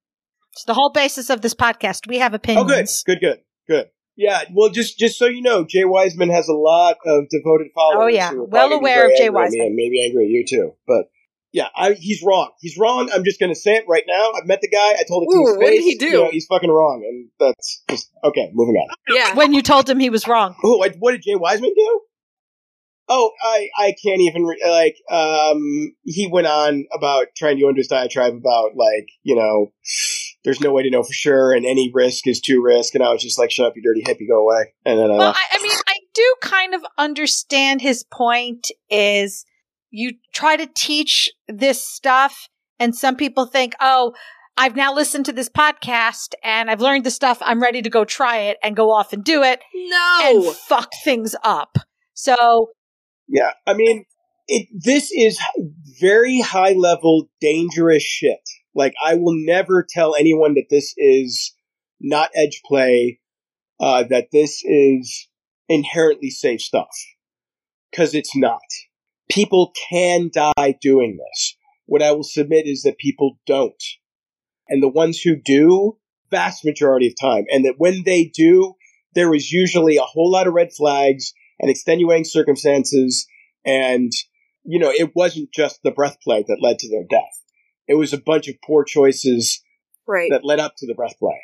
It's 0.52 0.64
the 0.64 0.74
whole 0.74 0.92
basis 0.92 1.28
of 1.30 1.40
this 1.40 1.54
podcast. 1.54 2.06
We 2.06 2.18
have 2.18 2.32
Oh, 2.32 2.36
opinions. 2.36 3.02
good, 3.04 3.18
good, 3.20 3.20
good, 3.20 3.38
good. 3.68 3.86
Yeah, 4.16 4.44
well, 4.54 4.68
just 4.70 4.96
just 4.96 5.18
so 5.18 5.26
you 5.26 5.42
know, 5.42 5.64
Jay 5.68 5.84
Wiseman 5.84 6.30
has 6.30 6.46
a 6.46 6.52
lot 6.54 6.98
of 7.04 7.24
devoted 7.30 7.68
followers. 7.74 8.04
Oh, 8.04 8.06
yeah. 8.06 8.32
Well 8.32 8.46
probably 8.46 8.68
gonna 8.68 8.68
be 8.68 8.74
aware 8.76 9.06
of 9.06 9.16
Jay 9.16 9.24
angry 9.24 9.40
Wiseman. 9.42 9.74
maybe 9.74 10.04
angry 10.06 10.24
at 10.26 10.30
you 10.30 10.44
too. 10.48 10.74
But 10.86 11.06
yeah, 11.54 11.68
I, 11.76 11.92
he's 11.92 12.20
wrong. 12.20 12.50
He's 12.58 12.76
wrong. 12.76 13.08
I'm 13.14 13.22
just 13.22 13.38
going 13.38 13.54
to 13.54 13.58
say 13.58 13.76
it 13.76 13.84
right 13.88 14.02
now. 14.08 14.32
I've 14.32 14.44
met 14.44 14.60
the 14.60 14.68
guy. 14.68 14.90
I 14.98 15.04
told 15.06 15.22
it 15.22 15.26
to 15.30 15.38
Ooh, 15.38 15.46
his 15.46 15.56
what 15.56 15.70
did 15.70 15.82
he 15.82 15.96
do? 15.96 16.06
You 16.06 16.12
know, 16.24 16.30
he's 16.32 16.46
fucking 16.46 16.68
wrong, 16.68 17.04
and 17.08 17.30
that's 17.38 17.84
just 17.88 18.10
okay. 18.24 18.50
Moving 18.52 18.74
on. 18.74 18.88
Yeah. 19.08 19.36
When 19.36 19.54
you 19.54 19.62
told 19.62 19.88
him 19.88 20.00
he 20.00 20.10
was 20.10 20.26
wrong. 20.26 20.56
Oh, 20.64 20.78
what 20.78 20.96
what 20.98 21.12
did 21.12 21.22
Jay 21.22 21.36
Wiseman 21.36 21.72
do? 21.76 22.00
Oh, 23.08 23.30
I 23.40 23.68
I 23.78 23.94
can't 24.04 24.20
even 24.20 24.42
re- 24.42 24.60
like. 24.66 24.96
Um, 25.08 25.94
he 26.02 26.28
went 26.30 26.48
on 26.48 26.86
about 26.92 27.28
trying 27.36 27.54
to 27.56 27.62
go 27.62 27.68
into 27.68 27.78
his 27.78 27.86
diatribe 27.86 28.34
about 28.34 28.72
like 28.74 29.06
you 29.22 29.36
know, 29.36 29.72
there's 30.42 30.60
no 30.60 30.72
way 30.72 30.82
to 30.82 30.90
know 30.90 31.04
for 31.04 31.12
sure, 31.12 31.52
and 31.54 31.64
any 31.64 31.88
risk 31.94 32.26
is 32.26 32.40
too 32.40 32.62
risk, 32.64 32.96
and 32.96 33.04
I 33.04 33.10
was 33.10 33.22
just 33.22 33.38
like, 33.38 33.52
shut 33.52 33.66
up, 33.66 33.74
you 33.76 33.82
dirty 33.82 34.02
hippie, 34.02 34.26
go 34.28 34.40
away. 34.40 34.74
And 34.84 34.98
then 34.98 35.06
I 35.12 35.18
Well, 35.18 35.26
left. 35.28 35.38
I, 35.38 35.58
I 35.58 35.62
mean, 35.62 35.76
I 35.86 35.98
do 36.14 36.34
kind 36.40 36.74
of 36.74 36.84
understand 36.98 37.80
his 37.80 38.02
point 38.02 38.72
is 38.90 39.44
you 39.94 40.14
try 40.32 40.56
to 40.56 40.66
teach 40.74 41.30
this 41.46 41.86
stuff 41.86 42.48
and 42.80 42.96
some 42.96 43.14
people 43.14 43.46
think, 43.46 43.74
oh, 43.80 44.12
I've 44.56 44.74
now 44.74 44.92
listened 44.92 45.26
to 45.26 45.32
this 45.32 45.48
podcast 45.48 46.34
and 46.42 46.68
I've 46.68 46.80
learned 46.80 47.04
the 47.04 47.10
stuff. 47.12 47.38
I'm 47.40 47.62
ready 47.62 47.80
to 47.80 47.88
go 47.90 48.04
try 48.04 48.38
it 48.38 48.56
and 48.62 48.74
go 48.74 48.90
off 48.90 49.12
and 49.12 49.22
do 49.22 49.42
it 49.42 49.60
No. 49.72 50.20
and 50.24 50.56
fuck 50.56 50.90
things 51.04 51.36
up. 51.44 51.76
So 52.12 52.70
Yeah, 53.28 53.52
I 53.66 53.74
mean, 53.74 54.04
it, 54.48 54.66
this 54.72 55.10
is 55.12 55.38
very 56.00 56.40
high 56.40 56.72
level, 56.72 57.28
dangerous 57.40 58.02
shit. 58.02 58.40
Like, 58.74 58.94
I 59.04 59.14
will 59.14 59.34
never 59.36 59.86
tell 59.88 60.16
anyone 60.16 60.54
that 60.54 60.66
this 60.70 60.92
is 60.96 61.54
not 62.00 62.30
edge 62.34 62.60
play, 62.66 63.20
uh, 63.78 64.02
that 64.10 64.28
this 64.32 64.62
is 64.64 65.28
inherently 65.68 66.30
safe 66.30 66.60
stuff. 66.60 66.88
Because 67.90 68.14
it's 68.14 68.34
not. 68.34 68.60
People 69.30 69.72
can 69.90 70.30
die 70.32 70.76
doing 70.80 71.16
this. 71.18 71.56
What 71.86 72.02
I 72.02 72.12
will 72.12 72.24
submit 72.24 72.66
is 72.66 72.82
that 72.82 72.98
people 72.98 73.38
don't. 73.46 73.82
And 74.68 74.82
the 74.82 74.88
ones 74.88 75.20
who 75.20 75.36
do, 75.36 75.98
vast 76.30 76.64
majority 76.64 77.08
of 77.08 77.14
time. 77.20 77.44
And 77.50 77.64
that 77.64 77.74
when 77.78 78.02
they 78.04 78.24
do, 78.24 78.74
there 79.14 79.34
is 79.34 79.52
usually 79.52 79.96
a 79.96 80.02
whole 80.02 80.30
lot 80.30 80.46
of 80.46 80.54
red 80.54 80.72
flags 80.72 81.32
and 81.60 81.70
extenuating 81.70 82.24
circumstances 82.24 83.26
and 83.64 84.12
you 84.66 84.78
know, 84.78 84.90
it 84.90 85.12
wasn't 85.14 85.52
just 85.52 85.80
the 85.82 85.90
breath 85.90 86.16
play 86.22 86.42
that 86.48 86.62
led 86.62 86.78
to 86.78 86.88
their 86.88 87.04
death. 87.08 87.42
It 87.86 87.94
was 87.94 88.14
a 88.14 88.18
bunch 88.18 88.48
of 88.48 88.54
poor 88.64 88.82
choices 88.82 89.62
Right. 90.06 90.30
that 90.30 90.44
led 90.44 90.58
up 90.60 90.74
to 90.78 90.86
the 90.86 90.94
breath 90.94 91.18
play 91.18 91.38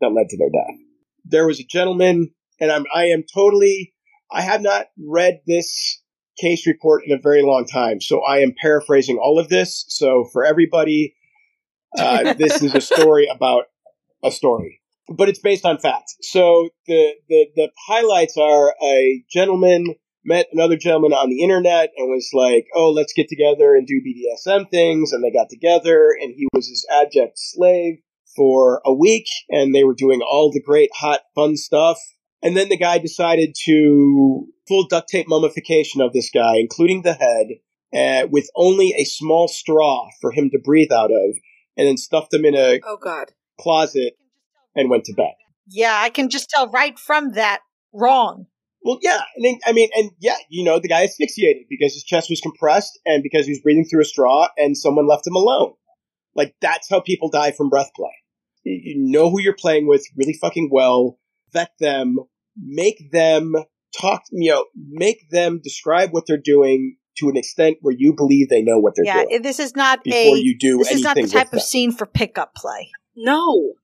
that 0.00 0.12
led 0.12 0.28
to 0.28 0.36
their 0.36 0.50
death. 0.50 0.78
There 1.24 1.46
was 1.46 1.60
a 1.60 1.64
gentleman, 1.64 2.30
and 2.60 2.70
I'm 2.70 2.84
I 2.94 3.06
am 3.06 3.24
totally 3.32 3.94
I 4.30 4.42
have 4.42 4.62
not 4.62 4.86
read 4.98 5.40
this 5.46 6.00
case 6.38 6.66
report 6.66 7.04
in 7.06 7.12
a 7.12 7.20
very 7.20 7.42
long 7.42 7.66
time, 7.66 8.00
so 8.00 8.22
I 8.22 8.38
am 8.38 8.54
paraphrasing 8.60 9.18
all 9.18 9.38
of 9.38 9.48
this. 9.48 9.84
So 9.88 10.28
for 10.32 10.44
everybody, 10.44 11.14
uh, 11.98 12.34
this 12.38 12.62
is 12.62 12.74
a 12.74 12.80
story 12.80 13.28
about 13.32 13.64
a 14.22 14.30
story, 14.30 14.80
but 15.08 15.28
it's 15.28 15.38
based 15.38 15.64
on 15.64 15.78
facts. 15.78 16.16
So 16.22 16.68
the 16.86 17.12
the 17.28 17.46
the 17.56 17.70
highlights 17.86 18.36
are 18.36 18.74
a 18.82 19.24
gentleman 19.30 19.94
met 20.24 20.46
another 20.52 20.76
gentleman 20.76 21.12
on 21.12 21.28
the 21.28 21.42
internet 21.42 21.90
and 21.96 22.08
was 22.08 22.30
like, 22.32 22.66
"Oh, 22.74 22.90
let's 22.90 23.12
get 23.12 23.28
together 23.28 23.74
and 23.74 23.86
do 23.86 24.00
BDSM 24.00 24.70
things," 24.70 25.12
and 25.12 25.22
they 25.22 25.30
got 25.30 25.50
together, 25.50 26.16
and 26.20 26.34
he 26.34 26.48
was 26.52 26.68
his 26.68 26.86
abject 26.90 27.34
slave 27.36 27.98
for 28.36 28.80
a 28.84 28.92
week, 28.92 29.26
and 29.48 29.74
they 29.74 29.84
were 29.84 29.94
doing 29.94 30.20
all 30.22 30.50
the 30.50 30.62
great, 30.62 30.90
hot, 30.94 31.20
fun 31.34 31.56
stuff. 31.56 31.98
And 32.44 32.56
then 32.56 32.68
the 32.68 32.76
guy 32.76 32.98
decided 32.98 33.56
to 33.64 34.46
full 34.68 34.86
duct 34.86 35.08
tape 35.08 35.26
mummification 35.26 36.02
of 36.02 36.12
this 36.12 36.30
guy, 36.30 36.58
including 36.58 37.02
the 37.02 37.14
head, 37.14 37.46
uh, 37.94 38.28
with 38.30 38.48
only 38.54 38.94
a 38.98 39.04
small 39.04 39.48
straw 39.48 40.08
for 40.20 40.30
him 40.30 40.50
to 40.50 40.58
breathe 40.62 40.92
out 40.92 41.10
of, 41.10 41.34
and 41.76 41.88
then 41.88 41.96
stuffed 41.96 42.34
him 42.34 42.44
in 42.44 42.54
a 42.54 42.80
oh 42.86 42.98
God. 42.98 43.32
closet 43.58 44.12
and 44.76 44.90
went 44.90 45.04
to 45.04 45.14
bed. 45.14 45.32
Yeah, 45.66 45.98
I 45.98 46.10
can 46.10 46.28
just 46.28 46.50
tell 46.50 46.68
right 46.68 46.98
from 46.98 47.32
that 47.32 47.60
wrong. 47.94 48.46
Well, 48.82 48.98
yeah, 49.00 49.22
and 49.34 49.44
then, 49.44 49.58
I 49.64 49.72
mean, 49.72 49.88
and 49.96 50.10
yeah, 50.20 50.36
you 50.50 50.62
know, 50.62 50.78
the 50.78 50.88
guy 50.88 51.04
asphyxiated 51.04 51.64
because 51.70 51.94
his 51.94 52.04
chest 52.04 52.28
was 52.28 52.42
compressed 52.42 52.98
and 53.06 53.22
because 53.22 53.46
he 53.46 53.52
was 53.52 53.60
breathing 53.60 53.86
through 53.86 54.02
a 54.02 54.04
straw, 54.04 54.48
and 54.58 54.76
someone 54.76 55.08
left 55.08 55.26
him 55.26 55.36
alone. 55.36 55.72
Like 56.34 56.54
that's 56.60 56.90
how 56.90 57.00
people 57.00 57.30
die 57.30 57.52
from 57.52 57.70
breath 57.70 57.90
play. 57.96 58.12
You 58.64 58.80
you 58.84 59.10
know 59.10 59.30
who 59.30 59.40
you're 59.40 59.56
playing 59.56 59.86
with 59.86 60.04
really 60.14 60.34
fucking 60.34 60.68
well. 60.70 61.18
Vet 61.54 61.70
them, 61.80 62.18
make 62.56 63.10
them 63.12 63.54
talk. 63.98 64.22
You 64.32 64.50
know, 64.52 64.64
make 64.90 65.28
them 65.30 65.60
describe 65.62 66.10
what 66.12 66.24
they're 66.26 66.36
doing 66.42 66.96
to 67.18 67.28
an 67.28 67.36
extent 67.36 67.76
where 67.80 67.94
you 67.96 68.12
believe 68.16 68.48
they 68.48 68.62
know 68.62 68.78
what 68.80 68.94
they're 68.96 69.04
Yeah, 69.04 69.22
doing 69.22 69.28
it- 69.36 69.42
this 69.44 69.60
is 69.60 69.76
not 69.76 70.02
before 70.02 70.36
a 70.36 70.40
you 70.40 70.56
do 70.58 70.78
this 70.78 70.88
anything. 70.88 70.98
is 70.98 71.04
not 71.04 71.14
the 71.16 71.22
with 71.22 71.32
type 71.32 71.50
them. 71.50 71.58
of 71.58 71.62
scene 71.62 71.92
for 71.92 72.06
pickup 72.06 72.54
play. 72.56 72.90
No. 73.16 73.74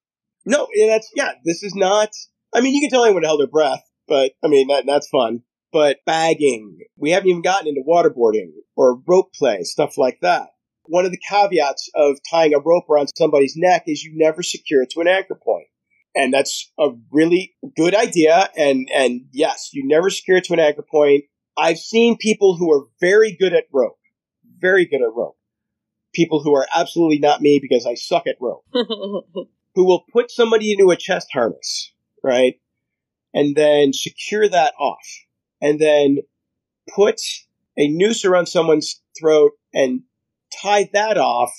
No, 0.44 0.66
and 0.74 0.90
that's 0.90 1.08
yeah. 1.14 1.32
This 1.44 1.62
is 1.62 1.74
not. 1.74 2.10
I 2.52 2.60
mean, 2.60 2.74
you 2.74 2.80
can 2.80 2.90
tell 2.90 3.04
anyone 3.04 3.22
to 3.22 3.28
hold 3.28 3.40
their 3.40 3.46
breath, 3.46 3.82
but 4.08 4.32
I 4.42 4.48
mean 4.48 4.68
that 4.68 4.84
that's 4.86 5.08
fun. 5.08 5.42
But 5.72 5.98
bagging, 6.04 6.78
we 6.96 7.10
haven't 7.12 7.28
even 7.28 7.42
gotten 7.42 7.68
into 7.68 7.82
waterboarding 7.88 8.50
or 8.74 9.00
rope 9.06 9.32
play, 9.34 9.62
stuff 9.62 9.96
like 9.96 10.18
that. 10.22 10.48
One 10.86 11.04
of 11.04 11.12
the 11.12 11.20
caveats 11.30 11.88
of 11.94 12.16
tying 12.28 12.54
a 12.54 12.58
rope 12.58 12.90
around 12.90 13.08
somebody's 13.16 13.54
neck 13.56 13.84
is 13.86 14.02
you 14.02 14.10
never 14.16 14.42
secure 14.42 14.82
it 14.82 14.90
to 14.90 15.00
an 15.00 15.06
anchor 15.06 15.38
point, 15.40 15.68
and 16.14 16.32
that's 16.32 16.70
a 16.78 16.88
really 17.10 17.54
good 17.76 17.94
idea. 17.94 18.48
And 18.56 18.88
and 18.94 19.22
yes, 19.32 19.70
you 19.72 19.86
never 19.86 20.10
secure 20.10 20.40
to 20.40 20.52
an 20.52 20.60
anchor 20.60 20.84
point. 20.88 21.24
I've 21.56 21.78
seen 21.78 22.16
people 22.16 22.56
who 22.56 22.72
are 22.72 22.86
very 23.00 23.36
good 23.38 23.52
at 23.52 23.64
rope, 23.72 23.98
very 24.60 24.86
good 24.86 25.02
at 25.02 25.14
rope. 25.14 25.36
People 26.12 26.42
who 26.42 26.54
are 26.54 26.66
absolutely 26.74 27.18
not 27.18 27.40
me 27.40 27.60
because 27.62 27.86
I 27.86 27.94
suck 27.94 28.26
at 28.26 28.36
rope 28.40 28.64
who 28.72 29.84
will 29.84 30.04
put 30.12 30.30
somebody 30.30 30.72
into 30.72 30.90
a 30.90 30.96
chest 30.96 31.28
harness, 31.32 31.92
right? 32.22 32.54
And 33.32 33.54
then 33.54 33.92
secure 33.92 34.48
that 34.48 34.74
off. 34.78 35.06
And 35.62 35.78
then 35.78 36.18
put 36.92 37.20
a 37.76 37.88
noose 37.88 38.24
around 38.24 38.46
someone's 38.46 39.00
throat 39.18 39.52
and 39.72 40.02
tie 40.62 40.88
that 40.92 41.18
off 41.18 41.52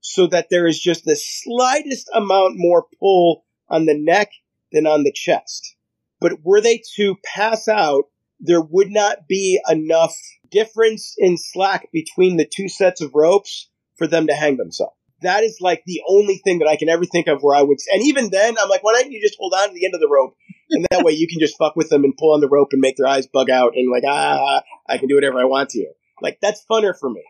so 0.00 0.26
that 0.28 0.48
there 0.50 0.66
is 0.66 0.78
just 0.78 1.04
the 1.04 1.16
slightest 1.16 2.08
amount 2.14 2.54
more 2.56 2.86
pull 2.98 3.44
on 3.70 3.86
the 3.86 3.96
neck 3.96 4.30
than 4.72 4.86
on 4.86 5.04
the 5.04 5.12
chest. 5.12 5.76
But 6.20 6.44
were 6.44 6.60
they 6.60 6.82
to 6.96 7.16
pass 7.24 7.68
out, 7.68 8.04
there 8.38 8.60
would 8.60 8.90
not 8.90 9.28
be 9.28 9.60
enough 9.68 10.14
difference 10.50 11.14
in 11.18 11.36
slack 11.38 11.88
between 11.92 12.36
the 12.36 12.46
two 12.46 12.68
sets 12.68 13.00
of 13.00 13.14
ropes 13.14 13.68
for 13.96 14.06
them 14.06 14.26
to 14.26 14.34
hang 14.34 14.56
themselves 14.56 14.94
that 15.22 15.44
is 15.44 15.58
like 15.60 15.82
the 15.86 16.02
only 16.08 16.36
thing 16.36 16.58
that 16.58 16.68
I 16.68 16.76
can 16.76 16.88
ever 16.88 17.04
think 17.04 17.26
of 17.26 17.42
where 17.42 17.56
I 17.56 17.62
would, 17.62 17.78
and 17.92 18.02
even 18.02 18.30
then, 18.30 18.56
I'm 18.60 18.68
like, 18.68 18.82
why 18.82 18.94
don't 18.94 19.10
you 19.10 19.20
just 19.20 19.36
hold 19.38 19.54
on 19.54 19.68
to 19.68 19.74
the 19.74 19.84
end 19.84 19.94
of 19.94 20.00
the 20.00 20.08
rope, 20.08 20.34
and 20.70 20.86
that 20.90 21.04
way 21.04 21.12
you 21.12 21.28
can 21.28 21.40
just 21.40 21.58
fuck 21.58 21.76
with 21.76 21.90
them 21.90 22.04
and 22.04 22.16
pull 22.16 22.32
on 22.34 22.40
the 22.40 22.48
rope 22.48 22.68
and 22.72 22.80
make 22.80 22.96
their 22.96 23.06
eyes 23.06 23.26
bug 23.26 23.50
out, 23.50 23.72
and 23.74 23.90
like, 23.90 24.04
ah, 24.06 24.62
I 24.88 24.98
can 24.98 25.08
do 25.08 25.14
whatever 25.14 25.38
I 25.38 25.44
want 25.44 25.70
to. 25.70 25.86
Like 26.20 26.38
that's 26.40 26.64
funner 26.70 26.94
for 26.98 27.10
me. 27.10 27.22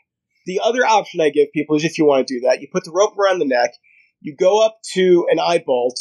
The 0.47 0.61
other 0.63 0.85
option 0.85 1.21
I 1.21 1.31
give 1.31 1.53
people 1.53 1.77
is 1.77 1.85
if 1.85 1.99
you 1.99 2.05
want 2.05 2.27
to 2.27 2.35
do 2.35 2.41
that, 2.47 2.61
you 2.61 2.69
put 2.73 2.85
the 2.85 2.93
rope 2.93 3.17
around 3.19 3.39
the 3.39 3.45
neck, 3.45 3.75
you 4.21 4.35
go 4.35 4.65
up 4.65 4.79
to 4.95 5.27
an 5.31 5.39
eye 5.39 5.63
bolt, 5.65 5.99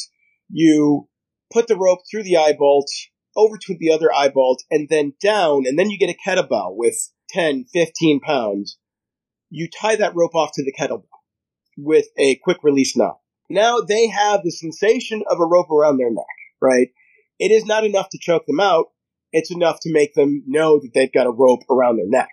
you 0.49 1.07
put 1.51 1.67
the 1.67 1.77
rope 1.77 1.99
through 2.09 2.23
the 2.23 2.37
eye 2.37 2.53
bolt 2.57 2.89
over 3.35 3.57
to 3.57 3.77
the 3.77 3.91
other 3.91 4.13
eye 4.13 4.29
bolt, 4.29 4.63
and 4.69 4.89
then 4.89 5.13
down, 5.21 5.65
and 5.65 5.77
then 5.77 5.89
you 5.89 5.97
get 5.97 6.09
a 6.09 6.29
kettlebell 6.29 6.75
with 6.75 7.11
10, 7.29 7.65
15 7.71 8.19
pounds. 8.19 8.77
You 9.49 9.69
tie 9.69 9.95
that 9.95 10.15
rope 10.15 10.35
off 10.35 10.51
to 10.55 10.63
the 10.63 10.73
kettlebell 10.73 11.03
with 11.77 12.07
a 12.17 12.35
quick 12.43 12.57
release 12.63 12.97
knot. 12.97 13.19
Now 13.49 13.79
they 13.79 14.07
have 14.07 14.43
the 14.43 14.51
sensation 14.51 15.23
of 15.29 15.39
a 15.39 15.45
rope 15.45 15.71
around 15.71 15.97
their 15.97 16.11
neck, 16.11 16.25
right? 16.61 16.89
It 17.39 17.51
is 17.51 17.65
not 17.65 17.85
enough 17.85 18.09
to 18.09 18.19
choke 18.19 18.45
them 18.45 18.59
out. 18.59 18.87
It's 19.31 19.51
enough 19.51 19.79
to 19.81 19.93
make 19.93 20.13
them 20.13 20.43
know 20.45 20.79
that 20.79 20.91
they've 20.93 21.11
got 21.11 21.27
a 21.27 21.31
rope 21.31 21.61
around 21.69 21.97
their 21.97 22.07
neck 22.09 22.29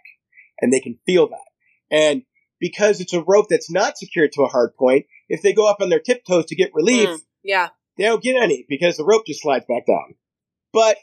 and 0.61 0.73
they 0.73 0.81
can 0.81 0.99
feel 1.07 1.29
that. 1.29 1.39
And 1.91 2.23
because 2.59 3.01
it's 3.01 3.13
a 3.13 3.23
rope 3.23 3.47
that's 3.49 3.71
not 3.71 3.99
secured 3.99 4.33
to 4.33 4.43
a 4.43 4.49
hard 4.49 4.75
point, 4.77 5.07
if 5.29 5.43
they 5.43 5.53
go 5.53 5.71
up 5.71 5.81
on 5.81 5.91
their 5.91 6.01
tiptoes 6.01 6.47
to 6.47 6.57
get 6.57 6.75
relief, 6.75 7.09
Mm, 7.11 7.21
yeah. 7.45 7.69
They 7.97 8.05
don't 8.05 8.23
get 8.23 8.41
any 8.41 8.67
because 8.69 8.97
the 8.97 9.05
rope 9.05 9.27
just 9.27 9.43
slides 9.43 9.65
back 9.69 9.87
down. 9.87 10.15
But 10.73 10.99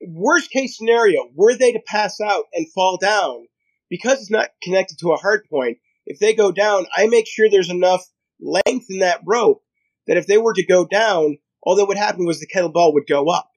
worst 0.00 0.50
case 0.50 0.76
scenario, 0.76 1.28
were 1.34 1.56
they 1.56 1.72
to 1.72 1.80
pass 1.86 2.20
out 2.20 2.44
and 2.52 2.70
fall 2.72 2.98
down, 2.98 3.46
because 3.90 4.20
it's 4.20 4.30
not 4.30 4.50
connected 4.62 4.98
to 4.98 5.12
a 5.12 5.16
hard 5.16 5.46
point, 5.50 5.78
if 6.06 6.18
they 6.18 6.34
go 6.34 6.52
down, 6.52 6.86
I 6.96 7.06
make 7.06 7.26
sure 7.26 7.48
there's 7.50 7.70
enough 7.70 8.04
length 8.40 8.86
in 8.88 9.00
that 9.00 9.20
rope 9.26 9.62
that 10.06 10.16
if 10.16 10.26
they 10.26 10.38
were 10.38 10.54
to 10.54 10.64
go 10.64 10.86
down, 10.86 11.38
all 11.62 11.76
that 11.76 11.86
would 11.86 11.98
happen 11.98 12.24
was 12.24 12.40
the 12.40 12.46
kettlebell 12.46 12.94
would 12.94 13.06
go 13.06 13.28
up. 13.28 13.50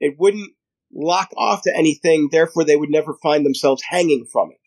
It 0.00 0.16
wouldn't 0.18 0.52
lock 0.92 1.30
off 1.36 1.62
to 1.62 1.76
anything, 1.76 2.28
therefore 2.30 2.64
they 2.64 2.76
would 2.76 2.90
never 2.90 3.14
find 3.22 3.44
themselves 3.44 3.82
hanging 3.82 4.26
from 4.30 4.50
it. 4.52 4.58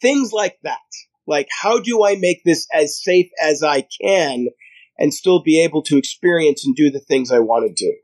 Things 0.00 0.32
like 0.32 0.58
that. 0.62 0.78
Like, 1.26 1.48
how 1.50 1.80
do 1.80 2.04
I 2.04 2.16
make 2.16 2.44
this 2.44 2.68
as 2.72 3.02
safe 3.02 3.30
as 3.42 3.62
I 3.62 3.86
can 4.00 4.46
and 4.98 5.12
still 5.12 5.42
be 5.42 5.62
able 5.62 5.82
to 5.82 5.96
experience 5.96 6.64
and 6.64 6.74
do 6.74 6.90
the 6.90 7.00
things 7.00 7.30
I 7.30 7.38
want 7.38 7.66
to 7.68 7.84
do? 7.84 7.94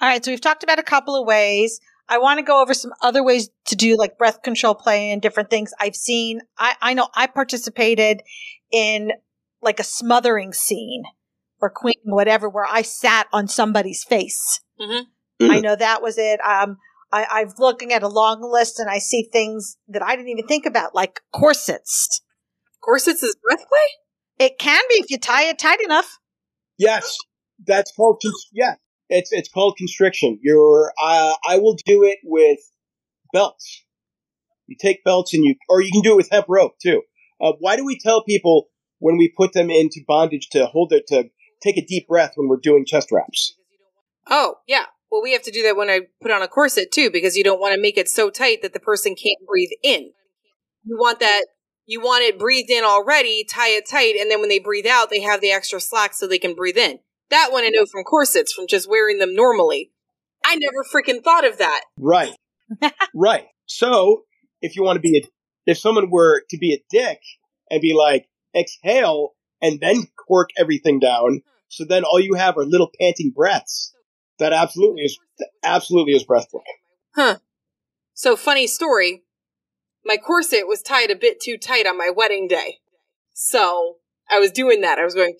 All 0.00 0.08
right, 0.08 0.24
so 0.24 0.30
we've 0.30 0.40
talked 0.40 0.62
about 0.62 0.78
a 0.78 0.84
couple 0.84 1.20
of 1.20 1.26
ways. 1.26 1.80
I 2.08 2.18
want 2.18 2.38
to 2.38 2.44
go 2.44 2.62
over 2.62 2.74
some 2.74 2.92
other 3.02 3.24
ways 3.24 3.50
to 3.66 3.76
do 3.76 3.96
like 3.96 4.18
breath 4.18 4.42
control 4.42 4.74
play 4.74 5.10
and 5.10 5.20
different 5.20 5.50
things 5.50 5.72
I've 5.80 5.96
seen. 5.96 6.40
I, 6.58 6.74
I 6.80 6.94
know 6.94 7.08
I 7.14 7.26
participated 7.26 8.22
in 8.70 9.12
like 9.62 9.80
a 9.80 9.84
smothering 9.84 10.52
scene 10.52 11.02
or 11.60 11.70
queen, 11.70 11.94
whatever, 12.04 12.48
where 12.48 12.66
I 12.68 12.82
sat 12.82 13.26
on 13.32 13.48
somebody's 13.48 14.04
face. 14.04 14.60
Mhm. 14.80 15.06
I 15.40 15.60
know 15.60 15.74
that 15.74 16.02
was 16.02 16.16
it. 16.18 16.40
Um, 16.40 16.76
I, 17.12 17.24
I'm 17.30 17.52
looking 17.58 17.92
at 17.92 18.02
a 18.02 18.08
long 18.08 18.40
list 18.42 18.78
and 18.78 18.88
I 18.90 18.98
see 18.98 19.28
things 19.32 19.76
that 19.88 20.02
I 20.02 20.16
didn't 20.16 20.28
even 20.28 20.46
think 20.46 20.66
about, 20.66 20.94
like 20.94 21.20
corsets. 21.32 22.20
Corsets 22.82 23.22
is 23.22 23.36
breath 23.42 23.58
play? 23.66 24.46
It 24.46 24.58
can 24.58 24.82
be 24.88 24.96
if 24.96 25.10
you 25.10 25.18
tie 25.18 25.44
it 25.44 25.58
tight 25.58 25.80
enough. 25.80 26.18
Yes, 26.78 27.16
that's 27.66 27.92
called 27.94 28.22
yeah. 28.52 28.74
It's 29.08 29.30
it's 29.32 29.48
called 29.48 29.76
constriction. 29.76 30.38
You're 30.42 30.92
uh, 31.02 31.34
I 31.48 31.58
will 31.58 31.76
do 31.86 32.04
it 32.04 32.18
with 32.24 32.58
belts. 33.32 33.84
You 34.66 34.76
take 34.80 35.04
belts 35.04 35.32
and 35.32 35.44
you, 35.44 35.54
or 35.68 35.80
you 35.80 35.92
can 35.92 36.02
do 36.02 36.12
it 36.12 36.16
with 36.16 36.30
hemp 36.30 36.46
rope 36.48 36.72
too. 36.82 37.02
Uh, 37.40 37.52
why 37.60 37.76
do 37.76 37.84
we 37.84 37.98
tell 37.98 38.24
people 38.24 38.68
when 38.98 39.16
we 39.16 39.32
put 39.36 39.52
them 39.52 39.70
into 39.70 40.00
bondage 40.06 40.48
to 40.52 40.66
hold 40.66 40.92
it 40.92 41.06
to 41.08 41.24
take 41.62 41.76
a 41.76 41.84
deep 41.84 42.08
breath 42.08 42.32
when 42.34 42.48
we're 42.48 42.56
doing 42.56 42.84
chest 42.84 43.12
wraps? 43.12 43.54
Oh, 44.28 44.56
yeah. 44.66 44.86
Well, 45.10 45.22
we 45.22 45.32
have 45.32 45.42
to 45.42 45.52
do 45.52 45.62
that 45.62 45.76
when 45.76 45.88
I 45.88 46.00
put 46.20 46.32
on 46.32 46.42
a 46.42 46.48
corset 46.48 46.90
too, 46.90 47.10
because 47.10 47.36
you 47.36 47.44
don't 47.44 47.60
want 47.60 47.74
to 47.74 47.80
make 47.80 47.96
it 47.96 48.08
so 48.08 48.28
tight 48.28 48.62
that 48.62 48.72
the 48.72 48.80
person 48.80 49.14
can't 49.14 49.46
breathe 49.46 49.70
in. 49.82 50.10
You 50.84 50.96
want 50.98 51.20
that, 51.20 51.46
you 51.86 52.00
want 52.00 52.24
it 52.24 52.38
breathed 52.38 52.70
in 52.70 52.84
already, 52.84 53.44
tie 53.44 53.70
it 53.70 53.88
tight, 53.88 54.16
and 54.20 54.30
then 54.30 54.40
when 54.40 54.48
they 54.48 54.58
breathe 54.58 54.86
out, 54.86 55.08
they 55.10 55.20
have 55.20 55.40
the 55.40 55.52
extra 55.52 55.80
slack 55.80 56.14
so 56.14 56.26
they 56.26 56.38
can 56.38 56.54
breathe 56.54 56.76
in. 56.76 56.98
That 57.30 57.50
one 57.50 57.64
I 57.64 57.68
know 57.68 57.86
from 57.86 58.04
corsets, 58.04 58.52
from 58.52 58.66
just 58.66 58.88
wearing 58.88 59.18
them 59.18 59.34
normally. 59.34 59.92
I 60.44 60.56
never 60.56 60.84
freaking 60.84 61.22
thought 61.22 61.46
of 61.46 61.58
that. 61.58 61.82
Right, 61.98 62.36
right. 63.14 63.46
So 63.66 64.24
if 64.60 64.76
you 64.76 64.82
want 64.82 64.96
to 64.96 65.00
be 65.00 65.18
a, 65.18 65.70
if 65.70 65.78
someone 65.78 66.10
were 66.10 66.42
to 66.50 66.58
be 66.58 66.74
a 66.74 66.84
dick 66.90 67.20
and 67.70 67.80
be 67.80 67.94
like 67.94 68.28
exhale 68.54 69.34
and 69.62 69.80
then 69.80 70.08
cork 70.28 70.50
everything 70.58 71.00
down, 71.00 71.42
so 71.68 71.84
then 71.84 72.04
all 72.04 72.20
you 72.20 72.34
have 72.34 72.56
are 72.56 72.64
little 72.64 72.90
panting 73.00 73.32
breaths. 73.34 73.92
That 74.38 74.52
absolutely 74.52 75.02
is 75.02 75.18
absolutely 75.64 76.12
is 76.12 76.24
breath 76.24 76.50
play. 76.50 76.60
Huh. 77.14 77.38
So, 78.12 78.36
funny 78.36 78.66
story. 78.66 79.22
My 80.06 80.16
corset 80.16 80.66
was 80.66 80.80
tied 80.80 81.10
a 81.10 81.16
bit 81.16 81.40
too 81.40 81.58
tight 81.58 81.86
on 81.86 81.98
my 81.98 82.10
wedding 82.10 82.48
day. 82.48 82.78
So 83.34 83.96
I 84.30 84.38
was 84.38 84.50
doing 84.50 84.80
that. 84.80 84.98
I 84.98 85.04
was 85.04 85.14
going, 85.14 85.36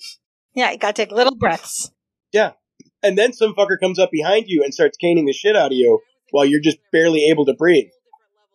Yeah, 0.54 0.72
you 0.72 0.78
gotta 0.78 0.92
take 0.92 1.12
little 1.12 1.36
breaths. 1.36 1.90
Yeah. 2.32 2.52
And 3.02 3.16
then 3.16 3.32
some 3.32 3.54
fucker 3.54 3.78
comes 3.80 3.98
up 3.98 4.10
behind 4.10 4.46
you 4.48 4.62
and 4.64 4.74
starts 4.74 4.96
caning 4.96 5.26
the 5.26 5.32
shit 5.32 5.56
out 5.56 5.72
of 5.72 5.78
you 5.78 6.00
while 6.30 6.44
you're 6.44 6.60
just 6.60 6.78
barely 6.92 7.28
able 7.30 7.46
to 7.46 7.54
breathe. 7.54 7.90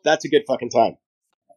That's 0.04 0.26
a 0.26 0.30
good 0.30 0.44
fucking 0.48 0.70
time. 0.70 0.98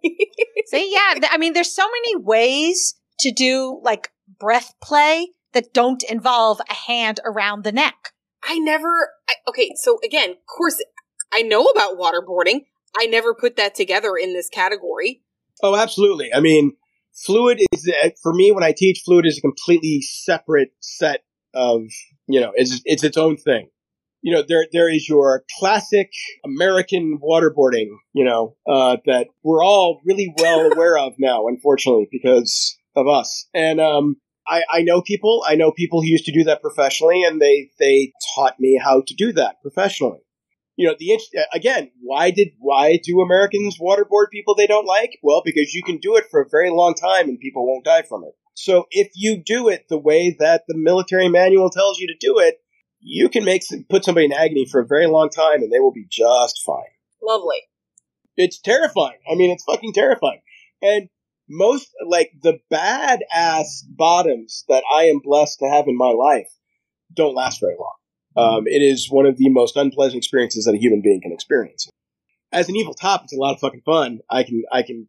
See, 0.67 0.93
yeah, 0.93 1.15
th- 1.15 1.33
I 1.33 1.39
mean, 1.39 1.55
there's 1.55 1.75
so 1.75 1.87
many 1.87 2.17
ways 2.17 2.95
to 3.21 3.33
do 3.33 3.81
like 3.83 4.11
breath 4.39 4.75
play 4.83 5.29
that 5.53 5.73
don't 5.73 6.03
involve 6.05 6.61
a 6.69 6.75
hand 6.75 7.21
around 7.25 7.65
the 7.65 7.73
neck. 7.73 8.13
I 8.45 8.59
never, 8.59 9.11
I, 9.29 9.35
okay, 9.49 9.73
so 9.77 9.99
again, 10.05 10.35
corset, 10.47 10.87
I 11.33 11.43
know 11.43 11.65
about 11.65 11.99
waterboarding. 11.99 12.67
I 12.97 13.07
never 13.07 13.35
put 13.35 13.57
that 13.57 13.75
together 13.75 14.17
in 14.17 14.33
this 14.33 14.49
category. 14.49 15.23
Oh, 15.63 15.77
absolutely. 15.77 16.33
I 16.33 16.41
mean, 16.41 16.73
fluid 17.15 17.61
is 17.73 17.91
for 18.23 18.33
me 18.33 18.53
when 18.53 18.65
I 18.65 18.73
teach 18.77 19.03
fluid 19.05 19.27
is 19.27 19.39
a 19.39 19.41
completely 19.41 20.01
separate 20.03 20.71
set 20.81 21.21
of 21.55 21.83
you 22.27 22.41
know 22.41 22.53
it's 22.55 22.81
it's 22.85 23.05
its 23.05 23.17
own 23.17 23.37
thing. 23.37 23.69
You 24.23 24.35
know, 24.35 24.43
there 24.47 24.67
there 24.73 24.91
is 24.91 25.09
your 25.09 25.45
classic 25.59 26.11
American 26.45 27.19
waterboarding, 27.23 27.89
you 28.15 28.25
know, 28.25 28.57
uh, 28.67 28.97
that 29.07 29.29
we're 29.43 29.63
all 29.63 30.01
really 30.05 30.33
well 30.39 30.61
aware 30.73 30.99
of 30.99 31.15
now, 31.19 31.47
unfortunately, 31.47 32.09
because 32.11 32.77
of 32.97 33.07
us. 33.07 33.49
And 33.53 33.81
um, 33.81 34.17
I, 34.47 34.63
I 34.71 34.83
know 34.83 35.03
people, 35.03 35.43
I 35.47 35.57
know 35.57 35.73
people 35.73 36.01
who 36.01 36.09
used 36.09 36.27
to 36.27 36.33
do 36.33 36.45
that 36.45 36.63
professionally, 36.63 37.23
and 37.23 37.41
they 37.41 37.71
they 37.79 38.13
taught 38.35 38.59
me 38.59 38.81
how 38.83 39.03
to 39.07 39.15
do 39.15 39.33
that 39.33 39.57
professionally. 39.63 40.21
You 40.77 40.89
know, 40.89 40.97
the 40.99 41.21
again, 41.53 41.91
why 42.01 42.31
did 42.31 42.49
why 42.59 42.99
do 43.03 43.21
Americans 43.21 43.79
waterboard 43.79 44.31
people 44.33 44.55
they 44.55 44.67
don't 44.67 44.87
like? 44.87 45.19
Well, 45.23 45.43
because 45.45 45.73
you 45.73 45.83
can 45.83 45.99
do 45.99 46.17
it 46.17 46.25
for 46.31 46.41
a 46.41 46.49
very 46.49 46.71
long 46.71 46.95
time 46.95 47.29
and 47.29 47.39
people 47.39 47.67
won't 47.67 47.85
die 47.85 48.03
from 48.03 48.25
it. 48.25 48.35
So 48.55 48.87
if 48.91 49.11
you 49.15 49.37
do 49.37 49.69
it 49.69 49.87
the 49.89 49.99
way 49.99 50.37
that 50.41 50.65
the 50.67 50.77
military 50.77 51.29
manual 51.29 51.71
tells 51.71 51.99
you 51.99 52.09
to 52.09 52.17
do 52.19 52.39
it, 52.39 52.61
you 53.01 53.29
can 53.29 53.45
make 53.45 53.63
put 53.89 54.05
somebody 54.05 54.27
in 54.27 54.33
agony 54.33 54.67
for 54.71 54.81
a 54.81 54.87
very 54.87 55.07
long 55.07 55.29
time 55.29 55.63
and 55.63 55.73
they 55.73 55.81
will 55.81 55.93
be 55.93 56.07
just 56.09 56.63
fine. 56.65 56.83
Lovely. 57.23 57.59
It's 58.37 58.61
terrifying. 58.61 59.19
I 59.31 59.35
mean, 59.35 59.51
it's 59.51 59.65
fucking 59.65 59.93
terrifying. 59.93 60.41
And 60.83 61.09
most 61.49 61.91
like 62.07 62.33
the 62.43 62.59
bad 62.71 63.21
ass 63.33 63.85
bottoms 63.89 64.65
that 64.69 64.83
I 64.93 65.05
am 65.05 65.21
blessed 65.23 65.59
to 65.61 65.69
have 65.69 65.87
in 65.89 65.97
my 65.97 66.11
life 66.11 66.51
don't 67.13 67.35
last 67.35 67.61
very 67.61 67.77
long. 67.79 67.95
Um, 68.37 68.67
it 68.67 68.83
is 68.83 69.09
one 69.11 69.27
of 69.27 69.37
the 69.37 69.49
most 69.49 69.77
unpleasant 69.77 70.19
experiences 70.19 70.65
that 70.65 70.75
a 70.75 70.79
human 70.79 71.03
being 71.03 71.21
can 71.21 71.33
experience. 71.33 71.89
As 72.53 72.69
an 72.69 72.77
evil 72.77 72.95
top, 72.95 73.25
it's 73.25 73.33
a 73.33 73.41
lot 73.41 73.55
of 73.55 73.61
fucking 73.61 73.83
fun. 73.85 74.21
I 74.31 74.43
can, 74.43 74.63
I 74.73 74.83
can, 74.83 75.09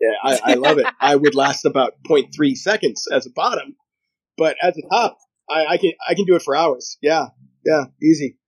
yeah, 0.00 0.14
I, 0.22 0.52
I 0.52 0.54
love 0.54 0.78
it. 0.78 0.86
I 1.00 1.16
would 1.16 1.34
last 1.34 1.64
about 1.64 1.94
0.3 2.08 2.56
seconds 2.56 3.06
as 3.10 3.26
a 3.26 3.30
bottom, 3.30 3.76
but 4.36 4.56
as 4.62 4.76
a 4.76 4.82
top, 4.88 5.18
I, 5.48 5.66
I 5.66 5.76
can, 5.78 5.92
I 6.08 6.14
can 6.14 6.24
do 6.24 6.34
it 6.34 6.42
for 6.42 6.56
hours. 6.56 6.98
Yeah, 7.00 7.26
yeah, 7.64 7.84
easy. 8.02 8.38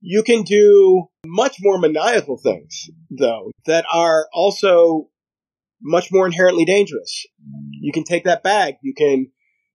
You 0.00 0.22
can 0.22 0.42
do 0.42 1.08
much 1.24 1.56
more 1.60 1.78
maniacal 1.78 2.36
things, 2.36 2.90
though, 3.10 3.50
that 3.66 3.86
are 3.92 4.28
also 4.32 5.08
much 5.82 6.10
more 6.12 6.26
inherently 6.26 6.64
dangerous. 6.64 7.26
You 7.70 7.92
can 7.92 8.04
take 8.04 8.24
that 8.24 8.42
bag, 8.42 8.76
you 8.82 8.94
can 8.94 9.28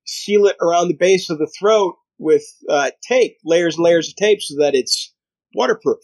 seal 0.06 0.48
it 0.48 0.58
around 0.62 0.88
the 0.88 0.96
base 0.96 1.30
of 1.30 1.38
the 1.38 1.52
throat 1.60 1.96
with 2.20 2.44
uh, 2.70 2.92
tape, 3.02 3.38
layers 3.44 3.76
and 3.78 3.84
layers 3.86 4.10
of 4.10 4.16
tape, 4.16 4.42
so 4.42 4.56
that 4.60 4.76
it's 4.76 5.14
waterproof. 5.56 5.98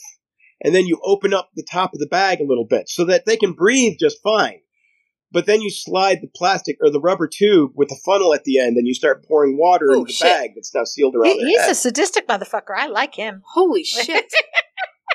And 0.64 0.74
then 0.74 0.86
you 0.88 1.00
open 1.04 1.34
up 1.34 1.50
the 1.56 1.66
top 1.70 1.94
of 1.94 2.00
the 2.00 2.08
bag 2.08 2.40
a 2.40 2.46
little 2.46 2.66
bit 2.66 2.90
so 2.90 3.04
that 3.06 3.26
they 3.26 3.38
can 3.38 3.54
breathe 3.54 3.98
just 4.00 4.18
fine. 4.24 4.60
But 5.32 5.46
then 5.48 5.62
you 5.62 5.70
slide 5.70 6.20
the 6.22 6.30
plastic 6.34 6.78
or 6.82 6.90
the 6.90 7.02
rubber 7.02 7.28
tube 7.28 7.72
with 7.76 7.90
the 7.90 8.00
funnel 8.06 8.34
at 8.34 8.46
the 8.46 8.58
end, 8.60 8.78
and 8.78 8.88
you 8.88 8.94
start 8.94 9.26
pouring 9.28 9.58
water 9.58 9.88
Oh, 9.92 9.96
into 9.96 10.06
the 10.06 10.14
shit. 10.14 10.28
bag 10.28 10.52
that's 10.56 10.74
now 10.74 10.86
sealed 10.86 11.14
around 11.16 11.34
He- 11.34 11.46
he's 11.46 11.62
head. 11.62 11.72
a 11.72 11.76
sadistic 11.76 12.28
motherfucker. 12.28 12.74
I 12.76 12.88
like 12.88 13.14
him. 13.16 13.42
Holy 13.54 13.84
shit. 13.84 14.32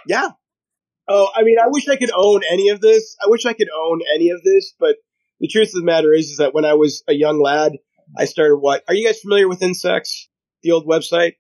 Yeah. 0.06 0.28
Oh, 1.08 1.28
I 1.34 1.42
mean, 1.42 1.56
I 1.58 1.68
wish 1.68 1.88
I 1.88 1.96
could 1.96 2.10
own 2.14 2.42
any 2.52 2.68
of 2.68 2.80
this. 2.80 3.16
I 3.24 3.28
wish 3.28 3.46
I 3.46 3.52
could 3.54 3.68
own 3.74 4.00
any 4.14 4.28
of 4.30 4.42
this, 4.44 4.74
but 4.78 4.96
the 5.40 5.48
truth 5.48 5.68
of 5.68 5.80
the 5.80 5.84
matter 5.84 6.12
is, 6.12 6.26
is 6.30 6.36
that 6.36 6.54
when 6.54 6.64
I 6.64 6.74
was 6.74 7.02
a 7.08 7.14
young 7.14 7.40
lad, 7.40 7.72
I 8.16 8.26
started 8.26 8.56
what? 8.56 8.84
Are 8.88 8.94
you 8.94 9.06
guys 9.06 9.20
familiar 9.20 9.48
with 9.48 9.60
Insex, 9.60 10.26
the 10.62 10.72
old 10.72 10.86
website? 10.86 11.34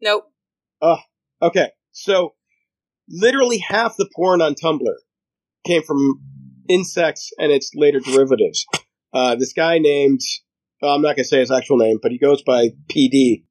nope. 0.00 0.24
Okay, 1.42 1.70
so 1.92 2.34
literally 3.08 3.58
half 3.58 3.96
the 3.96 4.08
porn 4.14 4.40
on 4.40 4.54
Tumblr 4.54 4.94
came 5.66 5.82
from 5.82 6.20
Insex 6.70 7.28
and 7.38 7.52
its 7.52 7.72
later 7.74 8.00
derivatives. 8.00 8.66
Uh, 9.12 9.34
this 9.36 9.52
guy 9.52 9.78
named, 9.78 10.20
well, 10.80 10.94
I'm 10.94 11.02
not 11.02 11.16
going 11.16 11.24
to 11.24 11.28
say 11.28 11.40
his 11.40 11.50
actual 11.50 11.78
name, 11.78 11.98
but 12.02 12.12
he 12.12 12.18
goes 12.18 12.42
by 12.42 12.70
PD. 12.90 13.44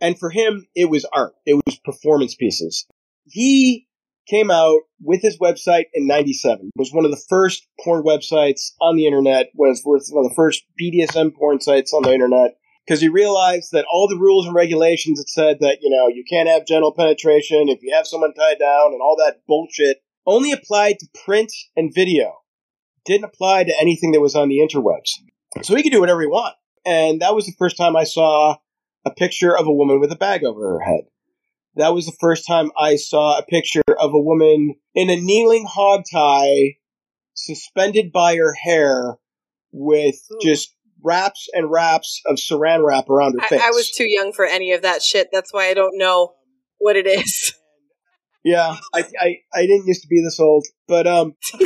And 0.00 0.18
for 0.18 0.30
him, 0.30 0.66
it 0.74 0.88
was 0.88 1.04
art. 1.12 1.34
It 1.44 1.54
was 1.54 1.78
performance 1.84 2.34
pieces. 2.34 2.86
He 3.26 3.86
came 4.28 4.50
out 4.50 4.80
with 5.02 5.20
his 5.22 5.38
website 5.38 5.86
in 5.92 6.06
97. 6.06 6.66
It 6.66 6.78
Was 6.78 6.92
one 6.92 7.04
of 7.04 7.10
the 7.10 7.22
first 7.28 7.66
porn 7.80 8.02
websites 8.02 8.72
on 8.80 8.96
the 8.96 9.06
internet, 9.06 9.50
was 9.54 9.82
one 9.84 10.24
of 10.24 10.30
the 10.30 10.34
first 10.36 10.64
BDSM 10.80 11.34
porn 11.34 11.60
sites 11.60 11.92
on 11.92 12.02
the 12.02 12.12
internet 12.12 12.54
because 12.86 13.00
he 13.00 13.08
realized 13.08 13.70
that 13.72 13.86
all 13.92 14.08
the 14.08 14.18
rules 14.18 14.46
and 14.46 14.54
regulations 14.54 15.18
that 15.18 15.28
said 15.28 15.58
that 15.60 15.78
you 15.80 15.90
know 15.90 16.08
you 16.08 16.24
can't 16.28 16.48
have 16.48 16.66
genital 16.66 16.92
penetration 16.92 17.68
if 17.68 17.82
you 17.82 17.94
have 17.94 18.06
someone 18.06 18.34
tied 18.34 18.58
down 18.58 18.92
and 18.92 19.00
all 19.00 19.16
that 19.16 19.40
bullshit 19.46 20.02
only 20.26 20.52
applied 20.52 20.98
to 20.98 21.06
print 21.24 21.52
and 21.76 21.92
video. 21.94 22.38
Didn't 23.04 23.24
apply 23.24 23.64
to 23.64 23.74
anything 23.80 24.12
that 24.12 24.20
was 24.20 24.36
on 24.36 24.48
the 24.48 24.58
interwebs. 24.58 25.12
So 25.62 25.74
he 25.74 25.82
could 25.82 25.92
do 25.92 26.00
whatever 26.00 26.20
he 26.20 26.26
want. 26.26 26.54
And 26.84 27.20
that 27.20 27.34
was 27.34 27.46
the 27.46 27.54
first 27.58 27.76
time 27.76 27.96
i 27.96 28.04
saw 28.04 28.56
a 29.04 29.10
picture 29.10 29.56
of 29.56 29.66
a 29.66 29.72
woman 29.72 30.00
with 30.00 30.12
a 30.12 30.16
bag 30.16 30.44
over 30.44 30.74
her 30.74 30.80
head. 30.80 31.04
That 31.76 31.94
was 31.94 32.06
the 32.06 32.16
first 32.20 32.46
time 32.46 32.70
i 32.78 32.96
saw 32.96 33.38
a 33.38 33.44
picture 33.44 33.82
of 33.98 34.12
a 34.12 34.20
woman 34.20 34.74
in 34.94 35.10
a 35.10 35.16
kneeling 35.16 35.66
hog 35.68 36.02
tie 36.12 36.76
suspended 37.34 38.12
by 38.12 38.36
her 38.36 38.54
hair 38.54 39.16
with 39.72 40.16
just 40.42 40.74
wraps 41.02 41.48
and 41.52 41.70
wraps 41.70 42.20
of 42.26 42.36
saran 42.36 42.84
wrap 42.84 43.08
around 43.08 43.32
her 43.38 43.44
I, 43.44 43.48
face. 43.48 43.60
I 43.62 43.70
was 43.70 43.90
too 43.90 44.08
young 44.08 44.32
for 44.32 44.44
any 44.44 44.72
of 44.72 44.82
that 44.82 45.02
shit. 45.02 45.28
That's 45.32 45.52
why 45.52 45.68
I 45.68 45.74
don't 45.74 45.98
know 45.98 46.34
what 46.78 46.96
it 46.96 47.06
is. 47.06 47.54
yeah, 48.44 48.76
I, 48.94 49.04
I 49.20 49.36
I 49.52 49.62
didn't 49.62 49.86
used 49.86 50.02
to 50.02 50.08
be 50.08 50.22
this 50.22 50.40
old, 50.40 50.66
but 50.88 51.06
um, 51.06 51.34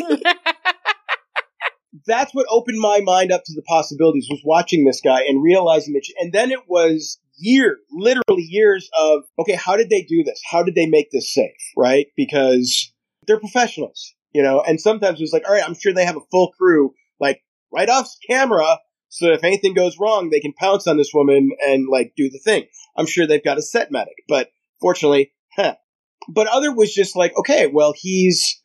that's 2.07 2.35
what 2.35 2.47
opened 2.51 2.81
my 2.81 3.01
mind 3.01 3.33
up 3.33 3.43
to 3.45 3.55
the 3.55 3.63
possibilities 3.63 4.27
was 4.31 4.43
watching 4.45 4.85
this 4.85 5.01
guy 5.01 5.23
and 5.23 5.43
realizing 5.43 5.95
that, 5.95 6.03
and 6.19 6.33
then 6.33 6.51
it 6.51 6.69
was 6.69 7.19
years, 7.37 7.79
literally 7.91 8.43
years 8.43 8.89
of 8.99 9.23
okay, 9.39 9.55
how 9.55 9.77
did 9.77 9.91
they 9.91 10.03
do 10.03 10.23
this? 10.25 10.41
How 10.51 10.63
did 10.63 10.75
they 10.75 10.87
make 10.87 11.11
this 11.11 11.33
safe? 11.33 11.51
Right? 11.77 12.07
Because 12.17 12.93
they're 13.27 13.41
professionals, 13.41 14.15
you 14.33 14.43
know. 14.43 14.61
And 14.61 14.81
sometimes 14.81 15.21
it 15.21 15.25
was 15.25 15.33
like, 15.33 15.49
all 15.49 15.55
right, 15.55 15.65
I'm 15.65 15.75
sure 15.75 15.93
they 15.93 16.05
have 16.05 16.17
a 16.17 16.27
full 16.31 16.53
crew, 16.59 16.93
like 17.21 17.43
right 17.73 17.89
off 17.89 18.11
camera, 18.29 18.79
so 19.15 19.29
if 19.33 19.45
anything 19.45 19.75
goes 19.75 19.97
wrong, 19.97 20.31
they 20.31 20.41
can 20.41 20.53
pounce 20.53 20.89
on 20.89 20.97
this 20.97 21.13
woman 21.15 21.51
and 21.65 21.87
like 21.89 22.15
do 22.17 22.29
the 22.29 22.41
thing. 22.41 22.67
I'm 22.97 23.07
sure 23.07 23.29
they've 23.29 23.45
got 23.45 23.59
a 23.59 23.63
set 23.63 23.93
medic, 23.93 24.25
but 24.29 24.51
fortunately, 24.81 25.31
huh. 25.57 25.77
But 26.29 26.49
other 26.49 26.75
was 26.75 26.93
just 26.93 27.15
like, 27.15 27.33
okay, 27.39 27.69
well, 27.69 27.95
he's, 27.97 28.61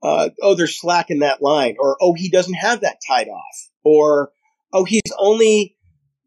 uh, 0.00 0.28
oh, 0.40 0.54
they're 0.54 0.68
slacking 0.68 1.18
that 1.18 1.42
line, 1.42 1.74
or 1.80 1.96
oh, 2.00 2.14
he 2.14 2.30
doesn't 2.30 2.54
have 2.54 2.82
that 2.82 2.98
tied 3.08 3.26
off, 3.26 3.70
or 3.82 4.30
oh, 4.72 4.84
he's 4.84 5.02
only 5.18 5.76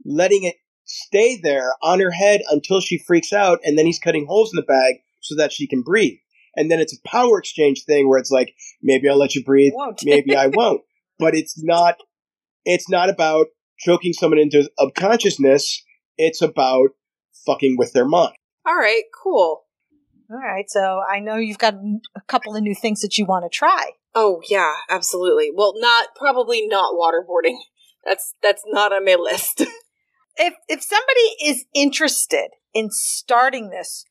letting 0.04 0.44
it 0.44 0.56
stay 0.84 1.40
there 1.42 1.72
on 1.82 2.02
her 2.02 2.12
head 2.12 2.42
until 2.50 2.82
she 2.82 2.98
freaks 2.98 3.32
out, 3.32 3.60
and 3.64 3.78
then 3.78 3.86
he's 3.86 4.00
cutting 4.00 4.26
holes 4.26 4.52
in 4.52 4.58
the 4.58 4.64
bag 4.64 4.96
so 5.22 5.36
that 5.38 5.54
she 5.54 5.66
can 5.66 5.82
breathe. 5.82 6.18
And 6.58 6.70
then 6.70 6.82
it's 6.82 6.94
a 6.94 7.08
power 7.10 7.40
exchange 7.40 7.86
thing 7.86 8.10
where 8.10 8.20
it's 8.20 8.32
like, 8.32 8.54
maybe 8.82 9.08
I'll 9.08 9.18
let 9.18 9.34
you 9.34 9.46
breathe, 9.46 9.72
Won't. 9.74 10.02
maybe 10.04 10.36
I 10.36 10.48
won't. 10.54 10.82
But 11.18 11.36
it's 11.36 11.64
not, 11.64 11.96
it's 12.66 12.90
not 12.90 13.10
about 13.10 13.48
choking 13.82 14.14
someone 14.14 14.40
into 14.40 14.70
unconsciousness. 14.80 15.84
It's 16.18 16.42
about 16.42 16.90
fucking 17.46 17.76
with 17.78 17.94
their 17.94 18.06
mind. 18.06 18.36
All 18.66 18.76
right, 18.76 19.04
cool. 19.24 19.64
All 20.30 20.38
right, 20.38 20.70
so 20.70 21.02
I 21.12 21.20
know 21.20 21.36
you've 21.36 21.58
got 21.58 21.76
a 22.16 22.22
couple 22.28 22.56
of 22.56 22.64
new 22.64 22.76
things 22.76 23.02
that 23.02 23.18
you 23.18 23.26
want 23.26 23.44
to 23.44 23.50
try. 23.50 23.92
Oh 24.16 24.42
yeah, 24.50 24.74
absolutely. 24.90 25.50
Well, 25.54 25.74
not 25.76 26.10
probably 26.16 26.66
not 26.68 26.94
waterboarding. 26.94 27.58
That's 28.06 28.34
that's 28.42 28.64
not 28.68 28.94
on 28.94 29.06
my 29.06 29.16
list. 29.16 29.64
If 30.38 30.54
if 30.70 30.82
somebody 30.82 31.46
is 31.46 31.66
interested 31.76 32.52
in 32.74 32.88
starting 32.90 33.70
this, 33.70 34.06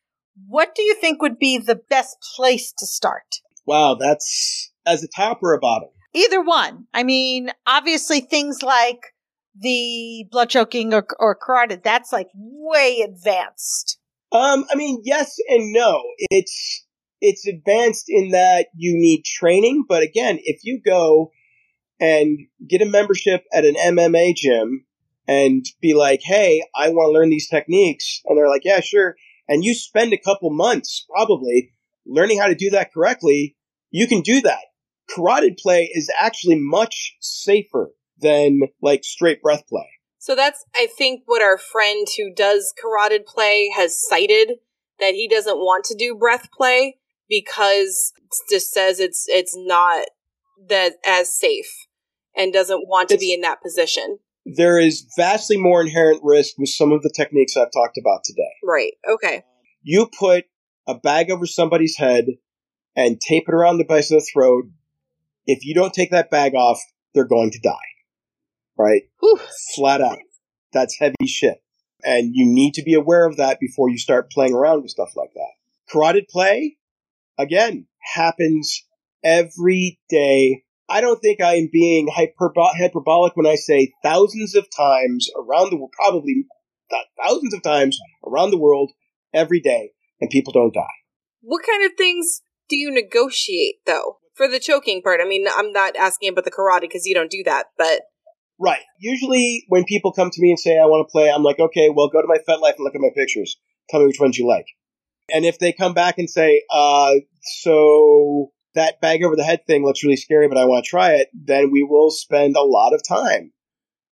what 0.47 0.75
do 0.75 0.83
you 0.83 0.95
think 0.95 1.23
would 1.23 1.39
be 1.39 1.59
the 1.59 1.81
best 1.89 2.18
place 2.37 2.73
to 2.79 2.87
start? 2.87 3.37
Wow, 3.66 3.95
that's 3.95 4.71
as 4.87 5.03
a 5.03 5.09
top 5.09 5.41
or 5.43 5.55
a 5.55 5.59
bottom. 5.59 5.89
Either 6.12 6.43
one. 6.43 6.87
I 6.93 7.05
mean, 7.05 7.51
obviously 7.66 8.21
things 8.21 8.62
like 8.62 9.14
the 9.59 10.26
blood 10.30 10.51
choking 10.51 10.94
or, 10.94 11.07
or 11.18 11.34
carotid, 11.34 11.82
that's 11.82 12.12
like 12.12 12.28
way 12.34 13.05
advanced. 13.07 13.98
Um, 14.32 14.64
I 14.70 14.76
mean, 14.76 15.03
yes 15.05 15.36
and 15.48 15.72
no. 15.72 16.03
It's 16.30 16.86
it's 17.20 17.46
advanced 17.46 18.07
in 18.09 18.30
that 18.30 18.68
you 18.74 18.94
need 18.96 19.24
training, 19.24 19.84
but 19.88 20.03
again, 20.03 20.38
if 20.42 20.61
you 20.62 20.80
go 20.84 21.32
and 22.01 22.38
get 22.66 22.80
a 22.80 22.86
membership 22.86 23.44
at 23.53 23.66
an 23.66 23.74
MMA 23.74 24.34
gym 24.34 24.86
and 25.28 25.64
be 25.82 25.94
like, 25.94 26.20
hey, 26.22 26.62
I 26.74 26.88
want 26.88 27.09
to 27.09 27.12
learn 27.12 27.28
these 27.28 27.48
techniques. 27.48 28.22
And 28.24 28.38
they're 28.38 28.48
like, 28.48 28.64
yeah, 28.64 28.80
sure. 28.80 29.16
And 29.48 29.62
you 29.62 29.74
spend 29.74 30.12
a 30.12 30.18
couple 30.18 30.51
months 30.51 31.05
probably 31.11 31.72
learning 32.07 32.38
how 32.38 32.48
to 32.48 32.55
do 32.55 32.70
that 32.70 32.92
correctly. 32.92 33.57
You 33.90 34.07
can 34.07 34.22
do 34.22 34.40
that. 34.40 34.61
Carotid 35.14 35.59
play 35.59 35.90
is 35.92 36.11
actually 36.18 36.57
much 36.59 37.16
safer 37.20 37.90
than 38.21 38.61
like 38.83 39.05
straight 39.05 39.43
breath 39.43 39.66
play. 39.68 39.89
So 40.18 40.35
that's, 40.35 40.64
I 40.75 40.87
think, 40.99 41.23
what 41.27 41.43
our 41.43 41.57
friend 41.59 42.07
who 42.16 42.33
does 42.35 42.75
carotid 42.81 43.25
play 43.27 43.71
has 43.75 43.97
cited 43.99 44.59
that 44.99 45.14
he 45.14 45.27
doesn't 45.29 45.57
want 45.59 45.85
to 45.87 45.95
do 45.97 46.14
breath 46.14 46.49
play 46.57 46.99
because 47.29 48.12
it 48.18 48.55
just 48.55 48.71
says 48.73 49.01
it's 49.01 49.25
it's 49.29 49.55
not 49.57 50.05
that 50.68 50.95
as 51.07 51.35
safe 51.35 51.71
and 52.37 52.53
doesn't 52.53 52.87
want 52.87 53.09
to 53.09 53.14
It's- 53.14 53.27
be 53.27 53.33
in 53.33 53.41
that 53.41 53.62
position. 53.62 54.18
There 54.47 54.79
is 54.79 55.07
vastly 55.16 55.57
more 55.59 55.81
inherent 55.83 56.23
risk 56.25 56.57
with 56.59 56.71
some 56.71 56.93
of 56.93 57.03
the 57.03 57.12
techniques 57.14 57.57
I've 57.57 57.71
talked 57.73 57.99
about 57.99 58.25
today. 58.25 58.51
Right. 58.64 58.93
Okay. 59.09 59.45
You 59.83 60.09
put 60.18 60.47
a 60.87 60.95
bag 60.95 61.31
over 61.31 61.47
somebody's 61.47 61.97
head 61.97 62.25
and 62.97 63.21
tape 63.21 63.45
it 63.49 63.55
around 63.55 63.79
the 63.79 63.85
base 63.85 64.11
of 64.11 64.21
the 64.21 64.29
throat. 64.33 64.64
If 65.47 65.64
you 65.64 65.75
don't 65.75 65.93
take 65.93 66.11
that 66.11 66.31
bag 66.31 66.55
off, 66.55 66.81
they're 67.14 67.25
going 67.29 67.51
to 67.53 67.61
die. 67.61 67.89
Right? 68.81 69.03
Whew. 69.20 69.39
Flat 69.74 70.01
out. 70.01 70.18
That's 70.72 70.99
heavy 70.99 71.26
shit. 71.26 71.62
And 72.03 72.31
you 72.35 72.47
need 72.47 72.74
to 72.74 72.83
be 72.83 72.95
aware 72.95 73.26
of 73.26 73.37
that 73.37 73.61
before 73.61 73.91
you 73.91 73.99
start 73.99 74.31
playing 74.31 74.55
around 74.55 74.83
with 74.83 74.91
stuff 74.91 75.11
like 75.16 75.33
that. 75.35 75.53
Carotid 75.91 76.28
play, 76.28 76.78
again, 77.39 77.87
happens 78.14 78.87
every 79.22 80.01
day. 80.09 80.62
I 80.89 81.01
don't 81.01 81.20
think 81.20 81.41
I 81.41 81.57
am 81.57 81.68
being 81.70 82.09
hyperbo- 82.09 82.74
hyperbolic 82.78 83.37
when 83.37 83.47
I 83.47 83.57
say 83.57 83.93
thousands 84.03 84.55
of 84.55 84.66
times 84.74 85.28
around 85.37 85.70
the 85.70 85.76
world, 85.76 85.93
probably 85.93 86.47
th- 86.91 87.07
thousands 87.22 87.55
of 87.55 87.62
times 87.62 87.99
around 88.26 88.51
the 88.51 88.59
world 88.59 88.93
every 89.35 89.61
day, 89.61 89.93
and 90.20 90.31
people 90.31 90.53
don't 90.53 90.74
die. 90.74 90.81
What 91.43 91.64
kind 91.66 91.85
of 91.85 91.93
things 91.97 92.43
do 92.68 92.76
you 92.76 92.91
negotiate 92.91 93.76
though 93.87 94.18
for 94.35 94.49
the 94.49 94.59
choking 94.59 95.03
part? 95.03 95.20
I 95.22 95.28
mean, 95.28 95.47
I'm 95.55 95.72
not 95.72 95.97
asking 95.97 96.31
about 96.31 96.45
the 96.45 96.51
carotid 96.51 96.89
because 96.89 97.07
you 97.07 97.14
don't 97.14 97.31
do 97.31 97.43
that, 97.45 97.66
but 97.76 98.03
Right. 98.61 98.83
Usually, 98.99 99.65
when 99.69 99.85
people 99.85 100.13
come 100.13 100.29
to 100.31 100.43
me 100.43 100.51
and 100.51 100.61
say, 100.61 100.79
I 100.79 100.85
want 100.85 101.09
to 101.09 101.11
play, 101.11 101.31
I'm 101.31 101.43
like, 101.43 101.59
okay, 101.59 101.89
well, 101.89 102.09
go 102.09 102.21
to 102.21 102.29
my 102.29 102.37
FetLife 102.37 102.77
and 102.77 102.85
look 102.85 102.95
at 102.95 103.01
my 103.01 103.09
pictures. 103.17 103.57
Tell 103.89 104.01
me 104.01 104.07
which 104.07 104.21
ones 104.21 104.37
you 104.37 104.47
like. 104.47 104.67
And 105.33 105.47
if 105.47 105.59
they 105.59 105.73
come 105.73 105.95
back 105.95 106.19
and 106.19 106.29
say, 106.29 106.63
uh, 106.71 107.15
so 107.43 108.53
that 108.75 109.01
bag 109.01 109.25
over 109.25 109.35
the 109.35 109.45
head 109.45 109.67
thing 109.67 109.83
looks 109.85 110.05
really 110.05 110.17
scary, 110.17 110.47
but 110.47 110.59
I 110.59 110.67
want 110.67 110.85
to 110.85 110.91
try 110.91 111.15
it, 111.15 111.29
then 111.33 111.71
we 111.71 111.87
will 111.89 112.11
spend 112.11 112.55
a 112.55 112.63
lot 112.63 112.93
of 112.93 113.03
time. 113.07 113.53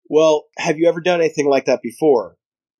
Well, 0.09 0.45
have 0.57 0.79
you 0.79 0.89
ever 0.89 1.03
done 1.03 1.21
anything 1.21 1.49
like 1.49 1.67
that 1.67 1.83
before? 1.83 2.37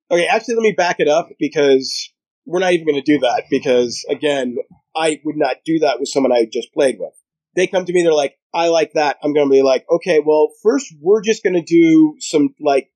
Okay, 0.09 0.25
actually, 0.25 0.55
let 0.55 0.63
me 0.63 0.73
back 0.75 0.99
it 0.99 1.07
up 1.07 1.29
because 1.37 2.11
we're 2.45 2.59
not 2.59 2.73
even 2.73 2.87
going 2.87 3.01
to 3.01 3.13
do 3.13 3.19
that 3.19 3.43
because, 3.51 4.03
again, 4.09 4.57
I 4.95 5.21
would 5.23 5.37
not 5.37 5.57
do 5.65 5.77
that 5.79 5.99
with 5.99 6.09
someone 6.09 6.31
I 6.31 6.47
just 6.51 6.73
played 6.73 6.97
with. 6.99 7.13
They 7.59 7.67
come 7.67 7.83
to 7.83 7.91
me, 7.91 8.03
they're 8.03 8.13
like, 8.13 8.37
I 8.53 8.69
like 8.69 8.93
that. 8.93 9.17
I'm 9.21 9.33
going 9.33 9.49
to 9.49 9.51
be 9.51 9.61
like, 9.61 9.85
okay, 9.91 10.21
well, 10.25 10.47
first 10.63 10.95
we're 11.01 11.21
just 11.21 11.43
going 11.43 11.55
to 11.55 11.61
do 11.61 12.15
some 12.19 12.55
like 12.61 12.89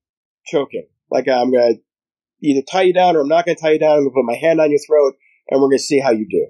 choking. 0.45 0.87
Like 1.11 1.27
I'm 1.27 1.51
going 1.51 1.75
to 1.75 1.81
either 2.41 2.61
tie 2.61 2.83
you 2.83 2.93
down 2.93 3.17
or 3.17 3.21
I'm 3.21 3.27
not 3.27 3.45
going 3.45 3.57
to 3.57 3.61
tie 3.61 3.73
you 3.73 3.79
down. 3.79 3.97
I'm 3.97 4.03
going 4.03 4.11
to 4.11 4.15
put 4.15 4.25
my 4.25 4.35
hand 4.35 4.61
on 4.61 4.71
your 4.71 4.79
throat 4.87 5.15
and 5.49 5.61
we're 5.61 5.67
going 5.67 5.79
to 5.79 5.83
see 5.83 5.99
how 5.99 6.11
you 6.11 6.25
do. 6.29 6.47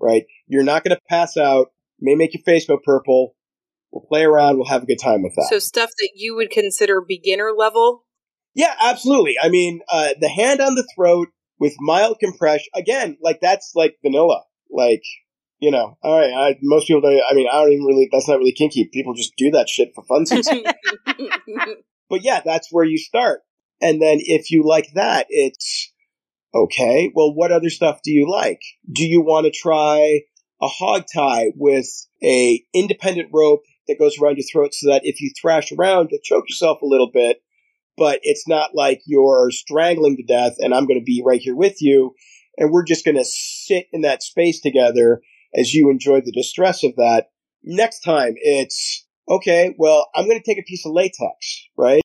Right? 0.00 0.26
You're 0.46 0.62
not 0.62 0.84
going 0.84 0.94
to 0.94 1.02
pass 1.08 1.36
out. 1.36 1.72
May 2.00 2.14
make 2.14 2.34
your 2.34 2.42
face 2.44 2.66
go 2.66 2.78
purple. 2.78 3.34
We'll 3.90 4.06
play 4.06 4.22
around. 4.22 4.58
We'll 4.58 4.66
have 4.66 4.84
a 4.84 4.86
good 4.86 5.00
time 5.02 5.24
with 5.24 5.34
that. 5.34 5.48
so 5.50 5.58
stuff 5.58 5.90
that 5.98 6.10
you 6.14 6.36
would 6.36 6.50
consider 6.50 7.00
beginner 7.00 7.50
level. 7.56 8.04
Yeah, 8.54 8.74
absolutely. 8.80 9.36
I 9.42 9.48
mean, 9.48 9.80
uh, 9.90 10.10
the 10.20 10.28
hand 10.28 10.60
on 10.60 10.76
the 10.76 10.86
throat 10.94 11.28
with 11.58 11.74
mild 11.80 12.18
compression, 12.20 12.68
again, 12.74 13.16
like 13.20 13.40
that's 13.40 13.72
like 13.74 13.96
vanilla. 14.04 14.44
Like, 14.70 15.02
you 15.58 15.70
know, 15.70 15.96
all 16.02 16.18
right, 16.18 16.32
I, 16.32 16.58
most 16.62 16.86
people 16.86 17.00
don't, 17.00 17.20
I 17.30 17.34
mean, 17.34 17.48
I 17.50 17.62
don't 17.62 17.72
even 17.72 17.84
really, 17.84 18.08
that's 18.12 18.28
not 18.28 18.38
really 18.38 18.52
kinky. 18.52 18.88
People 18.92 19.14
just 19.14 19.36
do 19.36 19.50
that 19.52 19.68
shit 19.68 19.92
for 19.94 20.04
fun. 20.04 20.26
but 22.10 22.22
yeah, 22.22 22.40
that's 22.44 22.68
where 22.70 22.84
you 22.84 22.98
start. 22.98 23.40
And 23.80 24.00
then 24.00 24.18
if 24.20 24.50
you 24.50 24.64
like 24.66 24.88
that, 24.94 25.26
it's 25.28 25.92
okay. 26.54 27.10
Well, 27.14 27.34
what 27.34 27.52
other 27.52 27.70
stuff 27.70 28.00
do 28.02 28.10
you 28.10 28.30
like? 28.30 28.60
Do 28.90 29.06
you 29.06 29.22
want 29.22 29.44
to 29.46 29.50
try 29.50 30.20
a 30.60 30.68
hog 30.68 31.04
tie 31.12 31.52
with 31.54 31.86
a 32.22 32.62
independent 32.74 33.30
rope 33.32 33.62
that 33.88 33.98
goes 33.98 34.18
around 34.18 34.36
your 34.36 34.46
throat 34.50 34.74
so 34.74 34.90
that 34.90 35.02
if 35.04 35.20
you 35.20 35.30
thrash 35.40 35.72
around, 35.72 36.08
you'll 36.10 36.20
choke 36.22 36.44
yourself 36.48 36.80
a 36.82 36.86
little 36.86 37.10
bit, 37.12 37.38
but 37.96 38.20
it's 38.22 38.48
not 38.48 38.74
like 38.74 39.02
you're 39.06 39.50
strangling 39.50 40.16
to 40.16 40.22
death 40.22 40.56
and 40.58 40.74
I'm 40.74 40.86
going 40.86 40.98
to 40.98 41.04
be 41.04 41.22
right 41.24 41.40
here 41.40 41.56
with 41.56 41.80
you. 41.80 42.14
And 42.58 42.70
we're 42.70 42.84
just 42.84 43.04
going 43.04 43.18
to 43.18 43.24
sit 43.24 43.86
in 43.92 44.00
that 44.02 44.22
space 44.22 44.60
together 44.60 45.20
as 45.56 45.72
you 45.72 45.90
enjoy 45.90 46.20
the 46.20 46.32
distress 46.32 46.84
of 46.84 46.94
that. 46.96 47.28
Next 47.64 48.00
time 48.00 48.34
it's, 48.36 49.06
okay, 49.28 49.74
well, 49.78 50.08
I'm 50.14 50.26
going 50.26 50.38
to 50.38 50.44
take 50.44 50.58
a 50.58 50.68
piece 50.68 50.84
of 50.84 50.92
latex, 50.92 51.68
right? 51.76 52.02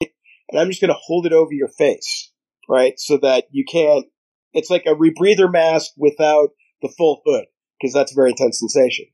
And 0.49 0.59
I'm 0.59 0.69
just 0.69 0.81
going 0.81 0.89
to 0.89 0.99
hold 0.99 1.25
it 1.25 1.33
over 1.33 1.53
your 1.53 1.67
face, 1.67 2.31
right? 2.69 2.93
So 2.97 3.17
that 3.17 3.45
you 3.51 3.65
can't, 3.69 4.05
it's 4.53 4.69
like 4.69 4.85
a 4.85 4.95
rebreather 4.95 5.51
mask 5.51 5.91
without 5.97 6.49
the 6.81 6.93
full 6.97 7.21
hood, 7.25 7.45
because 7.79 7.93
that's 7.93 8.11
a 8.11 8.15
very 8.15 8.31
intense 8.31 8.59
sensation. 8.59 9.05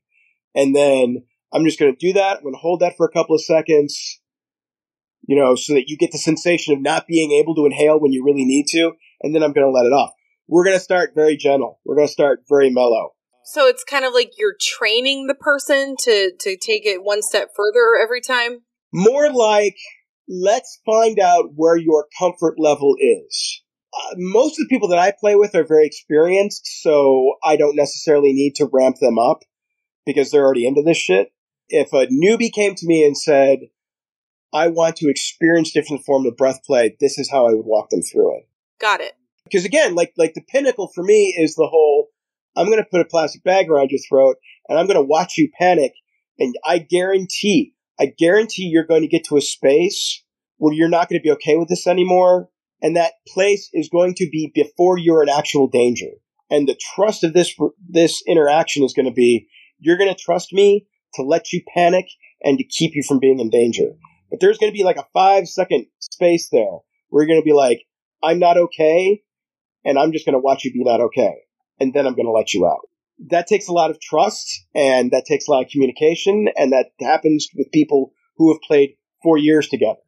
And 0.54 0.74
then 0.74 1.24
I'm 1.52 1.64
just 1.64 1.78
going 1.78 1.94
to 1.94 2.06
do 2.06 2.14
that. 2.14 2.38
I'm 2.38 2.42
going 2.42 2.54
to 2.54 2.60
hold 2.60 2.80
that 2.80 2.96
for 2.96 3.06
a 3.06 3.12
couple 3.12 3.34
of 3.34 3.44
seconds, 3.44 4.20
you 5.26 5.38
know, 5.38 5.54
so 5.54 5.74
that 5.74 5.88
you 5.88 5.96
get 5.96 6.12
the 6.12 6.18
sensation 6.18 6.74
of 6.74 6.80
not 6.80 7.06
being 7.06 7.32
able 7.32 7.54
to 7.56 7.66
inhale 7.66 8.00
when 8.00 8.12
you 8.12 8.24
really 8.24 8.44
need 8.44 8.66
to. 8.68 8.92
And 9.22 9.34
then 9.34 9.42
I'm 9.42 9.52
going 9.52 9.66
to 9.66 9.70
let 9.70 9.86
it 9.86 9.92
off. 9.92 10.12
We're 10.46 10.64
going 10.64 10.76
to 10.76 10.82
start 10.82 11.12
very 11.14 11.36
gentle. 11.36 11.80
We're 11.84 11.96
going 11.96 12.06
to 12.06 12.12
start 12.12 12.44
very 12.48 12.70
mellow. 12.70 13.10
So 13.50 13.66
it's 13.66 13.82
kind 13.82 14.04
of 14.04 14.12
like 14.12 14.32
you're 14.36 14.56
training 14.60 15.26
the 15.26 15.34
person 15.34 15.96
to 16.00 16.32
to 16.38 16.56
take 16.58 16.84
it 16.84 17.02
one 17.02 17.22
step 17.22 17.48
further 17.56 17.96
every 17.98 18.20
time. 18.20 18.58
More 18.92 19.32
like, 19.32 19.76
let's 20.28 20.78
find 20.84 21.18
out 21.18 21.52
where 21.54 21.76
your 21.76 22.08
comfort 22.18 22.56
level 22.58 22.94
is. 23.00 23.62
Uh, 23.94 24.16
most 24.18 24.60
of 24.60 24.68
the 24.68 24.68
people 24.68 24.88
that 24.88 24.98
I 24.98 25.14
play 25.18 25.34
with 25.34 25.54
are 25.54 25.64
very 25.66 25.86
experienced, 25.86 26.66
so 26.82 27.36
I 27.42 27.56
don't 27.56 27.74
necessarily 27.74 28.34
need 28.34 28.54
to 28.56 28.68
ramp 28.70 28.96
them 29.00 29.18
up 29.18 29.44
because 30.04 30.30
they're 30.30 30.44
already 30.44 30.66
into 30.66 30.82
this 30.82 30.98
shit. 30.98 31.32
If 31.70 31.94
a 31.94 32.06
newbie 32.06 32.52
came 32.52 32.74
to 32.74 32.86
me 32.86 33.02
and 33.02 33.16
said, 33.16 33.60
I 34.52 34.68
want 34.68 34.96
to 34.96 35.08
experience 35.08 35.72
different 35.72 36.04
forms 36.04 36.26
of 36.26 36.36
breath 36.36 36.62
play, 36.64 36.96
this 37.00 37.18
is 37.18 37.30
how 37.30 37.48
I 37.48 37.54
would 37.54 37.64
walk 37.64 37.88
them 37.88 38.02
through 38.02 38.36
it. 38.36 38.48
Got 38.78 39.00
it. 39.00 39.14
Because 39.44 39.64
again, 39.64 39.94
like 39.94 40.12
like 40.18 40.34
the 40.34 40.42
pinnacle 40.42 40.90
for 40.94 41.02
me 41.02 41.34
is 41.38 41.54
the 41.54 41.66
whole 41.66 42.10
I'm 42.56 42.66
going 42.66 42.78
to 42.78 42.88
put 42.90 43.00
a 43.00 43.04
plastic 43.04 43.44
bag 43.44 43.70
around 43.70 43.90
your 43.90 44.00
throat 44.08 44.36
and 44.68 44.78
I'm 44.78 44.86
going 44.86 44.96
to 44.96 45.02
watch 45.02 45.38
you 45.38 45.50
panic 45.58 45.92
and 46.38 46.54
I 46.64 46.78
guarantee 46.78 47.74
I 48.00 48.06
guarantee 48.06 48.64
you're 48.64 48.86
going 48.86 49.02
to 49.02 49.08
get 49.08 49.24
to 49.24 49.36
a 49.36 49.40
space 49.40 50.22
where 50.58 50.72
you're 50.72 50.88
not 50.88 51.08
going 51.08 51.20
to 51.20 51.24
be 51.24 51.32
okay 51.32 51.56
with 51.56 51.68
this 51.68 51.86
anymore 51.86 52.48
and 52.82 52.96
that 52.96 53.14
place 53.26 53.70
is 53.72 53.88
going 53.88 54.14
to 54.14 54.28
be 54.30 54.52
before 54.54 54.98
you're 54.98 55.22
in 55.22 55.28
actual 55.28 55.66
danger. 55.66 56.10
And 56.50 56.68
the 56.68 56.78
trust 56.94 57.24
of 57.24 57.32
this 57.32 57.54
this 57.88 58.22
interaction 58.26 58.84
is 58.84 58.94
going 58.94 59.06
to 59.06 59.12
be 59.12 59.48
you're 59.78 59.98
going 59.98 60.14
to 60.14 60.20
trust 60.20 60.52
me 60.52 60.86
to 61.14 61.22
let 61.22 61.52
you 61.52 61.62
panic 61.74 62.06
and 62.42 62.58
to 62.58 62.64
keep 62.64 62.94
you 62.94 63.02
from 63.06 63.18
being 63.18 63.40
in 63.40 63.50
danger. 63.50 63.92
But 64.30 64.40
there's 64.40 64.58
going 64.58 64.72
to 64.72 64.76
be 64.76 64.84
like 64.84 64.96
a 64.96 65.06
5 65.12 65.48
second 65.48 65.86
space 65.98 66.48
there 66.50 66.78
where 67.08 67.22
you're 67.22 67.28
going 67.28 67.40
to 67.40 67.44
be 67.44 67.52
like 67.52 67.82
I'm 68.22 68.38
not 68.38 68.56
okay 68.56 69.22
and 69.84 69.98
I'm 69.98 70.12
just 70.12 70.24
going 70.24 70.34
to 70.34 70.40
watch 70.40 70.64
you 70.64 70.72
be 70.72 70.84
not 70.84 71.00
okay. 71.00 71.34
And 71.80 71.94
then 71.94 72.06
I'm 72.06 72.14
going 72.14 72.26
to 72.26 72.32
let 72.32 72.54
you 72.54 72.66
out. 72.66 72.88
That 73.30 73.46
takes 73.46 73.68
a 73.68 73.72
lot 73.72 73.90
of 73.90 74.00
trust 74.00 74.64
and 74.74 75.10
that 75.10 75.24
takes 75.26 75.48
a 75.48 75.50
lot 75.50 75.64
of 75.64 75.70
communication. 75.70 76.48
And 76.56 76.72
that 76.72 76.90
happens 77.00 77.48
with 77.54 77.72
people 77.72 78.12
who 78.36 78.52
have 78.52 78.62
played 78.62 78.90
four 79.22 79.38
years 79.38 79.68
together. 79.68 79.98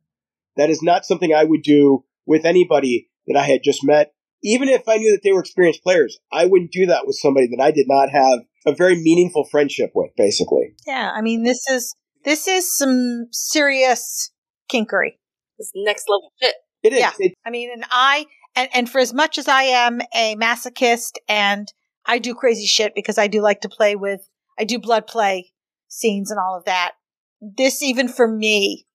That 0.57 0.71
is 0.71 0.83
not 0.83 1.05
something 1.05 1.35
I 1.35 1.45
would 1.45 1.63
do 1.63 2.05
with 2.27 2.45
anybody 2.45 3.09
that 3.27 3.37
I 3.37 3.45
had 3.45 3.63
just 3.63 3.85
met. 3.85 4.13
Even 4.43 4.69
if 4.69 4.89
I 4.89 4.97
knew 4.97 5.13
that 5.13 5.23
they 5.23 5.33
were 5.33 5.41
experienced 5.41 5.83
players, 5.83 6.19
I 6.33 6.47
wouldn't 6.47 6.73
do 6.73 6.87
that 6.87 7.07
with 7.07 7.17
somebody 7.17 7.49
that 7.49 7.63
I 7.63 7.71
did 7.73 7.87
not 7.89 8.11
have 8.11 8.41
a 8.67 8.75
very 8.75 8.97
meaningful 8.97 9.45
friendship 9.45 9.91
with, 9.95 10.11
basically. 10.17 10.75
Yeah, 10.87 11.11
I 11.15 11.21
mean 11.21 11.43
this 11.43 11.61
is 11.71 11.95
this 12.25 12.49
is 12.49 12.75
some 12.77 13.27
serious 13.33 14.33
kinkery. 14.73 15.17
This 15.59 15.71
next 15.75 16.07
level 16.09 16.33
shit. 16.41 16.55
It 16.83 16.93
is. 16.95 17.01
Yeah. 17.01 17.13
It, 17.19 17.35
I 17.45 17.51
mean, 17.51 17.71
and 17.71 17.85
I 17.91 18.27
and 18.57 18.69
and 18.75 18.89
for 18.89 18.99
as 18.99 19.13
much 19.13 19.39
as 19.39 19.49
I 19.49 19.63
am 19.63 20.01
a 20.15 20.37
masochist 20.37 21.13
and 21.29 21.73
I 22.07 22.19
do 22.19 22.35
crazy 22.35 22.67
shit 22.67 22.95
because 22.95 23.19
I 23.19 23.27
do 23.27 23.41
like 23.41 23.61
to 23.63 23.69
play 23.69 23.97
with 23.97 24.29
I 24.59 24.65
do 24.65 24.79
blood 24.79 25.07
play 25.07 25.53
scenes 25.89 26.31
and 26.31 26.41
all 26.41 26.57
of 26.57 26.65
that. 26.65 26.93
This 27.41 27.83
even 27.83 28.09
for 28.09 28.27
me 28.27 28.87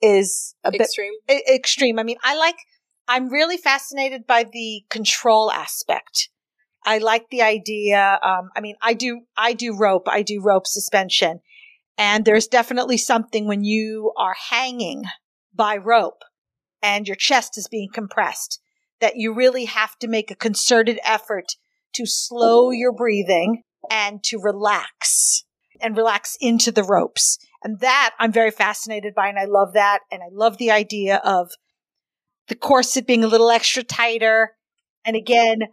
is 0.00 0.54
a 0.64 0.70
bit 0.70 0.82
Extreme. 0.82 1.12
extreme. 1.28 1.98
I 1.98 2.02
mean, 2.02 2.18
I 2.22 2.36
like, 2.36 2.56
I'm 3.08 3.28
really 3.28 3.56
fascinated 3.56 4.26
by 4.26 4.44
the 4.44 4.82
control 4.90 5.50
aspect. 5.50 6.28
I 6.84 6.98
like 6.98 7.30
the 7.30 7.42
idea. 7.42 8.18
Um, 8.22 8.50
I 8.54 8.60
mean, 8.60 8.76
I 8.82 8.94
do, 8.94 9.22
I 9.36 9.54
do 9.54 9.76
rope, 9.76 10.06
I 10.06 10.22
do 10.22 10.42
rope 10.42 10.66
suspension. 10.66 11.40
And 11.96 12.24
there's 12.24 12.46
definitely 12.46 12.98
something 12.98 13.46
when 13.46 13.64
you 13.64 14.12
are 14.18 14.34
hanging 14.50 15.04
by 15.54 15.76
rope 15.76 16.22
and 16.82 17.06
your 17.06 17.16
chest 17.16 17.56
is 17.56 17.68
being 17.68 17.88
compressed 17.92 18.60
that 19.04 19.16
you 19.16 19.34
really 19.34 19.66
have 19.66 19.98
to 19.98 20.08
make 20.08 20.30
a 20.30 20.34
concerted 20.34 20.98
effort 21.04 21.44
to 21.92 22.06
slow 22.06 22.70
your 22.70 22.90
breathing 22.90 23.62
and 23.90 24.24
to 24.24 24.38
relax 24.38 25.44
and 25.78 25.94
relax 25.94 26.38
into 26.40 26.72
the 26.72 26.82
ropes. 26.82 27.36
And 27.62 27.80
that 27.80 28.14
I'm 28.18 28.32
very 28.32 28.50
fascinated 28.50 29.14
by. 29.14 29.28
And 29.28 29.38
I 29.38 29.44
love 29.44 29.74
that. 29.74 29.98
And 30.10 30.22
I 30.22 30.28
love 30.32 30.56
the 30.56 30.70
idea 30.70 31.20
of 31.22 31.50
the 32.48 32.54
corset 32.54 33.06
being 33.06 33.24
a 33.24 33.28
little 33.28 33.50
extra 33.50 33.82
tighter. 33.82 34.52
And 35.04 35.16
again, 35.16 35.64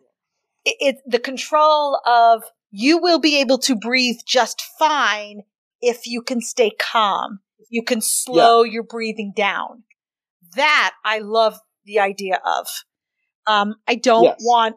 it, 0.65 0.75
it 0.81 0.95
the 1.05 1.17
control 1.17 2.01
of 2.05 2.43
you 2.69 2.97
will 2.97 3.19
be 3.19 3.39
able 3.39 3.59
to 3.59 3.77
breathe 3.77 4.19
just 4.27 4.61
fine 4.77 5.43
if 5.79 6.05
you 6.05 6.21
can 6.21 6.41
stay 6.41 6.71
calm. 6.77 7.39
You 7.69 7.81
can 7.81 8.01
slow 8.01 8.63
yeah. 8.63 8.73
your 8.73 8.83
breathing 8.83 9.31
down. 9.33 9.83
That 10.57 10.91
I 11.05 11.19
love 11.19 11.59
the 11.85 11.99
idea 11.99 12.41
of. 12.45 12.67
Um, 13.47 13.75
I 13.87 13.95
don't 13.95 14.23
yes. 14.23 14.39
want 14.41 14.75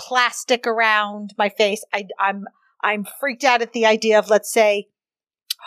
plastic 0.00 0.66
around 0.66 1.34
my 1.36 1.48
face. 1.48 1.84
I, 1.92 2.06
I'm 2.18 2.44
I'm 2.82 3.06
freaked 3.20 3.44
out 3.44 3.62
at 3.62 3.72
the 3.72 3.86
idea 3.86 4.18
of 4.18 4.30
let's 4.30 4.52
say 4.52 4.88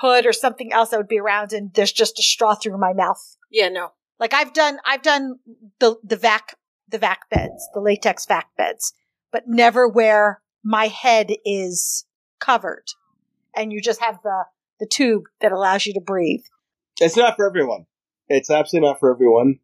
hood 0.02 0.26
or 0.26 0.34
something 0.34 0.74
else 0.74 0.90
that 0.90 0.98
would 0.98 1.08
be 1.08 1.20
around 1.20 1.54
and 1.54 1.72
there's 1.74 1.92
just 1.92 2.20
a 2.20 2.24
straw 2.24 2.56
through 2.56 2.78
my 2.78 2.94
mouth. 2.94 3.38
Yeah, 3.52 3.70
no. 3.70 3.92
Like 4.20 4.34
I've 4.34 4.54
done 4.54 4.80
I've 4.86 5.02
done 5.02 5.36
the 5.80 5.96
the 6.04 6.18
vac 6.18 6.58
the 6.88 6.98
vac 6.98 7.30
beds, 7.30 7.68
the 7.74 7.82
latex 7.82 8.26
vac 8.26 8.48
beds, 8.58 8.94
but 9.32 9.44
never 9.48 9.88
where 9.88 10.42
my 10.64 10.88
head 10.88 11.32
is 11.46 12.06
covered 12.40 12.86
and 13.56 13.72
you 13.72 13.82
just 13.82 14.02
have 14.02 14.20
the 14.24 14.46
the 14.80 14.88
tube 14.88 15.24
that 15.42 15.52
allows 15.52 15.86
you 15.86 15.94
to 15.94 16.02
breathe. 16.02 16.44
It's 17.00 17.18
not 17.18 17.36
for 17.36 17.48
everyone. 17.48 17.86
It's 18.28 18.50
absolutely 18.50 18.90
not 18.90 19.00
for 19.00 19.14
everyone. 19.14 19.60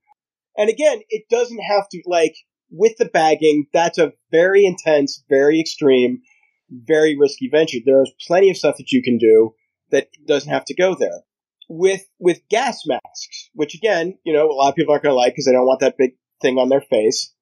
And 0.57 0.70
again, 0.70 1.01
it 1.10 1.24
doesn't 1.30 1.60
have 1.60 1.88
to 1.89 2.01
like 2.05 2.36
with 2.72 2.97
the 2.97 3.05
bagging, 3.05 3.67
that's 3.74 3.97
a 3.97 4.13
very 4.32 4.65
intense, 4.65 5.24
very 5.30 5.59
extreme, 5.59 6.22
very 6.70 7.17
risky 7.17 7.49
venture. 7.51 7.80
There's 7.84 8.11
plenty 8.28 8.49
of 8.49 8.57
stuff 8.57 8.78
that 8.78 8.91
you 8.91 9.01
can 9.01 9.17
do 9.17 9.53
that 9.91 10.09
doesn't 10.28 10.51
have 10.51 10.65
to 10.65 10.76
go 10.76 10.95
there. 10.95 11.22
With 11.67 12.01
with 12.20 12.41
gas 12.49 12.82
masks, 12.88 13.49
which 13.53 13.76
again, 13.76 14.17
you 14.24 14.34
know, 14.34 14.49
a 14.49 14.53
lot 14.53 14.70
of 14.70 14.76
people 14.76 14.91
aren't 14.91 15.03
going 15.03 15.13
to 15.13 15.17
like 15.17 15.34
because 15.34 15.45
they 15.45 15.51
don't 15.51 15.67
want 15.67 15.82
that 15.82 15.97
big 15.97 16.11
thing 16.41 16.57
on 16.57 16.70
their 16.70 16.82
face. 16.82 17.34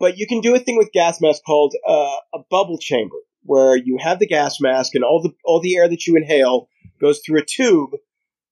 But 0.00 0.18
you 0.18 0.26
can 0.26 0.40
do 0.40 0.54
a 0.54 0.58
thing 0.58 0.76
with 0.76 0.92
gas 0.92 1.20
masks 1.20 1.42
called 1.46 1.74
uh, 1.86 2.16
a 2.34 2.38
bubble 2.50 2.78
chamber, 2.78 3.16
where 3.42 3.76
you 3.76 3.98
have 4.00 4.18
the 4.18 4.26
gas 4.26 4.60
mask 4.60 4.94
and 4.96 5.04
all 5.04 5.22
the 5.22 5.32
all 5.44 5.60
the 5.60 5.76
air 5.76 5.88
that 5.88 6.06
you 6.06 6.16
inhale 6.16 6.68
goes 7.00 7.20
through 7.20 7.40
a 7.40 7.44
tube, 7.44 7.90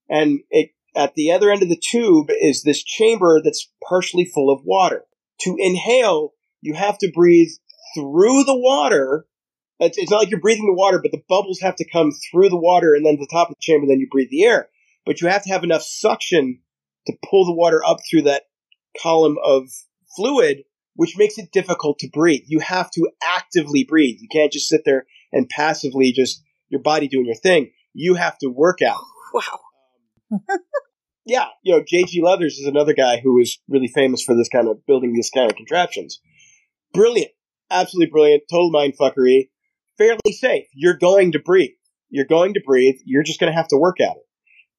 and 0.09 0.41
it 0.51 0.71
at 0.95 1.15
the 1.15 1.33
other 1.33 1.51
end 1.51 1.65
of 1.65 1.69
the 1.69 1.83
tube 1.91 2.29
is 2.41 2.63
this 2.63 2.85
chamber 2.85 3.41
that's 3.43 3.73
partially 3.89 4.25
full 4.25 4.51
of 4.51 4.61
water. 4.65 5.05
To 5.41 5.57
inhale, 5.59 6.33
you 6.61 6.75
have 6.75 6.99
to 6.99 7.11
breathe 7.15 7.51
through 7.95 8.45
the 8.45 8.57
water 8.57 9.27
it's, 9.81 9.99
it's 9.99 10.11
not 10.11 10.19
like 10.19 10.31
you're 10.31 10.41
breathing 10.41 10.67
the 10.67 10.73
water, 10.73 11.01
but 11.03 11.11
the 11.11 11.23
bubbles 11.29 11.61
have 11.61 11.77
to 11.77 11.89
come 11.89 12.13
through 12.13 12.49
the 12.49 12.57
water 12.57 12.95
and 12.95 13.05
then 13.05 13.17
to 13.17 13.21
the 13.21 13.29
top 13.31 13.51
of 13.51 13.57
the 13.57 13.61
chamber, 13.61 13.87
then 13.87 14.01
you 14.01 14.09
breathe 14.11 14.31
the 14.31 14.45
air. 14.45 14.69
But 15.05 15.21
you 15.21 15.29
have 15.29 15.43
to 15.45 15.51
have 15.51 15.65
enough 15.65 15.83
suction 15.83 16.61
to 17.07 17.13
pull 17.29 17.45
the 17.45 17.55
water 17.55 17.83
up 17.85 17.99
through 18.09 18.23
that 18.23 18.45
column 19.03 19.37
of 19.45 19.69
fluid, 20.17 20.65
which 20.95 21.19
makes 21.19 21.39
it 21.39 21.53
difficult 21.53 21.99
to 21.99 22.09
breathe. 22.09 22.43
You 22.47 22.61
have 22.61 22.91
to 22.93 23.11
actively 23.37 23.85
breathe. 23.85 24.19
You 24.21 24.29
can't 24.29 24.53
just 24.53 24.69
sit 24.69 24.83
there 24.85 25.07
and 25.33 25.49
passively 25.49 26.13
just 26.13 26.43
your 26.69 26.81
body 26.81 27.09
doing 27.09 27.27
your 27.27 27.35
thing. 27.35 27.73
You 27.93 28.15
have 28.15 28.39
to 28.39 28.49
work 28.49 28.79
out. 28.83 29.01
Wow. 29.35 29.61
Um, 30.33 30.41
yeah, 31.25 31.47
you 31.63 31.75
know, 31.75 31.85
J.G. 31.87 32.23
Leathers 32.23 32.59
is 32.59 32.67
another 32.67 32.93
guy 32.93 33.21
who 33.21 33.39
is 33.41 33.59
really 33.69 33.89
famous 33.89 34.23
for 34.23 34.35
this 34.35 34.49
kind 34.49 34.69
of 34.69 34.85
building 34.87 35.13
these 35.13 35.31
kind 35.31 35.51
of 35.51 35.57
contraptions. 35.57 36.21
Brilliant. 36.93 37.31
Absolutely 37.71 38.11
brilliant. 38.11 38.45
Total 38.51 38.71
mind 38.71 38.95
fuckery 39.01 39.49
fairly 39.99 40.33
safe. 40.33 40.67
You're 40.75 40.97
going 40.97 41.33
to 41.33 41.39
breathe. 41.39 41.71
You're 42.11 42.27
going 42.27 42.55
to 42.55 42.61
breathe. 42.65 42.97
You're 43.05 43.23
just 43.23 43.41
going 43.41 43.53
to 43.53 43.57
have 43.57 43.69
to 43.69 43.77
work 43.77 44.01
at 44.01 44.17
it. 44.17 44.27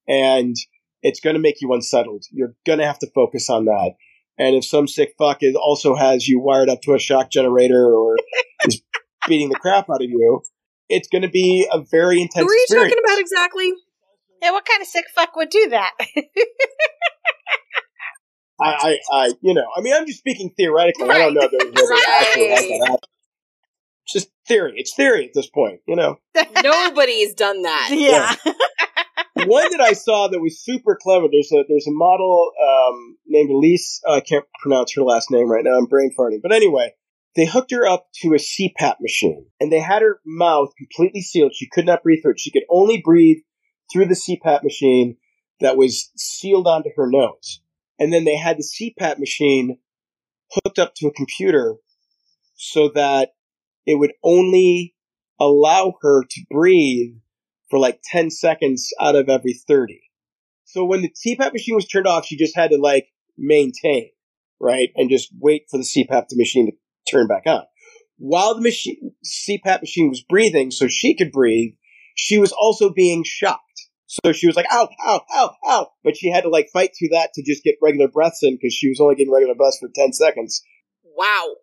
And 0.08 0.56
it's 1.02 1.20
going 1.20 1.34
to 1.34 1.40
make 1.40 1.60
you 1.60 1.72
unsettled. 1.72 2.24
You're 2.30 2.54
going 2.64 2.78
to 2.78 2.86
have 2.86 2.98
to 3.00 3.10
focus 3.14 3.50
on 3.50 3.66
that. 3.66 3.92
And 4.38 4.54
if 4.54 4.64
some 4.64 4.86
sick 4.86 5.14
fuck 5.18 5.38
is 5.40 5.56
also 5.56 5.94
has 5.94 6.28
you 6.28 6.40
wired 6.40 6.68
up 6.68 6.82
to 6.82 6.94
a 6.94 6.98
shock 6.98 7.30
generator 7.30 7.92
or 7.94 8.16
is 8.66 8.82
beating 9.26 9.48
the 9.48 9.56
crap 9.56 9.88
out 9.90 10.02
of 10.02 10.08
you, 10.08 10.42
it's 10.88 11.08
going 11.08 11.22
to 11.22 11.28
be 11.28 11.66
a 11.72 11.80
very 11.80 12.20
intense. 12.20 12.44
Who 12.44 12.50
are 12.50 12.54
you 12.54 12.62
experience. 12.64 12.92
talking 12.92 13.04
about 13.04 13.20
exactly? 13.20 13.72
Yeah, 14.42 14.52
what 14.52 14.64
kind 14.64 14.80
of 14.80 14.86
sick 14.86 15.06
fuck 15.14 15.36
would 15.36 15.50
do 15.50 15.68
that? 15.70 15.92
I, 18.58 18.72
I, 18.72 18.98
I, 19.12 19.32
you 19.42 19.52
know, 19.54 19.66
I 19.76 19.82
mean, 19.82 19.92
I'm 19.94 20.06
just 20.06 20.18
speaking 20.18 20.50
theoretically. 20.56 21.08
Right. 21.08 21.16
I 21.16 21.24
don't 21.24 21.34
know 21.34 21.42
that 21.42 21.72
there's 21.74 21.90
right. 21.90 22.04
actually 22.20 22.80
just 24.08 24.30
theory. 24.46 24.74
It's 24.76 24.94
theory 24.94 25.24
at 25.24 25.32
this 25.34 25.48
point, 25.48 25.80
you 25.86 25.96
know. 25.96 26.18
Nobody's 26.62 27.34
done 27.34 27.62
that. 27.62 27.90
Yeah. 27.96 28.34
yeah. 28.44 28.52
One 29.46 29.70
that 29.70 29.80
I 29.80 29.92
saw 29.92 30.28
that 30.28 30.40
was 30.40 30.62
super 30.62 30.98
clever. 31.00 31.26
There's 31.30 31.52
a 31.52 31.62
there's 31.68 31.86
a 31.86 31.92
model 31.92 32.52
um, 32.62 33.16
named 33.26 33.50
Elise. 33.50 34.00
Uh, 34.06 34.14
I 34.14 34.20
can't 34.20 34.44
pronounce 34.62 34.94
her 34.94 35.02
last 35.02 35.30
name 35.30 35.50
right 35.50 35.62
now. 35.62 35.76
I'm 35.76 35.86
brain 35.86 36.10
farting. 36.18 36.40
But 36.42 36.52
anyway, 36.52 36.92
they 37.36 37.44
hooked 37.44 37.70
her 37.72 37.86
up 37.86 38.06
to 38.22 38.28
a 38.28 38.38
CPAP 38.38 38.96
machine, 39.00 39.46
and 39.60 39.70
they 39.70 39.78
had 39.78 40.02
her 40.02 40.20
mouth 40.24 40.70
completely 40.78 41.20
sealed. 41.20 41.52
She 41.54 41.68
could 41.68 41.84
not 41.84 42.02
breathe 42.02 42.22
through 42.22 42.32
it. 42.32 42.40
She 42.40 42.50
could 42.50 42.64
only 42.70 43.02
breathe 43.04 43.38
through 43.92 44.06
the 44.06 44.14
CPAP 44.14 44.62
machine 44.62 45.16
that 45.60 45.76
was 45.76 46.10
sealed 46.16 46.66
onto 46.66 46.90
her 46.96 47.08
nose. 47.08 47.60
And 47.98 48.12
then 48.12 48.24
they 48.24 48.36
had 48.36 48.58
the 48.58 48.62
CPAP 48.62 49.18
machine 49.18 49.78
hooked 50.52 50.78
up 50.78 50.94
to 50.96 51.06
a 51.06 51.12
computer 51.12 51.76
so 52.54 52.90
that 52.94 53.30
it 53.86 53.98
would 53.98 54.12
only 54.22 54.94
allow 55.40 55.94
her 56.02 56.24
to 56.24 56.40
breathe 56.50 57.14
for 57.70 57.78
like 57.78 58.00
10 58.04 58.30
seconds 58.30 58.90
out 59.00 59.16
of 59.16 59.28
every 59.28 59.54
30. 59.54 60.00
So 60.64 60.84
when 60.84 61.02
the 61.02 61.10
CPAP 61.10 61.52
machine 61.52 61.74
was 61.74 61.86
turned 61.86 62.06
off, 62.06 62.26
she 62.26 62.36
just 62.36 62.56
had 62.56 62.70
to 62.70 62.78
like 62.78 63.08
maintain, 63.38 64.10
right? 64.60 64.90
And 64.96 65.10
just 65.10 65.30
wait 65.38 65.66
for 65.70 65.78
the 65.78 65.84
CPAP 65.84 66.26
machine 66.32 66.66
to 66.66 66.72
turn 67.10 67.26
back 67.26 67.42
on. 67.46 67.62
While 68.18 68.54
the 68.54 68.62
machine, 68.62 69.12
CPAP 69.24 69.82
machine 69.82 70.08
was 70.08 70.22
breathing 70.22 70.70
so 70.70 70.88
she 70.88 71.14
could 71.14 71.32
breathe, 71.32 71.74
she 72.14 72.38
was 72.38 72.52
also 72.52 72.90
being 72.90 73.24
shocked. 73.24 73.62
So 74.06 74.32
she 74.32 74.46
was 74.46 74.56
like, 74.56 74.66
ow, 74.70 74.88
ow, 75.04 75.20
ow, 75.34 75.54
ow. 75.66 75.88
But 76.04 76.16
she 76.16 76.30
had 76.30 76.42
to 76.42 76.48
like 76.48 76.68
fight 76.72 76.90
through 76.96 77.08
that 77.08 77.32
to 77.34 77.42
just 77.42 77.64
get 77.64 77.76
regular 77.82 78.08
breaths 78.08 78.42
in 78.42 78.54
because 78.54 78.72
she 78.72 78.88
was 78.88 79.00
only 79.00 79.16
getting 79.16 79.32
regular 79.32 79.54
breaths 79.54 79.78
for 79.80 79.88
10 79.92 80.12
seconds. 80.12 80.62
Wow. 81.02 81.54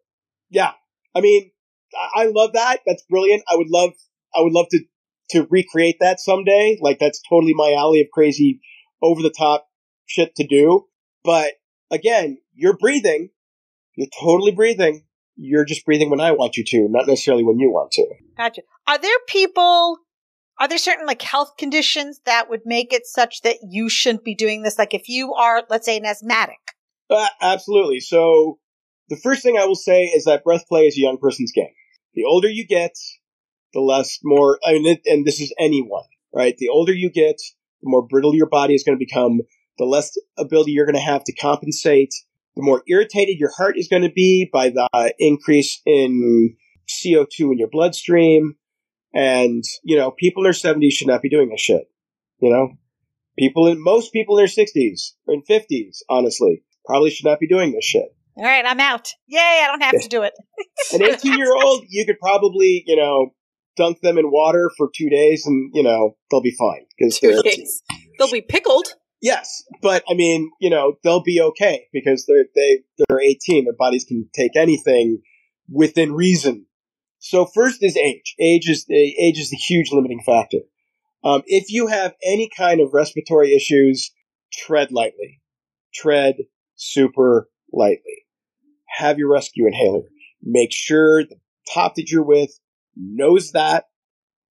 Yeah. 0.50 0.72
I 1.16 1.22
mean, 1.22 1.52
I 2.16 2.26
love 2.26 2.54
that. 2.54 2.80
That's 2.86 3.04
brilliant. 3.04 3.44
I 3.50 3.56
would 3.56 3.70
love, 3.70 3.92
I 4.36 4.42
would 4.42 4.54
love 4.54 4.68
to, 4.72 4.80
to 5.30 5.48
recreate 5.50 5.98
that 6.02 6.20
someday. 6.20 6.78
Like 6.82 7.00
that's 7.00 7.22
totally 7.30 7.54
my 7.54 7.74
alley 7.78 8.02
of 8.02 8.08
crazy, 8.12 8.62
over 9.02 9.22
the 9.22 9.30
top 9.30 9.68
shit 10.06 10.36
to 10.36 10.48
do. 10.48 10.86
But 11.24 11.54
again, 11.92 12.40
you're 12.54 12.78
breathing. 12.78 13.30
You're 13.96 14.08
totally 14.20 14.52
breathing. 14.52 15.06
You're 15.36 15.66
just 15.66 15.86
breathing 15.86 16.10
when 16.10 16.22
I 16.22 16.32
want 16.32 16.58
you 16.58 16.64
to, 16.66 16.88
not 16.90 17.08
necessarily 17.08 17.44
when 17.44 17.60
you 17.60 17.70
want 17.70 17.92
to. 17.94 18.06
Gotcha. 18.38 18.62
Are 18.88 18.98
there 18.98 19.18
people, 19.28 20.00
are 20.60 20.68
there 20.68 20.78
certain 20.78 21.06
like 21.06 21.22
health 21.22 21.54
conditions 21.58 22.22
that 22.26 22.50
would 22.50 22.62
make 22.66 22.94
it 22.94 23.06
such 23.06 23.42
that 23.42 23.58
you 23.68 23.90
shouldn't 23.90 24.24
be 24.24 24.36
doing 24.36 24.64
this? 24.64 24.78
Like 24.78 24.94
if 24.94 25.10
you 25.10 25.34
are, 25.34 25.64
let's 25.70 25.86
say, 25.86 25.98
an 25.98 26.06
asthmatic. 26.06 26.60
Uh, 27.10 27.28
absolutely. 27.42 28.00
So 28.00 28.60
the 29.10 29.18
first 29.18 29.44
thing 29.44 29.58
I 29.58 29.66
will 29.66 29.76
say 29.76 30.06
is 30.06 30.26
that 30.26 30.44
breath 30.44 30.68
play 30.68 30.88
is 30.88 30.98
a 30.98 31.02
young 31.02 31.18
person's 31.18 31.52
game 31.52 31.74
the 32.14 32.26
older 32.26 32.50
you 32.50 32.66
get, 32.66 32.94
the 33.74 33.80
less 33.80 34.20
more, 34.24 34.60
I 34.66 34.74
mean, 34.74 34.98
and 35.06 35.26
this 35.26 35.40
is 35.42 35.54
anyone, 35.60 36.04
right? 36.34 36.56
The 36.58 36.70
older 36.70 36.94
you 36.94 37.10
get, 37.10 37.38
the 37.82 37.90
more 37.90 38.06
brittle 38.06 38.36
your 38.36 38.50
body 38.50 38.76
is 38.76 38.84
going 38.84 38.98
to 38.98 39.04
become, 39.04 39.42
the 39.78 39.86
less 39.86 40.16
ability 40.38 40.72
you're 40.72 40.86
going 40.86 40.96
to 40.96 41.02
have 41.02 41.24
to 41.26 41.34
compensate, 41.34 42.14
the 42.56 42.62
more 42.62 42.84
irritated 42.88 43.40
your 43.40 43.52
heart 43.52 43.78
is 43.78 43.88
going 43.88 44.04
to 44.04 44.12
be 44.12 44.50
by 44.52 44.70
the 44.70 44.88
uh, 44.94 45.10
increase 45.18 45.82
in 45.86 46.56
CO2 46.88 47.52
in 47.52 47.58
your 47.58 47.70
bloodstream. 47.70 48.56
And, 49.14 49.64
you 49.84 49.98
know, 49.98 50.12
people 50.12 50.44
in 50.44 50.52
their 50.52 50.54
70s 50.54 50.92
should 50.92 51.08
not 51.08 51.22
be 51.22 51.30
doing 51.30 51.50
this 51.50 51.62
shit. 51.62 51.84
You 52.40 52.50
know, 52.50 52.70
people 53.38 53.68
in, 53.68 53.82
most 53.82 54.12
people 54.12 54.38
in 54.38 54.46
their 54.46 54.66
60s 54.66 55.12
and 55.28 55.46
50s, 55.46 56.00
honestly, 56.10 56.64
probably 56.86 57.12
should 57.12 57.26
not 57.26 57.40
be 57.40 57.48
doing 57.48 57.72
this 57.72 57.86
shit. 57.86 58.16
All 58.36 58.44
right, 58.44 58.66
I'm 58.66 58.80
out. 58.80 59.10
Yay, 59.28 59.40
I 59.40 59.68
don't 59.68 59.84
have 59.84 60.02
to 60.02 60.10
do 60.10 60.24
it. 60.24 60.34
An 60.92 61.04
18 61.14 61.38
year 61.38 61.54
old, 61.54 61.86
you 61.88 62.06
could 62.06 62.20
probably, 62.20 62.84
you 62.88 62.96
know, 62.96 63.34
dunk 63.78 64.02
them 64.02 64.18
in 64.18 64.32
water 64.32 64.72
for 64.76 64.90
two 64.96 65.10
days 65.10 65.46
and, 65.46 65.72
you 65.74 65.84
know, 65.84 66.16
they'll 66.32 66.42
be 66.42 66.56
fine. 66.58 66.86
Cause 67.00 67.20
two 67.20 67.42
days. 67.44 67.84
They'll 68.18 68.32
be 68.32 68.42
pickled. 68.42 68.88
Yes, 69.24 69.64
but 69.82 70.04
I 70.10 70.16
mean, 70.16 70.52
you 70.60 70.70
know, 70.70 70.98
they'll 71.02 71.24
be 71.24 71.40
okay 71.40 71.86
because 71.94 72.26
they're 72.26 72.44
they 72.54 72.80
they're 72.98 73.22
18. 73.22 73.64
Their 73.64 73.74
bodies 73.74 74.04
can 74.04 74.28
take 74.34 74.58
anything 74.58 75.22
within 75.70 76.12
reason. 76.12 76.66
So 77.26 77.46
first 77.46 77.82
is 77.82 77.96
age. 77.96 78.36
Age 78.38 78.68
is 78.70 78.86
the 78.86 79.16
age 79.18 79.40
is 79.40 79.50
the 79.50 79.56
huge 79.56 79.94
limiting 79.94 80.22
factor. 80.26 80.58
Um, 81.24 81.42
if 81.46 81.72
you 81.72 81.88
have 81.88 82.16
any 82.22 82.50
kind 82.50 82.82
of 82.82 82.94
respiratory 82.94 83.56
issues, 83.56 84.12
tread 84.52 84.92
lightly. 84.92 85.40
Tread 85.96 86.36
super 86.76 87.50
lightly. 87.72 88.26
Have 88.98 89.20
your 89.20 89.32
rescue 89.32 89.66
inhaler. 89.66 90.04
Make 90.44 90.74
sure 90.74 91.24
the 91.24 91.38
top 91.74 91.96
that 91.96 92.12
you're 92.12 92.26
with 92.26 92.60
knows 92.98 93.54
that, 93.54 93.86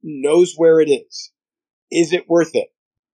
knows 0.02 0.54
where 0.56 0.80
it 0.80 0.88
is. 0.88 1.30
Is 1.90 2.14
it 2.14 2.26
worth 2.26 2.54
it? 2.54 2.68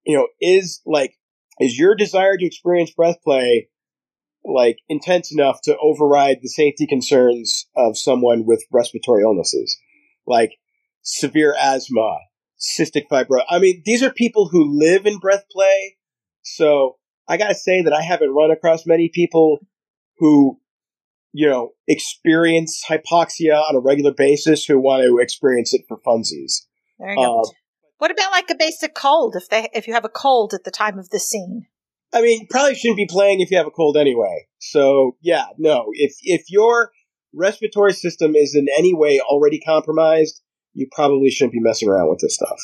You 0.06 0.18
know, 0.18 0.28
is 0.40 0.82
like, 0.86 1.14
is 1.58 1.76
your 1.76 1.96
desire 1.96 2.36
to 2.36 2.46
experience 2.46 2.92
breath 2.92 3.20
play 3.24 3.68
like 4.52 4.78
intense 4.88 5.32
enough 5.32 5.60
to 5.64 5.76
override 5.78 6.38
the 6.42 6.48
safety 6.48 6.86
concerns 6.86 7.66
of 7.76 7.98
someone 7.98 8.44
with 8.46 8.64
respiratory 8.72 9.22
illnesses? 9.22 9.76
Like 10.26 10.52
severe 11.02 11.54
asthma, 11.58 12.18
cystic 12.58 13.04
fibrosis. 13.10 13.44
I 13.48 13.58
mean, 13.58 13.82
these 13.84 14.02
are 14.02 14.10
people 14.10 14.48
who 14.48 14.78
live 14.78 15.06
in 15.06 15.18
breath 15.18 15.44
play. 15.50 15.96
So 16.42 16.96
I 17.28 17.36
gotta 17.36 17.54
say 17.54 17.82
that 17.82 17.92
I 17.92 18.02
haven't 18.02 18.34
run 18.34 18.50
across 18.50 18.86
many 18.86 19.10
people 19.12 19.58
who, 20.18 20.58
you 21.32 21.48
know, 21.48 21.72
experience 21.86 22.82
hypoxia 22.88 23.60
on 23.60 23.76
a 23.76 23.80
regular 23.80 24.12
basis 24.12 24.64
who 24.64 24.80
want 24.80 25.04
to 25.04 25.18
experience 25.22 25.74
it 25.74 25.82
for 25.86 25.98
funsies. 25.98 26.62
There 26.98 27.10
you 27.10 27.16
go. 27.16 27.40
Um, 27.40 27.44
what 27.98 28.10
about 28.10 28.30
like 28.30 28.50
a 28.50 28.54
basic 28.54 28.94
cold? 28.94 29.34
If 29.36 29.48
they 29.48 29.68
if 29.74 29.86
you 29.86 29.94
have 29.94 30.04
a 30.04 30.10
cold 30.10 30.54
at 30.54 30.64
the 30.64 30.70
time 30.70 30.98
of 30.98 31.10
the 31.10 31.18
scene, 31.18 31.66
I 32.12 32.22
mean, 32.22 32.46
probably 32.48 32.74
shouldn't 32.74 32.96
be 32.96 33.06
playing 33.06 33.40
if 33.40 33.50
you 33.50 33.58
have 33.58 33.66
a 33.66 33.70
cold 33.70 33.96
anyway. 33.96 34.46
So 34.58 35.16
yeah, 35.20 35.46
no. 35.58 35.86
If 35.92 36.16
if 36.22 36.44
your 36.48 36.90
respiratory 37.34 37.92
system 37.92 38.34
is 38.34 38.54
in 38.54 38.66
any 38.76 38.94
way 38.94 39.20
already 39.20 39.60
compromised, 39.60 40.40
you 40.74 40.88
probably 40.90 41.30
shouldn't 41.30 41.52
be 41.52 41.60
messing 41.60 41.88
around 41.88 42.08
with 42.08 42.20
this 42.20 42.34
stuff. 42.34 42.58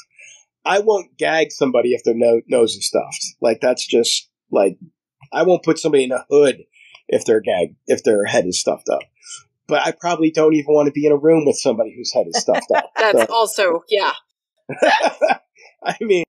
I 0.64 0.78
won't 0.78 1.16
gag 1.18 1.52
somebody 1.52 1.90
if 1.90 2.02
their 2.04 2.14
no- 2.14 2.40
nose 2.48 2.74
is 2.74 2.86
stuffed. 2.86 3.24
Like 3.42 3.60
that's 3.60 3.86
just 3.86 4.28
like 4.50 4.78
I 5.32 5.42
won't 5.42 5.62
put 5.62 5.78
somebody 5.78 6.04
in 6.04 6.12
a 6.12 6.24
hood 6.30 6.64
if 7.08 7.24
their 7.26 7.40
gag 7.40 7.76
if 7.86 8.02
their 8.02 8.24
head 8.24 8.46
is 8.46 8.60
stuffed 8.60 8.88
up. 8.88 9.02
But 9.66 9.86
I 9.86 9.92
probably 9.92 10.30
don't 10.30 10.54
even 10.54 10.74
want 10.74 10.86
to 10.86 10.92
be 10.92 11.06
in 11.06 11.12
a 11.12 11.16
room 11.16 11.44
with 11.46 11.56
somebody 11.56 11.94
whose 11.96 12.12
head 12.12 12.26
is 12.28 12.40
stuffed 12.40 12.70
up. 12.74 12.90
That's 12.96 13.18
So- 13.18 13.34
also, 13.34 13.84
yeah. 13.88 14.12
I 15.84 15.96
mean, 16.00 16.24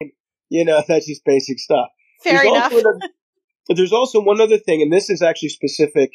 you 0.49 0.65
know, 0.65 0.83
that's 0.85 1.07
just 1.07 1.23
basic 1.23 1.57
stuff. 1.59 1.87
Fair 2.25 2.33
There's 2.41 2.47
enough. 2.47 2.73
also 2.73 2.79
another- 2.89 3.09
but 3.67 3.77
there's 3.77 3.93
also 3.93 4.21
one 4.21 4.41
other 4.41 4.57
thing, 4.57 4.81
and 4.81 4.91
this 4.91 5.09
is 5.09 5.21
actually 5.21 5.49
specific 5.49 6.11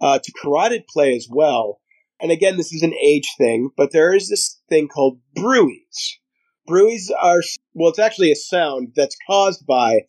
uh, 0.00 0.18
to 0.18 0.32
carotid 0.32 0.86
play 0.86 1.16
as 1.16 1.26
well. 1.30 1.80
And 2.20 2.30
again, 2.30 2.56
this 2.56 2.72
is 2.72 2.82
an 2.82 2.94
age 2.94 3.28
thing, 3.38 3.70
but 3.76 3.92
there 3.92 4.14
is 4.14 4.28
this 4.28 4.60
thing 4.68 4.88
called 4.88 5.20
bruits. 5.34 6.18
Bruits 6.66 7.10
are, 7.10 7.40
well, 7.74 7.88
it's 7.90 7.98
actually 7.98 8.30
a 8.30 8.36
sound 8.36 8.92
that's 8.94 9.16
caused 9.26 9.66
by 9.66 10.00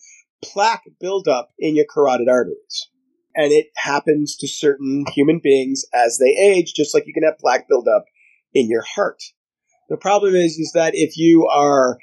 plaque 0.43 0.83
buildup 0.99 1.49
in 1.57 1.75
your 1.75 1.85
carotid 1.89 2.29
arteries. 2.29 2.89
And 3.35 3.51
it 3.51 3.67
happens 3.75 4.35
to 4.37 4.47
certain 4.47 5.05
human 5.13 5.39
beings 5.43 5.83
as 5.93 6.17
they 6.17 6.31
age, 6.31 6.73
just 6.75 6.93
like 6.93 7.05
you 7.07 7.13
can 7.13 7.23
have 7.23 7.37
plaque 7.39 7.67
buildup 7.69 8.05
in 8.53 8.69
your 8.69 8.83
heart. 8.83 9.21
The 9.89 9.97
problem 9.97 10.35
is, 10.35 10.57
is 10.57 10.71
that 10.73 10.95
if 10.95 11.17
you 11.17 11.47
are 11.47 11.97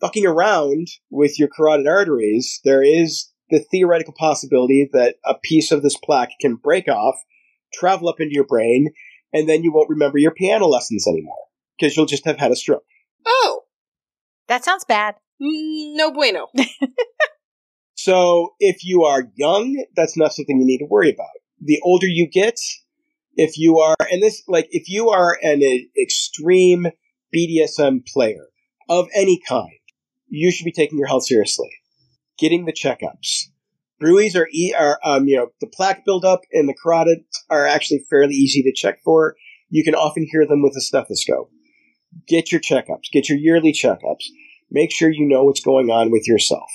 fucking 0.00 0.26
around 0.26 0.88
with 1.10 1.38
your 1.38 1.48
carotid 1.48 1.86
arteries, 1.86 2.60
there 2.64 2.82
is 2.82 3.30
the 3.50 3.60
theoretical 3.70 4.14
possibility 4.18 4.88
that 4.92 5.16
a 5.24 5.34
piece 5.34 5.70
of 5.70 5.82
this 5.82 5.96
plaque 5.96 6.32
can 6.40 6.56
break 6.56 6.88
off, 6.88 7.16
travel 7.72 8.08
up 8.08 8.20
into 8.20 8.34
your 8.34 8.46
brain, 8.46 8.90
and 9.32 9.48
then 9.48 9.62
you 9.62 9.72
won't 9.72 9.90
remember 9.90 10.18
your 10.18 10.32
piano 10.32 10.66
lessons 10.66 11.06
anymore 11.06 11.36
because 11.78 11.96
you'll 11.96 12.06
just 12.06 12.24
have 12.24 12.38
had 12.38 12.52
a 12.52 12.56
stroke. 12.56 12.84
Oh, 13.26 13.62
that 14.48 14.64
sounds 14.64 14.84
bad. 14.84 15.16
mm, 15.40 15.94
no 15.96 16.10
bueno. 16.12 16.48
So 17.96 18.50
if 18.60 18.84
you 18.84 19.04
are 19.04 19.30
young, 19.34 19.82
that's 19.96 20.16
not 20.16 20.34
something 20.34 20.58
you 20.60 20.66
need 20.66 20.78
to 20.78 20.86
worry 20.90 21.10
about. 21.10 21.28
The 21.60 21.80
older 21.82 22.06
you 22.06 22.28
get, 22.28 22.58
if 23.36 23.56
you 23.56 23.78
are, 23.78 23.96
and 24.10 24.22
this, 24.22 24.42
like, 24.46 24.68
if 24.72 24.90
you 24.90 25.08
are 25.08 25.38
an 25.42 25.62
e- 25.62 25.88
extreme 25.98 26.88
BDSM 27.34 28.06
player 28.06 28.48
of 28.90 29.08
any 29.14 29.40
kind, 29.48 29.70
you 30.28 30.50
should 30.50 30.64
be 30.64 30.72
taking 30.72 30.98
your 30.98 31.08
health 31.08 31.26
seriously. 31.26 31.70
Getting 32.38 32.64
the 32.64 32.72
checkups. 32.72 33.48
Bruits 34.00 34.36
are, 34.36 34.48
e- 34.52 34.74
are 34.76 34.98
um, 35.04 35.26
you 35.26 35.36
know, 35.36 35.48
the 35.60 35.68
plaque 35.68 36.04
buildup 36.04 36.40
in 36.50 36.66
the 36.66 36.74
carotid 36.74 37.24
are 37.48 37.66
actually 37.66 38.04
fairly 38.10 38.34
easy 38.34 38.62
to 38.62 38.72
check 38.74 38.98
for. 39.04 39.36
You 39.70 39.84
can 39.84 39.94
often 39.94 40.26
hear 40.30 40.46
them 40.46 40.62
with 40.62 40.76
a 40.76 40.80
stethoscope. 40.80 41.50
Get 42.26 42.52
your 42.52 42.60
checkups. 42.60 43.10
Get 43.12 43.28
your 43.28 43.38
yearly 43.38 43.72
checkups. 43.72 44.24
Make 44.70 44.92
sure 44.92 45.10
you 45.10 45.26
know 45.26 45.44
what's 45.44 45.60
going 45.60 45.90
on 45.90 46.10
with 46.10 46.26
yourself. 46.26 46.70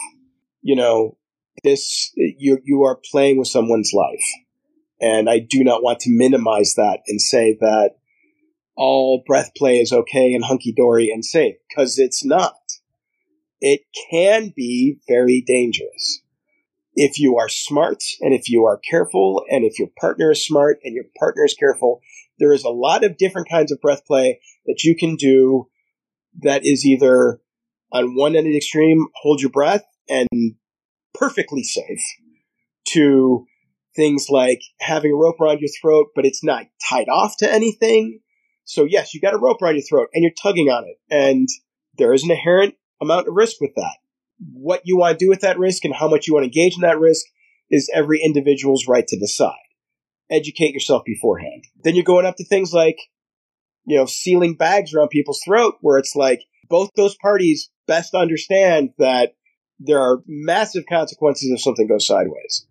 You 0.62 0.76
know, 0.76 1.18
this 1.64 2.12
you 2.16 2.60
you 2.64 2.84
are 2.84 3.00
playing 3.12 3.38
with 3.38 3.48
someone's 3.48 3.92
life, 3.94 4.24
and 5.02 5.30
I 5.30 5.40
do 5.40 5.64
not 5.64 5.84
want 5.84 6.00
to 6.02 6.10
minimize 6.10 6.74
that 6.76 7.00
and 7.08 7.22
say 7.22 7.58
that 7.60 7.92
all 8.76 9.24
breath 9.26 9.52
play 9.58 9.78
is 9.78 9.92
okay 9.92 10.34
and 10.34 10.44
hunky 10.44 10.74
dory 10.74 11.10
and 11.10 11.24
safe 11.24 11.56
because 11.70 12.00
it's 12.00 12.26
not. 12.26 12.54
It 13.62 13.82
can 14.10 14.54
be 14.56 15.00
very 15.08 15.44
dangerous 15.46 16.22
if 16.96 17.20
you 17.20 17.38
are 17.38 17.50
smart 17.50 18.04
and 18.22 18.34
if 18.34 18.50
you 18.50 18.66
are 18.66 18.80
careful 18.90 19.44
and 19.50 19.64
if 19.64 19.80
your 19.80 19.90
partner 20.00 20.32
is 20.32 20.46
smart 20.46 20.80
and 20.84 20.96
your 20.96 21.06
partner 21.18 21.46
is 21.46 21.54
careful. 21.54 22.02
There 22.40 22.54
is 22.54 22.64
a 22.64 22.70
lot 22.70 23.04
of 23.04 23.18
different 23.18 23.50
kinds 23.50 23.72
of 23.72 23.82
breath 23.82 24.06
play 24.06 24.40
that 24.66 24.84
you 24.84 24.96
can 24.96 25.16
do 25.16 25.70
that 26.42 26.66
is 26.66 26.86
either 26.86 27.42
on 27.92 28.16
one 28.16 28.36
end 28.36 28.48
of 28.48 28.52
the 28.52 28.58
extreme, 28.58 29.08
hold 29.22 29.42
your 29.42 29.50
breath 29.50 29.84
and 30.08 30.28
perfectly 31.14 31.64
safe 31.64 32.04
to 32.90 33.46
things 33.96 34.28
like 34.30 34.62
having 34.80 35.12
a 35.12 35.16
rope 35.16 35.42
around 35.42 35.60
your 35.60 35.70
throat, 35.82 36.08
but 36.16 36.26
it's 36.26 36.44
not 36.44 36.68
tied 36.90 37.10
off 37.10 37.36
to 37.38 37.52
anything. 37.52 38.20
So 38.64 38.86
yes, 38.86 39.14
you 39.14 39.22
got 39.22 39.34
a 39.34 39.40
rope 39.40 39.62
around 39.62 39.76
your 39.76 39.84
throat 39.84 40.10
and 40.14 40.24
you're 40.24 40.32
tugging 40.42 40.70
on 40.70 40.86
it 40.86 40.98
and 41.10 41.48
there 41.98 42.14
is 42.14 42.24
an 42.24 42.32
inherent 42.32 42.76
amount 43.02 43.28
of 43.28 43.36
risk 43.36 43.62
with 43.62 43.74
that. 43.76 43.98
What 44.54 44.82
you 44.86 44.98
want 44.98 45.18
to 45.18 45.26
do 45.26 45.30
with 45.30 45.42
that 45.42 45.60
risk 45.60 45.86
and 45.86 45.94
how 45.94 46.10
much 46.10 46.28
you 46.28 46.34
want 46.34 46.44
to 46.44 46.48
engage 46.48 46.76
in 46.76 46.82
that 46.82 47.00
risk 47.00 47.26
is 47.70 47.92
every 47.94 48.22
individual's 48.22 48.88
right 48.88 49.06
to 49.08 49.20
decide. 49.20 49.54
Educate 50.30 50.74
yourself 50.74 51.04
beforehand. 51.06 51.66
Then 51.84 51.96
you're 51.96 52.04
going 52.04 52.26
up 52.26 52.38
to 52.38 52.46
things 52.46 52.74
like, 52.74 52.98
you 53.86 53.98
know, 53.98 54.06
sealing 54.06 54.56
bags 54.56 54.94
around 54.94 55.10
people's 55.10 55.42
throat 55.44 55.76
where 55.82 55.98
it's 55.98 56.16
like 56.16 56.42
both 56.70 56.92
those 56.96 57.16
parties 57.16 57.70
best 57.88 58.14
understand 58.14 58.92
that 59.00 59.34
there 59.80 60.00
are 60.00 60.22
massive 60.28 60.84
consequences 60.88 61.50
if 61.52 61.62
something 61.62 61.88
goes 61.88 62.06
sideways. 62.06 62.68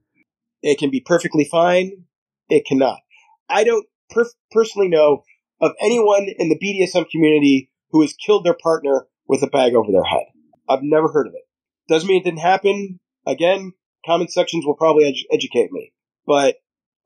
It 0.63 0.79
can 0.79 0.91
be 0.91 1.01
perfectly 1.01 1.45
fine. 1.51 2.05
It 2.49 2.65
cannot. 2.67 3.01
I 3.49 3.65
don't 3.65 3.87
per- 4.11 4.31
personally 4.51 4.89
know 4.89 5.25
of 5.61 5.73
anyone 5.81 6.29
in 6.39 6.49
the 6.49 6.59
BDSM 6.59 7.09
community 7.11 7.71
who 7.91 8.03
has 8.03 8.13
killed 8.13 8.45
their 8.45 8.57
partner 8.63 9.07
with 9.29 9.43
a 9.43 9.47
bag 9.47 9.75
over 9.75 9.93
their 9.93 10.05
head. 10.05 10.27
I've 10.69 10.83
never 10.83 11.09
heard 11.09 11.27
of 11.27 11.35
it. 11.35 11.43
Doesn't 11.89 12.09
mean 12.09 12.21
it 12.21 12.25
didn't 12.25 12.41
happen. 12.41 13.01
Again, 13.27 13.73
comment 14.05 14.33
sections 14.33 14.65
will 14.67 14.75
probably 14.77 15.05
edu- 15.05 15.35
educate 15.35 15.71
me. 15.71 15.93
But 16.27 16.57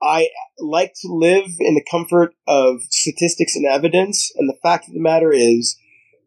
I 0.02 0.28
like 0.58 0.94
to 1.02 1.08
live 1.12 1.46
in 1.60 1.74
the 1.74 1.84
comfort 1.88 2.34
of 2.46 2.80
statistics 2.90 3.54
and 3.56 3.66
evidence. 3.66 4.32
And 4.36 4.48
the 4.48 4.58
fact 4.62 4.88
of 4.88 4.94
the 4.94 5.00
matter 5.00 5.32
is, 5.32 5.76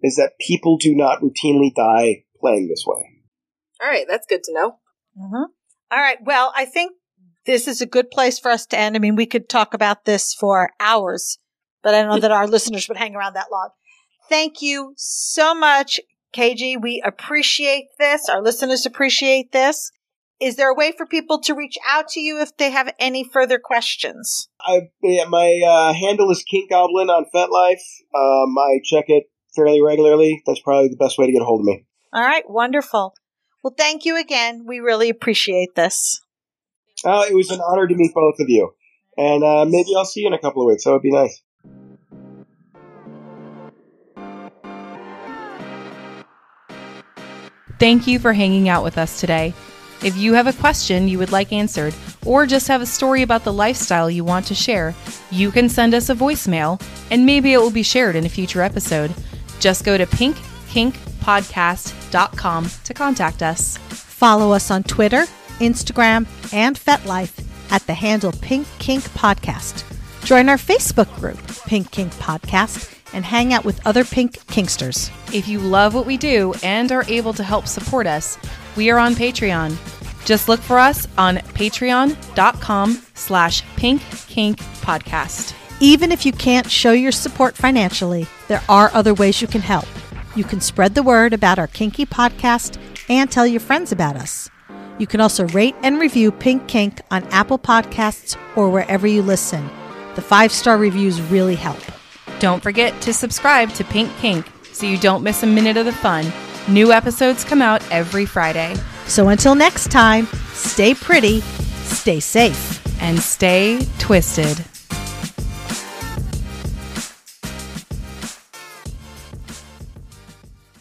is 0.02 0.16
that 0.16 0.34
people 0.40 0.78
do 0.78 0.96
not 0.96 1.22
routinely 1.22 1.74
die 1.76 2.24
playing 2.40 2.68
this 2.68 2.84
way. 2.86 3.10
All 3.82 3.90
right, 3.90 4.06
that's 4.08 4.28
good 4.28 4.44
to 4.44 4.54
know. 4.54 4.78
hmm 5.18 5.36
All 5.36 6.00
right. 6.00 6.18
Well, 6.24 6.54
I 6.56 6.66
think 6.66 6.94
this 7.46 7.68
is 7.68 7.82
a 7.82 7.86
good 7.86 8.10
place 8.12 8.40
for 8.40 8.50
us 8.50 8.66
to 8.68 8.80
end. 8.80 8.96
I 8.96 9.00
mean, 9.00 9.16
we 9.16 9.26
could 9.26 9.50
talk 9.50 9.74
about 9.74 10.06
this 10.06 10.34
for 10.34 10.72
hours, 10.80 11.38
but 11.84 11.94
I 11.94 12.02
don't 12.02 12.10
know 12.16 12.20
that 12.22 12.32
our 12.32 12.48
listeners 12.48 12.88
would 12.88 12.98
hang 12.98 13.16
around 13.16 13.34
that 13.34 13.52
long. 13.52 13.70
Thank 14.30 14.62
you 14.62 14.94
so 14.98 15.54
much, 15.54 16.00
KG. 16.36 16.82
We 16.82 17.02
appreciate 17.06 17.88
this. 18.00 18.28
Our 18.30 18.42
listeners 18.42 18.86
appreciate 18.86 19.52
this. 19.52 19.92
Is 20.42 20.58
there 20.58 20.70
a 20.70 20.76
way 20.76 20.92
for 20.92 21.06
people 21.06 21.40
to 21.42 21.54
reach 21.54 21.78
out 21.88 22.10
to 22.10 22.20
you 22.20 22.42
if 22.42 22.58
they 22.58 22.70
have 22.70 22.94
any 23.00 23.24
further 23.24 23.58
questions? 23.58 24.50
I 24.60 24.90
yeah, 25.02 25.26
my 25.26 25.62
uh, 25.66 25.94
handle 25.94 26.30
is 26.30 26.44
King 26.44 26.68
Goblin 26.70 27.10
on 27.10 27.26
FetLife. 27.34 27.82
Um, 28.14 28.58
I 28.58 28.82
check 28.84 29.06
it 29.08 29.30
fairly 29.56 29.82
regularly. 29.82 30.44
That's 30.46 30.60
probably 30.60 30.90
the 30.90 30.98
best 30.98 31.18
way 31.18 31.26
to 31.26 31.32
get 31.32 31.42
a 31.42 31.46
hold 31.46 31.62
of 31.62 31.66
me. 31.66 31.86
All 32.12 32.22
right. 32.22 32.44
Wonderful. 32.50 33.14
Well, 33.64 33.74
thank 33.78 34.06
you 34.06 34.20
again. 34.20 34.66
We 34.66 34.80
really 34.80 35.10
appreciate 35.10 35.76
this. 35.76 36.22
Uh, 37.04 37.26
it 37.30 37.34
was 37.34 37.50
an 37.50 37.62
honor 37.62 37.88
to 37.88 37.96
meet 37.96 38.14
both 38.14 38.40
of 38.40 38.50
you, 38.50 38.74
and 39.18 39.44
uh, 39.44 39.66
maybe 39.66 39.96
I'll 39.96 40.06
see 40.06 40.22
you 40.22 40.28
in 40.28 40.34
a 40.34 40.40
couple 40.40 40.62
of 40.62 40.68
weeks. 40.68 40.84
That 40.84 40.92
would 40.92 41.02
be 41.02 41.12
nice. 41.12 41.42
Thank 47.86 48.08
you 48.08 48.18
for 48.18 48.34
hanging 48.34 48.68
out 48.68 48.84
with 48.84 48.98
us 48.98 49.20
today. 49.20 49.54
If 50.04 50.18
you 50.18 50.34
have 50.34 50.48
a 50.48 50.54
question 50.54 51.08
you 51.08 51.20
would 51.20 51.32
like 51.32 51.54
answered, 51.54 51.94
or 52.26 52.48
just 52.48 52.68
have 52.68 52.82
a 52.82 52.86
story 52.88 53.22
about 53.22 53.44
the 53.44 53.54
lifestyle 53.54 54.10
you 54.10 54.24
want 54.24 54.48
to 54.48 54.56
share, 54.56 54.96
you 55.30 55.52
can 55.52 55.70
send 55.70 55.94
us 55.94 56.10
a 56.10 56.16
voicemail, 56.16 56.82
and 57.12 57.28
maybe 57.28 57.54
it 57.54 57.60
will 57.60 57.70
be 57.70 57.84
shared 57.84 58.16
in 58.16 58.26
a 58.26 58.28
future 58.28 58.64
episode. 58.64 59.14
Just 59.60 59.86
go 59.86 60.00
to 60.00 60.08
pinkkinkpodcast 60.08 60.94
pinkkinkpodcast.com 62.12 62.70
to 62.86 62.94
contact 62.96 63.44
us. 63.44 63.78
Follow 63.78 64.52
us 64.52 64.72
on 64.72 64.82
Twitter, 64.82 65.26
Instagram, 65.60 66.26
and 66.52 66.76
FetLife 66.76 67.46
at 67.70 67.86
the 67.86 67.94
handle 67.94 68.32
Pink 68.32 68.66
Kink 68.80 69.04
Podcast. 69.10 69.84
Join 70.24 70.50
our 70.50 70.58
Facebook 70.58 71.16
group, 71.18 71.38
Pink 71.68 71.92
Kink 71.92 72.12
Podcast, 72.14 72.95
and 73.16 73.26
hang 73.26 73.54
out 73.54 73.66
with 73.66 73.86
other 73.88 74.04
Pink 74.06 74.34
Kinksters. 74.46 75.10
If 75.34 75.48
you 75.48 75.58
love 75.60 75.96
what 75.96 76.06
we 76.06 76.18
do 76.18 76.54
and 76.62 76.92
are 76.92 77.06
able 77.08 77.34
to 77.34 77.44
help 77.44 77.66
support 77.66 78.06
us, 78.06 78.38
we 78.76 78.92
are 78.92 79.00
on 79.00 79.16
Patreon. 79.16 79.76
Just 80.26 80.50
look 80.50 80.60
for 80.60 80.78
us 80.78 81.08
on 81.18 81.38
patreon.com 81.38 83.02
slash 83.14 83.64
pink 83.78 84.02
kink 84.28 84.60
podcast. 84.82 85.54
Even 85.80 86.12
if 86.12 86.26
you 86.26 86.32
can't 86.32 86.70
show 86.70 86.92
your 86.92 87.12
support 87.12 87.56
financially, 87.56 88.28
there 88.48 88.64
are 88.68 88.92
other 88.94 89.14
ways 89.14 89.42
you 89.42 89.48
can 89.48 89.62
help. 89.62 89.86
You 90.36 90.44
can 90.44 90.62
spread 90.62 90.96
the 90.96 91.04
word 91.04 91.34
about 91.34 91.60
our 91.60 91.68
kinky 91.68 92.06
podcast 92.06 92.80
and 93.08 93.32
tell 93.32 93.48
your 93.48 93.60
friends 93.60 93.92
about 93.92 94.16
us. 94.16 94.50
You 94.98 95.08
can 95.08 95.22
also 95.22 95.48
rate 95.50 95.76
and 95.84 96.00
review 96.00 96.32
Pink 96.32 96.68
Kink 96.68 97.02
on 97.12 97.24
Apple 97.26 97.60
Podcasts 97.60 98.38
or 98.56 98.70
wherever 98.70 99.06
you 99.06 99.22
listen. 99.22 99.70
The 100.16 100.22
five 100.22 100.52
star 100.52 100.78
reviews 100.78 101.22
really 101.22 101.56
help. 101.56 101.80
Don't 102.40 102.62
forget 102.62 103.00
to 103.02 103.14
subscribe 103.14 103.72
to 103.74 103.84
Pink 103.84 104.16
Kink 104.18 104.46
so 104.72 104.86
you 104.86 104.98
don't 104.98 105.24
miss 105.24 105.44
a 105.44 105.48
minute 105.48 105.78
of 105.78 105.86
the 105.86 105.94
fun. 105.94 106.32
New 106.68 106.92
episodes 106.92 107.44
come 107.44 107.62
out 107.62 107.82
every 107.92 108.26
Friday. 108.26 108.76
So 109.08 109.30
until 109.30 109.56
next 109.56 109.92
time, 109.92 110.28
stay 110.54 110.94
pretty, 110.94 111.42
stay 111.84 112.20
safe. 112.20 112.82
And 113.02 113.20
stay 113.20 113.86
twisted. 114.00 114.75